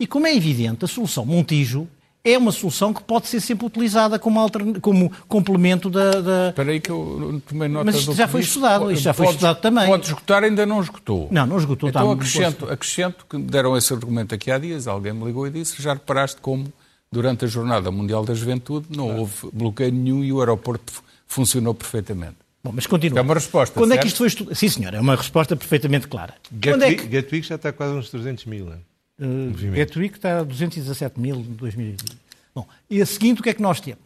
E 0.00 0.06
como 0.06 0.26
é 0.26 0.34
evidente, 0.34 0.86
a 0.86 0.88
solução 0.88 1.26
Montijo 1.26 1.86
é 2.32 2.38
uma 2.38 2.52
solução 2.52 2.92
que 2.92 3.02
pode 3.02 3.28
ser 3.28 3.40
sempre 3.40 3.66
utilizada 3.66 4.18
como, 4.18 4.38
altern... 4.40 4.80
como 4.80 5.10
complemento 5.26 5.88
da, 5.88 6.10
da... 6.20 6.48
Espera 6.50 6.70
aí 6.70 6.80
que 6.80 6.90
eu 6.90 7.42
tomei 7.46 7.68
nota 7.68 7.84
Mas 7.84 7.96
isto 7.96 8.14
já 8.14 8.28
foi 8.28 8.40
estudado, 8.40 8.90
isto 8.90 9.02
já 9.02 9.12
foi 9.12 9.26
estudado 9.26 9.60
também. 9.60 9.86
Pode 9.86 10.06
esgotar, 10.06 10.44
ainda 10.44 10.64
não 10.66 10.80
esgotou. 10.80 11.28
Não, 11.30 11.46
não 11.46 11.58
esgotou. 11.58 11.88
Então 11.88 12.10
acrescento, 12.10 12.68
acrescento 12.70 13.26
que 13.28 13.38
deram 13.38 13.76
esse 13.76 13.92
argumento 13.92 14.34
aqui 14.34 14.50
há 14.50 14.58
dias, 14.58 14.86
alguém 14.86 15.12
me 15.12 15.24
ligou 15.24 15.46
e 15.46 15.50
disse, 15.50 15.80
já 15.82 15.92
reparaste 15.92 16.40
como 16.40 16.72
durante 17.10 17.44
a 17.44 17.48
Jornada 17.48 17.90
Mundial 17.90 18.24
da 18.24 18.34
Juventude 18.34 18.86
não 18.94 19.18
houve 19.18 19.34
bloqueio 19.52 19.92
nenhum 19.92 20.22
e 20.22 20.32
o 20.32 20.40
aeroporto 20.40 20.92
funcionou 21.26 21.74
perfeitamente. 21.74 22.36
Bom, 22.62 22.72
mas 22.74 22.86
continua. 22.86 23.20
É 23.20 23.22
uma 23.22 23.34
resposta, 23.34 23.78
Quando 23.78 23.90
certo? 23.90 24.00
é 24.00 24.02
que 24.02 24.08
isto 24.08 24.18
foi 24.18 24.26
estudado? 24.26 24.54
Sim, 24.54 24.68
senhor, 24.68 24.94
é 24.94 25.00
uma 25.00 25.14
resposta 25.14 25.56
perfeitamente 25.56 26.08
clara. 26.08 26.34
Gatwick, 26.50 26.84
é 26.84 26.94
que... 26.94 27.06
Gatwick 27.06 27.46
já 27.46 27.54
está 27.54 27.72
quase 27.72 27.94
uns 27.94 28.10
300 28.10 28.44
mil. 28.46 28.72
Uh, 29.20 29.72
Gatwick 29.74 30.16
está 30.16 30.40
a 30.40 30.44
217 30.44 31.18
mil 31.18 31.36
em 31.36 31.54
2020. 31.54 32.16
Bom, 32.54 32.66
e 32.88 33.00
a 33.02 33.06
seguinte, 33.06 33.40
o 33.40 33.42
que 33.42 33.50
é 33.50 33.54
que 33.54 33.62
nós 33.62 33.80
temos? 33.80 34.00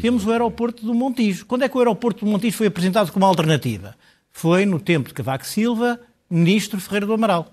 Temos 0.00 0.26
o 0.26 0.30
aeroporto 0.30 0.84
do 0.84 0.94
Montijo. 0.94 1.46
Quando 1.46 1.62
é 1.62 1.68
que 1.68 1.76
o 1.76 1.80
aeroporto 1.80 2.24
do 2.24 2.30
Montijo 2.30 2.56
foi 2.56 2.66
apresentado 2.66 3.12
como 3.12 3.24
alternativa? 3.24 3.94
Foi 4.30 4.64
no 4.64 4.80
tempo 4.80 5.08
de 5.08 5.14
Cavaco 5.14 5.46
Silva, 5.46 6.00
ministro 6.28 6.80
Ferreira 6.80 7.06
do 7.06 7.12
Amaral. 7.12 7.52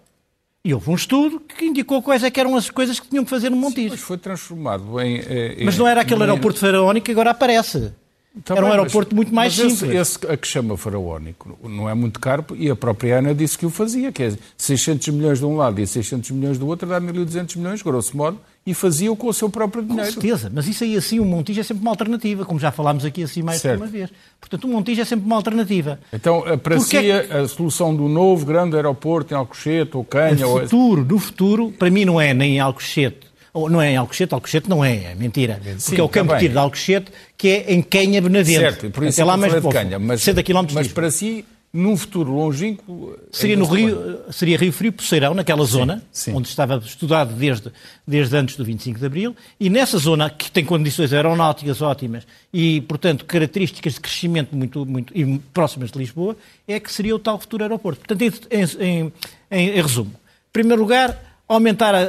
E 0.63 0.74
houve 0.74 0.89
um 0.89 0.95
estudo 0.95 1.39
que 1.39 1.65
indicou 1.65 2.02
quais 2.02 2.24
é 2.24 2.30
que 2.30 2.39
eram 2.39 2.56
as 2.56 2.69
coisas 2.69 3.00
que 3.00 3.08
tinham 3.08 3.24
que 3.24 3.30
fazer 3.30 3.50
no 3.50 3.58
Montijo. 3.58 3.89
Sim, 3.89 3.95
mas 3.95 4.02
foi 4.02 4.17
transformado 4.17 5.00
em... 5.00 5.19
Eh, 5.19 5.56
em 5.60 5.65
mas 5.65 5.78
não 5.78 5.88
era 5.88 6.02
aquele 6.02 6.22
aeroporto 6.22 6.60
faraónico 6.60 7.06
que 7.06 7.12
agora 7.12 7.32
aparece. 7.32 7.93
Tá 8.43 8.55
era 8.55 8.65
um 8.65 8.69
aeroporto 8.69 9.15
mas, 9.15 9.15
muito 9.15 9.33
mais 9.33 9.53
simples. 9.53 9.81
Esse, 9.81 9.95
esse, 9.95 10.27
a 10.27 10.37
que 10.37 10.47
chama 10.47 10.77
faraónico 10.77 11.57
não 11.63 11.89
é 11.89 11.95
muito 11.95 12.19
caro 12.19 12.45
e 12.55 12.69
a 12.69 12.75
própria 12.75 13.17
Ana 13.17 13.33
disse 13.33 13.57
que 13.57 13.65
o 13.65 13.71
fazia, 13.71 14.11
que 14.11 14.21
é 14.21 14.33
600 14.55 15.07
milhões 15.09 15.39
de 15.39 15.45
um 15.45 15.57
lado 15.57 15.81
e 15.81 15.87
600 15.87 16.29
milhões 16.31 16.57
do 16.57 16.67
outro 16.67 16.87
dá 16.87 17.01
1.200 17.01 17.57
milhões, 17.57 17.81
grosso 17.81 18.15
modo, 18.15 18.39
e 18.65 18.73
fazia-o 18.73 19.15
com 19.15 19.27
o 19.27 19.33
seu 19.33 19.49
próprio 19.49 19.81
dinheiro. 19.81 20.05
Com 20.05 20.21
certeza, 20.21 20.51
mas 20.53 20.67
isso 20.67 20.83
aí 20.83 20.95
assim, 20.95 21.19
o 21.19 21.25
Montijo 21.25 21.59
é 21.59 21.63
sempre 21.63 21.81
uma 21.81 21.91
alternativa, 21.91 22.45
como 22.45 22.59
já 22.59 22.71
falámos 22.71 23.03
aqui 23.03 23.23
assim 23.23 23.41
mais 23.41 23.61
certo. 23.61 23.77
de 23.77 23.83
uma 23.83 23.91
vez. 23.91 24.11
Portanto, 24.39 24.65
o 24.65 24.67
Montijo 24.67 25.01
é 25.01 25.05
sempre 25.05 25.25
uma 25.25 25.35
alternativa. 25.35 25.99
Então, 26.13 26.43
para 26.61 26.79
si, 26.79 26.97
é... 26.97 27.39
a 27.39 27.47
solução 27.47 27.95
do 27.95 28.07
novo 28.07 28.45
grande 28.45 28.75
aeroporto 28.75 29.33
em 29.33 29.37
Alcochete 29.37 29.97
ou 29.97 30.03
Canha... 30.03 30.35
No 30.35 30.59
futuro, 30.59 31.03
no 31.03 31.19
futuro, 31.19 31.71
para 31.71 31.89
mim 31.89 32.05
não 32.05 32.21
é 32.21 32.31
nem 32.31 32.57
em 32.57 32.59
Alcochete, 32.59 33.28
ou 33.53 33.69
não 33.69 33.81
é 33.81 33.91
em 33.91 33.97
Alcochete, 33.97 34.33
Alcochete 34.33 34.69
não 34.69 34.83
é, 34.83 35.12
é 35.12 35.15
mentira. 35.15 35.59
Sim, 35.77 35.89
porque 35.89 36.01
é 36.01 36.03
o 36.03 36.09
campo 36.09 36.33
de 36.33 36.39
tiro 36.39 36.53
de 36.53 36.59
Alcochete 36.59 37.12
que 37.38 37.47
é 37.47 37.73
em 37.73 37.81
Canha 37.81 38.21
Benavente. 38.21 38.59
Certo, 38.59 38.89
por 38.91 39.03
isso 39.03 39.21
é 39.21 39.23
lá 39.23 39.38
mais 39.38 39.53
de 39.53 39.69
Canha, 39.69 39.97
mas, 39.97 40.21
60 40.21 40.43
km 40.43 40.67
mas 40.73 40.88
para 40.89 41.09
si 41.09 41.45
num 41.71 41.95
futuro 41.95 42.33
longínquo. 42.33 43.15
Seria, 43.31 43.55
no 43.55 43.65
Rio, 43.65 44.19
seria 44.31 44.57
Rio 44.57 44.73
Frio 44.73 44.91
Poceirão, 44.91 45.33
naquela 45.33 45.65
sim, 45.65 45.71
zona, 45.71 46.03
sim. 46.12 46.33
onde 46.33 46.47
estava 46.47 46.77
estudado 46.83 47.33
desde, 47.33 47.71
desde 48.05 48.35
antes 48.35 48.55
do 48.55 48.65
25 48.65 48.99
de 48.99 49.05
Abril, 49.05 49.35
e 49.59 49.69
nessa 49.69 49.97
zona, 49.97 50.29
que 50.29 50.51
tem 50.51 50.65
condições 50.65 51.13
aeronáuticas 51.13 51.81
ótimas 51.81 52.25
e, 52.51 52.81
portanto, 52.81 53.25
características 53.25 53.93
de 53.93 53.99
crescimento 53.99 54.55
muito, 54.55 54.85
muito 54.85 55.15
e 55.15 55.39
próximas 55.53 55.91
de 55.91 55.99
Lisboa, 55.99 56.35
é 56.67 56.79
que 56.79 56.91
seria 56.91 57.15
o 57.15 57.19
tal 57.19 57.39
futuro 57.39 57.63
aeroporto. 57.63 57.99
Portanto, 57.99 58.21
em, 58.51 58.63
em, 58.83 59.13
em, 59.51 59.69
em 59.69 59.81
resumo, 59.81 60.12
em 60.12 60.51
primeiro 60.51 60.81
lugar, 60.81 61.28
aumentar 61.49 61.95
a, 61.95 61.99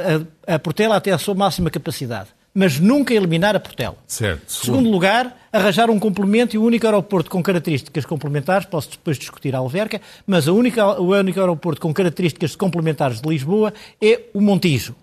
a, 0.47 0.55
a 0.55 0.59
Portela 0.59 0.95
até 0.95 1.11
a 1.11 1.17
sua 1.17 1.35
máxima 1.35 1.69
capacidade 1.69 2.29
mas 2.53 2.79
nunca 2.79 3.13
eliminar 3.13 3.55
a 3.55 3.59
Portela. 3.59 3.95
Certo. 4.05 4.51
Segundo 4.51 4.89
lugar, 4.89 5.37
arranjar 5.51 5.89
um 5.89 5.99
complemento 5.99 6.55
e 6.55 6.59
o 6.59 6.63
único 6.63 6.85
aeroporto 6.85 7.29
com 7.29 7.41
características 7.41 8.05
complementares, 8.05 8.65
posso 8.65 8.91
depois 8.91 9.17
discutir 9.17 9.55
a 9.55 9.59
Alverca, 9.59 10.01
mas 10.27 10.47
a 10.47 10.53
única, 10.53 10.99
o 10.99 11.17
único 11.17 11.39
aeroporto 11.39 11.81
com 11.81 11.93
características 11.93 12.55
complementares 12.55 13.21
de 13.21 13.29
Lisboa 13.29 13.73
é 14.01 14.23
o 14.33 14.41
Montijo. 14.41 14.95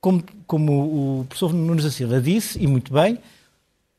Como, 0.00 0.24
como 0.46 1.20
o 1.20 1.24
professor 1.26 1.52
Nunes 1.52 1.84
da 1.84 1.90
Silva 1.90 2.20
disse, 2.20 2.58
e 2.60 2.66
muito 2.66 2.92
bem, 2.92 3.18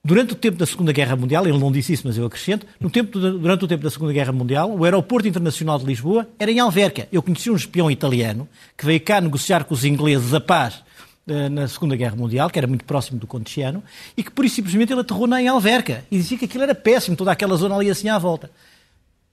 Durante 0.04 0.34
o 0.34 0.36
tempo 0.36 0.58
da 0.58 0.66
Segunda 0.66 0.92
Guerra 0.92 1.16
Mundial, 1.16 1.46
ele 1.46 1.60
não 1.60 1.72
disse 1.72 1.94
isso, 1.94 2.08
mas 2.08 2.18
eu 2.18 2.26
acrescento, 2.26 2.66
no 2.80 2.90
tempo, 2.90 3.20
durante 3.20 3.66
o 3.66 3.68
tempo 3.68 3.84
da 3.84 3.90
Segunda 3.92 4.12
Guerra 4.12 4.32
Mundial, 4.32 4.76
o 4.76 4.84
Aeroporto 4.84 5.28
Internacional 5.28 5.78
de 5.78 5.86
Lisboa 5.86 6.28
era 6.40 6.50
em 6.50 6.60
Alverca. 6.60 7.08
Eu 7.12 7.22
conheci 7.22 7.52
um 7.52 7.56
espião 7.56 7.90
italiano 7.90 8.50
que 8.76 8.84
veio 8.84 9.00
cá 9.00 9.22
negociar 9.22 9.64
com 9.64 9.76
os 9.76 9.86
ingleses 9.86 10.34
a 10.34 10.42
paz 10.42 10.82
eh, 11.28 11.50
na 11.50 11.68
Segunda 11.68 11.96
Guerra 11.96 12.16
Mundial, 12.16 12.50
que 12.50 12.58
era 12.58 12.68
muito 12.68 12.84
próximo 12.84 13.20
do 13.20 13.28
Conticiano, 13.28 13.84
e 14.18 14.24
que 14.24 14.32
por 14.32 14.44
isso 14.44 14.56
simplesmente 14.56 14.92
ele 14.92 15.02
aterrou 15.02 15.28
na 15.28 15.40
em 15.40 15.48
Alverca 15.48 16.04
e 16.10 16.18
dizia 16.18 16.36
que 16.36 16.46
aquilo 16.46 16.64
era 16.64 16.74
péssimo, 16.74 17.16
toda 17.16 17.32
aquela 17.32 17.56
zona 17.56 17.76
ali 17.76 17.92
assim 17.92 18.10
à 18.10 18.18
volta. 18.18 18.50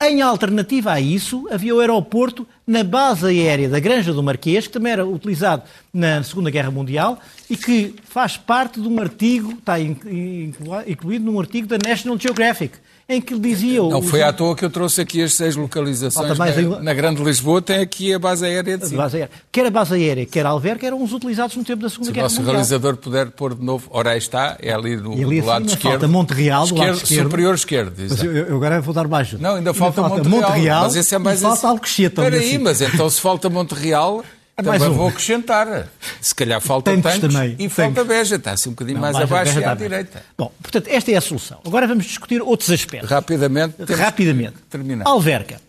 Em 0.00 0.22
alternativa 0.22 0.92
a 0.92 1.00
isso, 1.00 1.48
havia 1.50 1.74
o 1.74 1.80
aeroporto 1.80 2.46
na 2.64 2.84
base 2.84 3.26
aérea 3.26 3.68
da 3.68 3.80
Granja 3.80 4.12
do 4.12 4.22
Marquês, 4.22 4.68
que 4.68 4.72
também 4.72 4.92
era 4.92 5.04
utilizado 5.04 5.64
na 5.92 6.22
Segunda 6.22 6.50
Guerra 6.50 6.70
Mundial 6.70 7.18
e 7.50 7.56
que 7.56 7.96
faz 8.04 8.37
parte 8.37 8.80
de 8.80 8.87
um 8.87 9.00
artigo, 9.00 9.54
está 9.54 9.80
incluído 9.80 11.24
num 11.24 11.40
artigo 11.40 11.66
da 11.66 11.78
National 11.84 12.16
Geographic, 12.16 12.78
em 13.09 13.23
que 13.23 13.38
dizia... 13.38 13.81
Não 13.83 14.03
foi 14.03 14.23
à 14.23 14.33
toa 14.33 14.55
que 14.55 14.62
eu 14.62 14.68
trouxe 14.68 15.01
aqui 15.01 15.23
as 15.23 15.33
seis 15.33 15.57
localizações. 15.57 16.37
Na, 16.37 16.81
na, 16.81 16.94
Grande 16.94 17.23
Lisboa 17.23 17.62
tem 17.62 17.79
aqui 17.79 18.12
a 18.12 18.18
base 18.18 18.44
aérea 18.44 18.77
de 18.77 18.94
Base 18.94 19.16
aérea. 19.16 19.31
Quer 19.51 19.64
a 19.64 19.71
base 19.71 19.94
aérea, 19.94 20.27
quer 20.27 20.44
a 20.44 20.51
Alverca, 20.51 20.87
eram 20.87 21.03
os 21.03 21.12
utilizados 21.14 21.57
no 21.57 21.64
tempo 21.64 21.81
da 21.81 21.88
Segunda 21.88 22.12
Guerra 22.12 22.29
Mundial. 22.29 22.37
Se 22.37 22.42
o 22.42 22.44
nosso 22.44 22.53
realizador 22.53 22.97
puder 22.99 23.31
pôr 23.31 23.55
de 23.55 23.64
novo... 23.64 23.88
Ora, 23.90 24.11
aí 24.11 24.18
está, 24.18 24.59
é 24.61 24.75
ali 24.75 24.99
do, 24.99 25.12
ali, 25.12 25.40
do 25.40 25.47
lado 25.47 25.66
esquerdo. 25.66 25.92
Falta 25.92 26.09
Monte 26.09 26.35
Real, 26.35 26.66
do 26.66 26.75
lado 26.75 26.97
esquerdo. 26.99 27.23
Superior 27.25 27.55
esquerdo. 27.55 27.94
Mas 27.97 28.23
eu, 28.23 28.37
eu, 28.37 28.57
agora 28.57 28.81
vou 28.83 28.92
dar 28.92 29.09
baixo. 29.09 29.38
Não, 29.40 29.55
ainda 29.55 29.73
falta, 29.73 30.03
ainda 30.03 30.11
falta 30.11 30.29
Monte, 30.29 30.42
Monte 30.42 30.51
Real, 30.51 30.62
Real. 30.62 30.83
Mas 30.83 30.97
esse 30.97 31.14
é 31.14 31.18
mais... 31.18 31.40
falta 31.40 31.68
Alcochete. 31.68 32.09
Espera 32.09 32.37
aí, 32.37 32.49
assim. 32.49 32.59
mas 32.59 32.81
então 32.83 33.09
se 33.09 33.21
falta 33.21 33.49
Monte 33.49 33.75
Real... 33.75 34.23
Também 34.62 34.88
um. 34.88 34.92
vou 34.92 35.09
acrescentar. 35.09 35.88
Se 36.21 36.35
calhar 36.35 36.61
falta 36.61 36.90
tantos, 36.90 37.12
tantos 37.12 37.35
também. 37.35 37.57
e 37.59 37.68
falta 37.68 38.05
Beja. 38.05 38.37
Está 38.37 38.53
assim 38.53 38.71
um 38.71 38.73
bocadinho 38.73 38.97
não, 38.97 39.03
mais 39.03 39.16
abaixo 39.16 39.59
e 39.59 39.64
à 39.64 39.75
direita. 39.75 40.23
Bom, 40.37 40.53
portanto, 40.61 40.88
esta 40.88 41.12
é 41.12 41.16
a 41.16 41.21
solução. 41.21 41.61
Agora 41.64 41.87
vamos 41.87 42.05
discutir 42.07 42.42
outros 42.42 42.71
aspectos. 42.71 43.09
Rapidamente. 43.09 43.75
Rapidamente. 43.92 44.55
Terminar. 44.68 45.07
Alverca. 45.07 45.61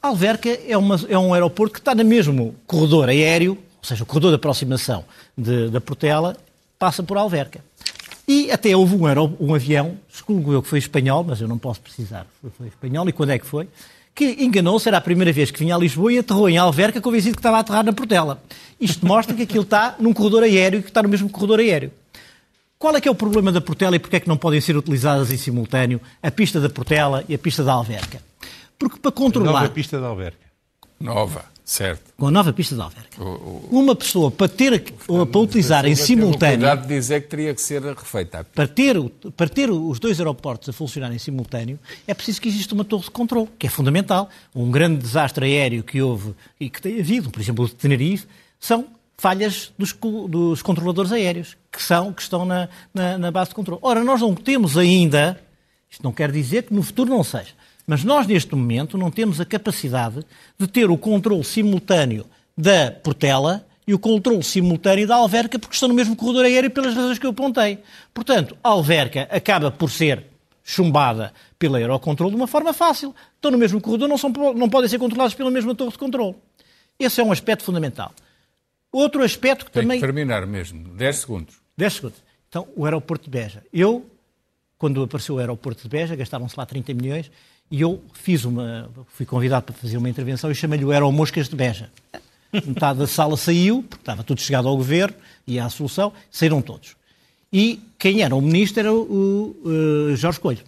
Alverca 0.00 0.48
é, 0.48 0.76
uma, 0.76 0.98
é 1.08 1.18
um 1.18 1.34
aeroporto 1.34 1.74
que 1.74 1.80
está 1.80 1.94
no 1.94 2.04
mesmo 2.04 2.54
corredor 2.66 3.08
aéreo, 3.08 3.52
ou 3.52 3.84
seja, 3.84 4.02
o 4.02 4.06
corredor 4.06 4.30
de 4.30 4.36
aproximação 4.36 5.04
de, 5.36 5.68
da 5.68 5.80
Portela, 5.80 6.36
passa 6.78 7.02
por 7.02 7.18
Alverca. 7.18 7.60
E 8.26 8.50
até 8.50 8.74
houve 8.76 8.94
um, 8.94 9.54
avião, 9.54 9.98
julgo 10.08 10.52
eu 10.52 10.62
que 10.62 10.68
foi 10.68 10.78
espanhol, 10.78 11.24
mas 11.24 11.40
eu 11.40 11.48
não 11.48 11.58
posso 11.58 11.80
precisar, 11.80 12.26
foi, 12.40 12.50
foi 12.56 12.68
espanhol, 12.68 13.08
e 13.08 13.12
quando 13.12 13.30
é 13.30 13.38
que 13.38 13.44
foi? 13.44 13.68
Que 14.14 14.44
enganou-se, 14.44 14.88
era 14.88 14.98
a 14.98 15.00
primeira 15.00 15.32
vez 15.32 15.50
que 15.50 15.58
vinha 15.58 15.74
a 15.74 15.78
Lisboa 15.78 16.12
e 16.12 16.18
aterrou 16.18 16.48
em 16.48 16.58
Alverca 16.58 17.00
convencido 17.00 17.36
que 17.36 17.40
estava 17.40 17.58
a 17.58 17.60
aterrar 17.60 17.84
na 17.84 17.92
Portela. 17.92 18.42
Isto 18.80 19.06
mostra 19.06 19.34
que 19.34 19.42
aquilo 19.42 19.62
está 19.62 19.96
num 19.98 20.12
corredor 20.12 20.42
aéreo 20.42 20.80
e 20.80 20.82
que 20.82 20.88
está 20.88 21.02
no 21.02 21.08
mesmo 21.08 21.28
corredor 21.30 21.60
aéreo. 21.60 21.92
Qual 22.78 22.96
é 22.96 23.00
que 23.00 23.08
é 23.08 23.10
o 23.10 23.14
problema 23.14 23.52
da 23.52 23.60
Portela 23.60 23.94
e 23.94 23.98
porquê 23.98 24.16
é 24.16 24.20
que 24.20 24.28
não 24.28 24.38
podem 24.38 24.60
ser 24.60 24.76
utilizadas 24.76 25.30
em 25.30 25.36
simultâneo 25.36 26.00
a 26.22 26.30
pista 26.30 26.60
da 26.60 26.68
Portela 26.68 27.24
e 27.28 27.34
a 27.34 27.38
pista 27.38 27.62
da 27.62 27.72
Alverca? 27.72 28.22
Porque 28.78 28.98
para 28.98 29.12
controlar... 29.12 29.52
Nova 29.52 29.68
pista 29.68 29.98
de 29.98 30.04
Alverca. 30.04 30.46
Nova, 30.98 31.44
certo. 31.70 32.12
Com 32.16 32.26
a 32.26 32.30
nova 32.30 32.52
pista 32.52 32.74
da 32.74 32.84
Alverca. 32.84 33.22
Uma 33.70 33.94
pessoa, 33.94 34.30
para, 34.30 34.48
ter, 34.48 34.82
para 35.06 35.38
utilizar 35.40 35.86
em 35.86 35.94
simultâneo... 35.94 36.58
Cuidado 36.58 36.82
de 36.82 36.88
dizer 36.88 37.22
que 37.22 37.28
teria 37.28 37.54
que 37.54 37.62
ser 37.62 37.80
refeita. 37.82 38.44
Para 38.52 38.66
ter, 38.66 38.96
o- 38.98 39.08
para 39.08 39.48
ter 39.48 39.70
os 39.70 39.98
dois 40.00 40.18
aeroportos 40.18 40.68
a 40.68 40.72
funcionar 40.72 41.12
em 41.14 41.18
simultâneo, 41.18 41.78
é 42.08 42.12
preciso 42.14 42.40
que 42.40 42.48
exista 42.48 42.74
uma 42.74 42.84
torre 42.84 43.04
de 43.04 43.10
controle, 43.12 43.48
que 43.58 43.66
é 43.66 43.70
fundamental. 43.70 44.28
Um 44.54 44.70
grande 44.70 44.96
desastre 45.00 45.44
aéreo 45.46 45.82
que 45.84 46.02
houve 46.02 46.34
e 46.58 46.68
que 46.68 46.82
tem 46.82 46.98
havido, 46.98 47.30
por 47.30 47.40
exemplo, 47.40 47.64
o 47.64 47.68
de 47.68 47.74
Tenerife, 47.74 48.26
são 48.58 48.86
falhas 49.16 49.72
dos, 49.78 49.92
dos 50.28 50.62
controladores 50.62 51.12
aéreos, 51.12 51.56
que, 51.70 51.82
são, 51.82 52.12
que 52.12 52.22
estão 52.22 52.44
na, 52.44 52.68
na, 52.92 53.16
na 53.18 53.30
base 53.30 53.50
de 53.50 53.54
controle. 53.54 53.78
Ora, 53.82 54.02
nós 54.02 54.20
não 54.20 54.34
temos 54.34 54.76
ainda, 54.76 55.40
isto 55.90 56.02
não 56.02 56.10
quer 56.10 56.32
dizer 56.32 56.64
que 56.64 56.74
no 56.74 56.82
futuro 56.82 57.10
não 57.10 57.22
seja, 57.22 57.52
mas 57.90 58.04
nós 58.04 58.24
neste 58.24 58.54
momento 58.54 58.96
não 58.96 59.10
temos 59.10 59.40
a 59.40 59.44
capacidade 59.44 60.24
de 60.56 60.68
ter 60.68 60.88
o 60.88 60.96
controle 60.96 61.42
simultâneo 61.42 62.24
da 62.56 62.92
Portela 62.92 63.66
e 63.84 63.92
o 63.92 63.98
controle 63.98 64.44
simultâneo 64.44 65.08
da 65.08 65.16
Alverca, 65.16 65.58
porque 65.58 65.74
estão 65.74 65.88
no 65.88 65.94
mesmo 65.96 66.14
corredor 66.14 66.44
aéreo 66.44 66.70
pelas 66.70 66.94
razões 66.94 67.18
que 67.18 67.26
eu 67.26 67.30
apontei. 67.30 67.80
Portanto, 68.14 68.56
a 68.62 68.68
Alverca 68.68 69.22
acaba 69.28 69.72
por 69.72 69.90
ser 69.90 70.24
chumbada 70.62 71.32
pela 71.58 71.80
Eurocontrol 71.80 72.30
de 72.30 72.36
uma 72.36 72.46
forma 72.46 72.72
fácil. 72.72 73.12
Estão 73.34 73.50
no 73.50 73.58
mesmo 73.58 73.80
corredor, 73.80 74.08
não, 74.08 74.16
são, 74.16 74.30
não 74.54 74.70
podem 74.70 74.88
ser 74.88 75.00
controlados 75.00 75.34
pela 75.34 75.50
mesma 75.50 75.74
torre 75.74 75.90
de 75.90 75.98
controle. 75.98 76.36
Esse 76.96 77.20
é 77.20 77.24
um 77.24 77.32
aspecto 77.32 77.64
fundamental. 77.64 78.12
Outro 78.92 79.24
aspecto 79.24 79.64
que 79.64 79.72
Tem 79.72 79.82
também... 79.82 79.98
que 79.98 80.06
terminar 80.06 80.46
mesmo. 80.46 80.90
10 80.90 81.16
segundos. 81.16 81.56
10 81.76 81.92
segundos. 81.92 82.22
Então, 82.48 82.68
o 82.76 82.84
aeroporto 82.84 83.24
de 83.24 83.30
Beja. 83.30 83.64
Eu, 83.72 84.08
quando 84.78 85.02
apareceu 85.02 85.34
o 85.34 85.38
aeroporto 85.40 85.82
de 85.82 85.88
Beja, 85.88 86.14
gastavam-se 86.14 86.54
lá 86.56 86.64
30 86.64 86.94
milhões 86.94 87.28
e 87.70 87.80
eu 87.80 88.02
fiz 88.12 88.44
uma, 88.44 88.90
fui 89.14 89.24
convidado 89.24 89.66
para 89.66 89.74
fazer 89.74 89.96
uma 89.96 90.08
intervenção 90.08 90.50
e 90.50 90.54
chamei-lhe 90.54 90.84
o 90.84 90.90
Aeromoscas 90.90 91.48
de 91.48 91.56
Beja. 91.56 91.90
Metade 92.52 92.98
da 92.98 93.06
sala 93.06 93.36
saiu, 93.36 93.84
porque 93.88 94.02
estava 94.02 94.24
tudo 94.24 94.40
chegado 94.40 94.66
ao 94.68 94.76
governo 94.76 95.14
e 95.46 95.58
à 95.60 95.68
solução, 95.68 96.12
saíram 96.30 96.60
todos. 96.60 96.96
E 97.52 97.80
quem 97.98 98.22
era 98.22 98.34
o 98.34 98.40
ministro 98.40 98.80
era 98.80 98.92
o, 98.92 99.56
eh, 100.12 100.16
Jorge 100.16 100.40
Coelho. 100.40 100.62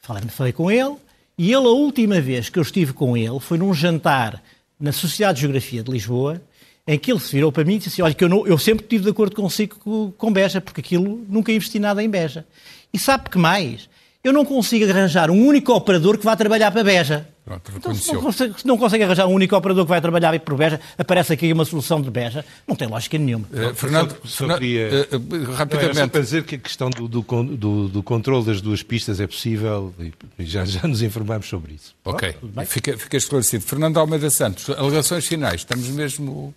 Falei, 0.00 0.22
falei 0.28 0.52
com 0.52 0.70
ele 0.70 0.94
e 1.36 1.46
ele, 1.52 1.66
a 1.66 1.70
última 1.70 2.20
vez 2.20 2.48
que 2.48 2.58
eu 2.58 2.62
estive 2.62 2.92
com 2.92 3.16
ele, 3.16 3.40
foi 3.40 3.58
num 3.58 3.74
jantar 3.74 4.42
na 4.78 4.92
Sociedade 4.92 5.36
de 5.36 5.42
Geografia 5.42 5.82
de 5.82 5.90
Lisboa, 5.90 6.40
em 6.86 6.96
que 6.98 7.10
ele 7.10 7.18
se 7.18 7.32
virou 7.32 7.50
para 7.50 7.64
mim 7.64 7.74
e 7.74 7.78
disse 7.78 7.88
assim, 7.88 8.02
olha, 8.02 8.14
que 8.14 8.22
eu, 8.22 8.28
não- 8.28 8.46
eu 8.46 8.56
sempre 8.58 8.84
estive 8.84 9.02
de 9.04 9.10
acordo 9.10 9.34
consigo 9.34 10.12
com 10.16 10.32
Beja, 10.32 10.60
porque 10.60 10.80
aquilo 10.80 11.24
nunca 11.28 11.50
investi 11.50 11.80
nada 11.80 12.02
em 12.02 12.08
Beja. 12.08 12.46
E 12.92 12.98
sabe 12.98 13.28
que 13.28 13.38
mais? 13.38 13.88
Eu 14.26 14.32
não 14.32 14.44
consigo 14.44 14.84
arranjar 14.90 15.30
um 15.30 15.46
único 15.46 15.72
operador 15.72 16.18
que 16.18 16.24
vá 16.24 16.34
trabalhar 16.34 16.72
para 16.72 16.82
Beja. 16.82 17.28
Pronto, 17.44 17.70
Então, 17.76 17.94
se 17.94 18.10
reconheceu. 18.10 18.14
não, 18.14 18.22
consegue, 18.22 18.60
se 18.60 18.66
não 18.66 18.76
consegue 18.76 19.04
arranjar 19.04 19.26
um 19.28 19.32
único 19.32 19.54
operador 19.54 19.84
que 19.84 19.88
vai 19.88 20.00
trabalhar 20.00 20.40
por 20.40 20.56
Beja, 20.56 20.80
aparece 20.98 21.32
aqui 21.32 21.52
uma 21.52 21.64
solução 21.64 22.02
de 22.02 22.10
Beja, 22.10 22.44
não 22.66 22.74
tem 22.74 22.88
lógica 22.88 23.16
nenhuma. 23.16 23.46
Eh, 23.54 23.72
Fernando, 23.72 24.16
só 24.24 24.38
Fernando, 24.38 24.58
queria- 24.58 24.82
eh, 24.88 25.08
eh, 25.12 25.18
Não, 25.18 25.46
só 25.46 25.52
rapidamente. 25.52 26.08
para 26.10 26.20
dizer 26.22 26.42
que 26.42 26.56
a 26.56 26.58
questão 26.58 26.90
do, 26.90 27.06
do, 27.06 27.22
do, 27.22 27.88
do 27.88 28.02
controle 28.02 28.44
das 28.44 28.60
duas 28.60 28.82
pistas 28.82 29.20
é 29.20 29.28
possível 29.28 29.94
e 30.00 30.12
e 30.40 30.44
já, 30.44 30.64
já 30.64 30.88
nos 30.88 31.02
informámos 31.02 31.46
sobre 31.48 31.74
isso. 31.74 31.94
Ok, 32.04 32.34
fica, 32.66 32.98
fica 32.98 33.16
esclarecido. 33.16 33.62
Fernando 33.64 33.96
Almeida 33.98 34.28
Santos, 34.28 34.68
alegações 34.70 35.24
finais. 35.24 35.60
Estamos 35.60 35.86
mesmo 35.88 36.52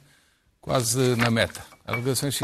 quase 0.62 1.16
na 1.16 1.30
meta. 1.30 1.62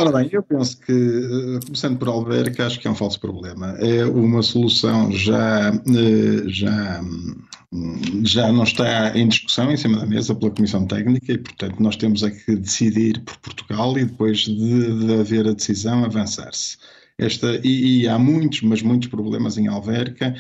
Ora 0.02 0.12
bem, 0.12 0.30
eu 0.32 0.42
penso 0.42 0.80
que, 0.80 0.92
eh, 0.92 1.60
começando 1.66 2.00
por 2.00 2.08
Alverca, 2.08 2.66
acho 2.66 2.80
que 2.80 2.88
é 2.88 2.92
um 2.92 2.96
falso 2.96 3.20
problema. 3.20 3.76
É 3.80 4.04
uma 4.06 4.42
solução 4.42 5.12
já, 5.12 5.70
eh, 5.70 6.44
já, 6.48 7.02
hum, 7.02 8.24
já 8.24 8.52
não 8.52 8.64
está 8.64 9.16
em 9.16 9.28
discussão 9.28 9.72
em 9.72 9.78
cima 9.78 10.00
da 10.00 10.06
mesa 10.08 10.34
pela 10.34 10.52
Comissão 10.52 10.88
Técnica 10.88 11.32
e, 11.32 11.38
portanto, 11.38 11.80
nós 11.80 11.96
temos 11.96 12.24
é 12.24 12.32
que 12.32 12.56
decidir 12.56 13.22
por 13.24 13.38
Portugal 13.38 13.96
e 14.00 14.06
depois 14.06 14.40
de, 14.40 15.06
de 15.06 15.14
haver 15.14 15.48
a 15.48 15.54
decisão 15.54 16.04
avançar-se. 16.04 16.78
Esta, 17.18 17.60
e, 17.64 18.02
e 18.02 18.08
há 18.08 18.18
muitos, 18.18 18.62
mas 18.62 18.82
muitos 18.82 19.10
problemas 19.10 19.58
em 19.58 19.68
Alverca. 19.68 20.36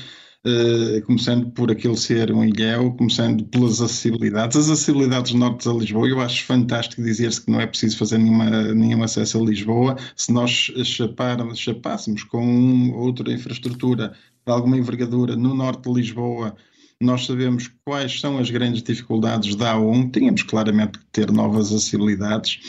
Uh, 0.46 1.02
começando 1.08 1.50
por 1.50 1.72
aquele 1.72 1.98
ser 1.98 2.32
um 2.32 2.44
ilhéu, 2.46 2.94
começando 2.94 3.44
pelas 3.46 3.82
acessibilidades. 3.82 4.56
As 4.56 4.70
acessibilidades 4.70 5.34
norte 5.34 5.68
a 5.68 5.74
Lisboa, 5.74 6.08
eu 6.08 6.22
acho 6.22 6.46
fantástico 6.46 7.02
dizer-se 7.02 7.44
que 7.44 7.50
não 7.50 7.60
é 7.60 7.66
preciso 7.66 7.98
fazer 7.98 8.20
nenhuma, 8.20 8.74
nenhum 8.76 9.02
acesso 9.02 9.42
a 9.42 9.44
Lisboa. 9.44 9.98
Se 10.16 10.32
nós 10.32 10.52
chaparmos, 10.52 11.58
chapássemos 11.58 12.24
com 12.24 12.92
outra 12.92 13.34
infraestrutura 13.34 14.14
de 14.46 14.52
alguma 14.52 14.78
envergadura 14.78 15.36
no 15.36 15.56
norte 15.56 15.90
de 15.90 15.96
Lisboa, 15.96 16.56
nós 17.02 17.26
sabemos 17.26 17.70
quais 17.86 18.20
são 18.20 18.38
as 18.38 18.50
grandes 18.50 18.82
dificuldades 18.82 19.56
da 19.56 19.76
A1, 19.76 20.12
tínhamos 20.12 20.44
claramente 20.44 20.98
que 20.98 21.06
ter 21.12 21.32
novas 21.32 21.68
acessibilidades 21.68 22.60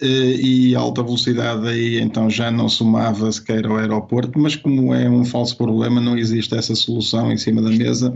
eh, 0.00 0.36
e 0.36 0.74
alta 0.74 1.02
velocidade 1.02 1.66
aí 1.66 2.00
então 2.00 2.30
já 2.30 2.50
não 2.50 2.68
somava 2.68 3.30
sequer 3.32 3.66
ao 3.66 3.78
aeroporto, 3.78 4.38
mas 4.38 4.54
como 4.54 4.94
é 4.94 5.10
um 5.10 5.24
falso 5.24 5.56
problema, 5.56 6.00
não 6.00 6.16
existe 6.16 6.54
essa 6.54 6.74
solução 6.74 7.32
em 7.32 7.36
cima 7.36 7.60
da 7.60 7.70
mesa. 7.70 8.14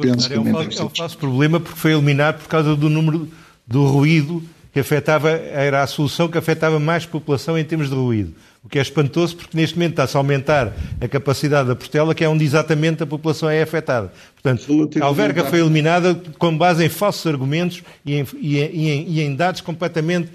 Penso 0.00 0.32
É 0.32 0.38
um, 0.38 0.44
que 0.44 0.52
falso, 0.52 0.82
é 0.82 0.84
um 0.84 0.88
falso 0.88 1.18
problema 1.18 1.60
porque 1.60 1.78
foi 1.78 1.92
eliminado 1.92 2.40
por 2.42 2.48
causa 2.48 2.76
do 2.76 2.88
número 2.88 3.28
do 3.66 3.84
ruído 3.86 4.42
que 4.76 4.80
afetava, 4.80 5.30
era 5.30 5.82
a 5.82 5.86
solução 5.86 6.28
que 6.28 6.36
afetava 6.36 6.78
mais 6.78 7.06
população 7.06 7.56
em 7.58 7.64
termos 7.64 7.88
de 7.88 7.94
ruído. 7.94 8.34
O 8.62 8.68
que 8.68 8.78
é 8.78 8.82
espantoso 8.82 9.34
porque 9.34 9.56
neste 9.56 9.74
momento 9.74 9.92
está-se 9.92 10.14
a 10.14 10.20
aumentar 10.20 10.70
a 11.00 11.08
capacidade 11.08 11.66
da 11.68 11.74
Portela, 11.74 12.14
que 12.14 12.22
é 12.22 12.28
onde 12.28 12.44
exatamente 12.44 13.02
a 13.02 13.06
população 13.06 13.48
é 13.48 13.62
afetada. 13.62 14.12
Portanto, 14.34 14.66
a 15.00 15.06
Alverga 15.06 15.40
à- 15.40 15.44
foi 15.46 15.60
eliminada 15.60 16.14
com 16.38 16.54
base 16.58 16.84
em 16.84 16.90
falsos 16.90 17.26
argumentos 17.26 17.82
e 18.04 18.16
em, 18.16 18.26
e 18.38 18.58
em- 18.60 19.08
e 19.08 19.20
em- 19.22 19.34
dados 19.34 19.62
completamente 19.62 20.28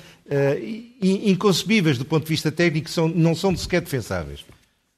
in- 0.99 1.29
inconcebíveis 1.29 1.99
do 1.99 2.05
ponto 2.05 2.23
de 2.23 2.29
vista 2.29 2.51
técnico, 2.51 2.85
que 2.85 2.91
são, 2.91 3.07
não 3.07 3.35
são 3.35 3.55
sequer 3.55 3.81
defensáveis. 3.81 4.39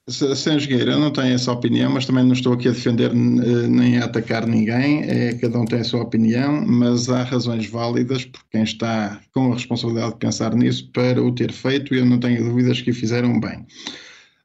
Se- 0.09 0.35
Sem 0.35 0.59
Jogueira, 0.59 0.91
eu 0.93 0.99
não 0.99 1.11
tenho 1.13 1.33
essa 1.33 1.51
opinião, 1.51 1.89
mas 1.91 2.05
também 2.05 2.25
não 2.25 2.33
estou 2.33 2.53
aqui 2.53 2.67
a 2.67 2.71
defender 2.71 3.11
eh, 3.11 3.67
nem 3.69 3.97
a 3.99 4.05
atacar 4.05 4.45
ninguém, 4.45 5.01
é, 5.03 5.33
cada 5.35 5.57
um 5.59 5.63
tem 5.65 5.79
a 5.79 5.83
sua 5.83 6.01
opinião, 6.01 6.65
mas 6.67 7.07
há 7.09 7.23
razões 7.23 7.67
válidas 7.67 8.25
por 8.25 8.43
quem 8.51 8.63
está 8.63 9.21
com 9.33 9.51
a 9.51 9.53
responsabilidade 9.55 10.13
de 10.13 10.19
pensar 10.19 10.53
nisso 10.55 10.89
para 10.91 11.23
o 11.23 11.33
ter 11.33 11.53
feito 11.53 11.95
e 11.95 11.99
eu 11.99 12.05
não 12.05 12.19
tenho 12.19 12.43
dúvidas 12.43 12.81
que 12.81 12.91
o 12.91 12.93
fizeram 12.93 13.39
bem. 13.39 13.65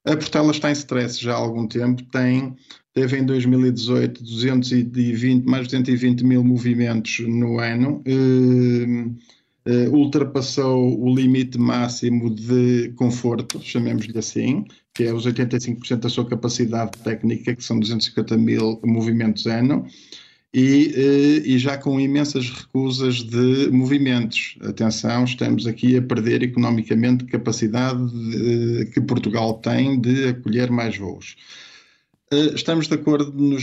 A 0.05 0.17
Portela 0.17 0.53
está 0.53 0.71
em 0.71 0.75
stress 0.75 1.21
já 1.23 1.35
há 1.35 1.37
algum 1.39 1.67
tempo, 1.69 2.03
tem, 2.05 2.57
teve 2.95 3.19
em 3.19 3.27
2018 3.27 4.23
220, 4.25 5.45
mais 5.47 5.63
de 5.69 5.69
220 5.77 6.25
mil 6.25 6.45
movimentos 6.45 7.21
no 7.21 7.59
ano, 7.61 8.03
eh, 8.07 9.11
eh, 9.67 9.89
ultrapassou 9.89 11.01
o 11.01 11.15
limite 11.15 11.59
máximo 11.59 12.35
de 12.35 12.91
conforto, 12.97 13.61
chamemos-lhe 13.63 14.19
assim, 14.19 14.65
que 14.99 15.05
é 15.05 15.15
os 15.15 15.25
85% 15.29 16.01
da 16.01 16.09
sua 16.09 16.27
capacidade 16.27 16.91
técnica, 17.05 17.55
que 17.55 17.63
são 17.63 17.79
250 17.79 18.37
mil 18.37 18.81
movimentos 18.85 19.47
ano, 19.47 19.87
e, 20.53 20.93
eh, 20.93 21.43
e 21.47 21.57
já 21.57 21.79
com 21.79 22.01
imensas 22.01 22.51
recusas 22.51 23.23
de 23.23 23.71
movimentos. 23.71 24.57
Atenção, 24.61 25.23
estamos 25.23 25.69
aqui 25.69 25.97
a 25.97 26.03
perder 26.03 26.43
economicamente 26.43 27.27
capacidade 27.27 28.05
de- 28.11 28.87
que 28.87 29.01
Portugal 29.01 29.55
tem 29.61 30.01
de 30.01 30.31
acolher 30.31 30.69
mais 30.69 30.97
voos. 30.99 31.37
Eh, 32.33 32.55
Estamos 32.57 32.89
de 32.89 32.95
acordo 32.95 33.31
no, 33.41 33.57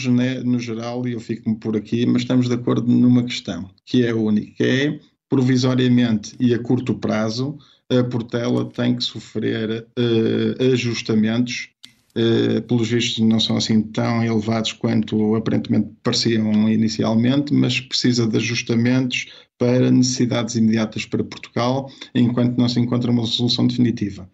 no 0.45 0.59
geral, 0.59 1.05
e 1.05 1.11
eu 1.11 1.19
fico-me 1.19 1.57
por 1.57 1.75
aqui, 1.75 2.05
mas 2.05 2.21
estamos 2.21 2.47
de 2.47 2.53
acordo 2.55 2.89
numa 2.89 3.23
questão, 3.25 3.69
que 3.85 4.05
é 4.05 4.13
única, 4.13 4.53
que 4.55 4.63
é, 4.63 4.99
provisoriamente 5.27 6.33
e 6.39 6.53
a 6.53 6.59
curto 6.59 6.93
prazo, 6.95 7.57
a 7.97 8.03
Portela 8.03 8.65
tem 8.69 8.95
que 8.95 9.03
sofrer 9.03 9.87
eh, 9.97 10.65
ajustamentos, 10.73 11.69
eh, 12.15 12.61
pelos 12.61 12.89
vistos 12.89 13.19
não 13.25 13.39
são 13.39 13.57
assim 13.57 13.81
tão 13.81 14.23
elevados 14.23 14.71
quanto 14.73 15.35
aparentemente 15.35 15.89
pareciam 16.01 16.69
inicialmente, 16.69 17.53
mas 17.53 17.79
precisa 17.79 18.25
de 18.25 18.37
ajustamentos 18.37 19.27
para 19.57 19.91
necessidades 19.91 20.55
imediatas 20.55 21.05
para 21.05 21.23
Portugal, 21.23 21.89
enquanto 22.13 22.57
não 22.57 22.69
se 22.69 22.79
encontra 22.79 23.11
uma 23.11 23.25
solução 23.25 23.67
definitiva. 23.67 24.29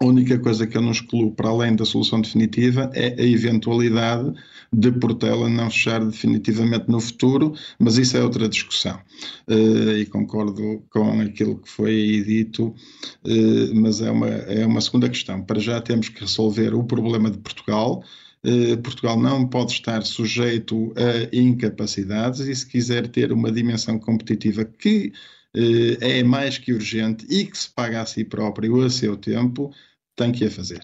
A 0.00 0.06
única 0.06 0.38
coisa 0.38 0.66
que 0.66 0.76
eu 0.76 0.82
não 0.82 0.90
excluo, 0.90 1.32
para 1.32 1.50
além 1.50 1.76
da 1.76 1.84
solução 1.84 2.20
definitiva, 2.20 2.90
é 2.94 3.14
a 3.20 3.24
eventualidade 3.24 4.32
de 4.72 4.90
Portela 4.90 5.48
não 5.50 5.70
fechar 5.70 6.02
definitivamente 6.02 6.88
no 6.88 6.98
futuro, 6.98 7.54
mas 7.78 7.98
isso 7.98 8.16
é 8.16 8.22
outra 8.22 8.48
discussão. 8.48 8.98
Uh, 9.46 9.98
e 9.98 10.06
concordo 10.06 10.82
com 10.90 11.20
aquilo 11.20 11.58
que 11.58 11.68
foi 11.68 12.24
dito, 12.26 12.68
uh, 12.68 13.74
mas 13.74 14.00
é 14.00 14.10
uma, 14.10 14.28
é 14.28 14.66
uma 14.66 14.80
segunda 14.80 15.10
questão. 15.10 15.42
Para 15.42 15.60
já 15.60 15.80
temos 15.80 16.08
que 16.08 16.22
resolver 16.22 16.74
o 16.74 16.84
problema 16.84 17.30
de 17.30 17.38
Portugal. 17.38 18.02
Uh, 18.44 18.78
Portugal 18.78 19.20
não 19.20 19.46
pode 19.46 19.72
estar 19.72 20.02
sujeito 20.02 20.92
a 20.96 21.36
incapacidades 21.36 22.40
e, 22.40 22.54
se 22.56 22.66
quiser 22.66 23.08
ter 23.08 23.30
uma 23.30 23.52
dimensão 23.52 23.98
competitiva 23.98 24.64
que 24.64 25.12
é 25.54 26.22
mais 26.22 26.58
que 26.58 26.72
urgente 26.72 27.26
e 27.28 27.44
que 27.44 27.56
se 27.56 27.68
paga 27.68 28.02
a 28.02 28.06
si 28.06 28.24
próprio 28.24 28.82
a 28.82 28.90
seu 28.90 29.16
tempo, 29.16 29.72
tem 30.16 30.32
que 30.32 30.44
a 30.44 30.50
fazer. 30.50 30.80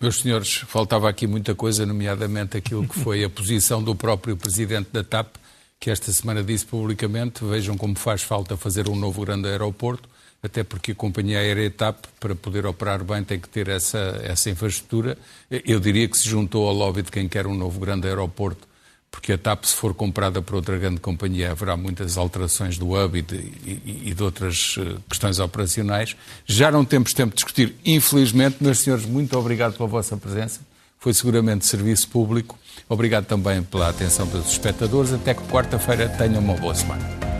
Meus 0.00 0.20
senhores, 0.20 0.54
faltava 0.66 1.08
aqui 1.08 1.26
muita 1.26 1.54
coisa, 1.54 1.84
nomeadamente 1.84 2.56
aquilo 2.56 2.88
que 2.88 2.98
foi 2.98 3.22
a 3.22 3.28
posição 3.30 3.82
do 3.82 3.94
próprio 3.94 4.36
presidente 4.36 4.88
da 4.92 5.04
TAP, 5.04 5.36
que 5.78 5.90
esta 5.90 6.10
semana 6.12 6.42
disse 6.42 6.64
publicamente: 6.64 7.44
vejam 7.44 7.76
como 7.76 7.98
faz 7.98 8.22
falta 8.22 8.56
fazer 8.56 8.88
um 8.88 8.96
novo 8.96 9.20
grande 9.22 9.48
aeroporto, 9.48 10.08
até 10.42 10.64
porque 10.64 10.92
a 10.92 10.94
companhia 10.94 11.38
aérea 11.40 11.70
TAP, 11.70 12.06
para 12.18 12.34
poder 12.34 12.64
operar 12.64 13.04
bem, 13.04 13.22
tem 13.22 13.38
que 13.38 13.48
ter 13.48 13.68
essa, 13.68 14.20
essa 14.22 14.48
infraestrutura. 14.48 15.18
Eu 15.50 15.78
diria 15.78 16.08
que 16.08 16.16
se 16.16 16.28
juntou 16.28 16.66
ao 16.66 16.74
lobby 16.74 17.02
de 17.02 17.10
quem 17.10 17.28
quer 17.28 17.46
um 17.46 17.54
novo 17.54 17.78
grande 17.78 18.08
aeroporto 18.08 18.69
porque 19.10 19.32
a 19.32 19.38
TAP, 19.38 19.64
se 19.64 19.74
for 19.74 19.92
comprada 19.92 20.40
por 20.40 20.54
outra 20.54 20.78
grande 20.78 21.00
companhia, 21.00 21.50
haverá 21.50 21.76
muitas 21.76 22.16
alterações 22.16 22.78
do 22.78 22.92
hub 22.92 23.18
e 23.18 23.22
de, 23.22 23.36
e, 23.36 24.02
e 24.06 24.14
de 24.14 24.22
outras 24.22 24.76
eh, 24.78 24.96
questões 25.08 25.38
operacionais. 25.38 26.16
Já 26.46 26.70
não 26.70 26.84
temos 26.84 27.12
tempo 27.12 27.30
de 27.30 27.36
discutir, 27.36 27.74
infelizmente, 27.84 28.58
meus 28.60 28.78
senhores, 28.78 29.04
muito 29.04 29.36
obrigado 29.36 29.76
pela 29.76 29.88
vossa 29.88 30.16
presença. 30.16 30.60
Foi 30.98 31.12
seguramente 31.12 31.66
serviço 31.66 32.08
público. 32.08 32.58
Obrigado 32.88 33.24
também 33.24 33.62
pela 33.62 33.88
atenção 33.88 34.26
dos 34.26 34.50
espectadores. 34.50 35.12
Até 35.12 35.34
quarta-feira 35.34 36.08
tenham 36.08 36.40
uma 36.40 36.54
boa 36.54 36.74
semana. 36.74 37.39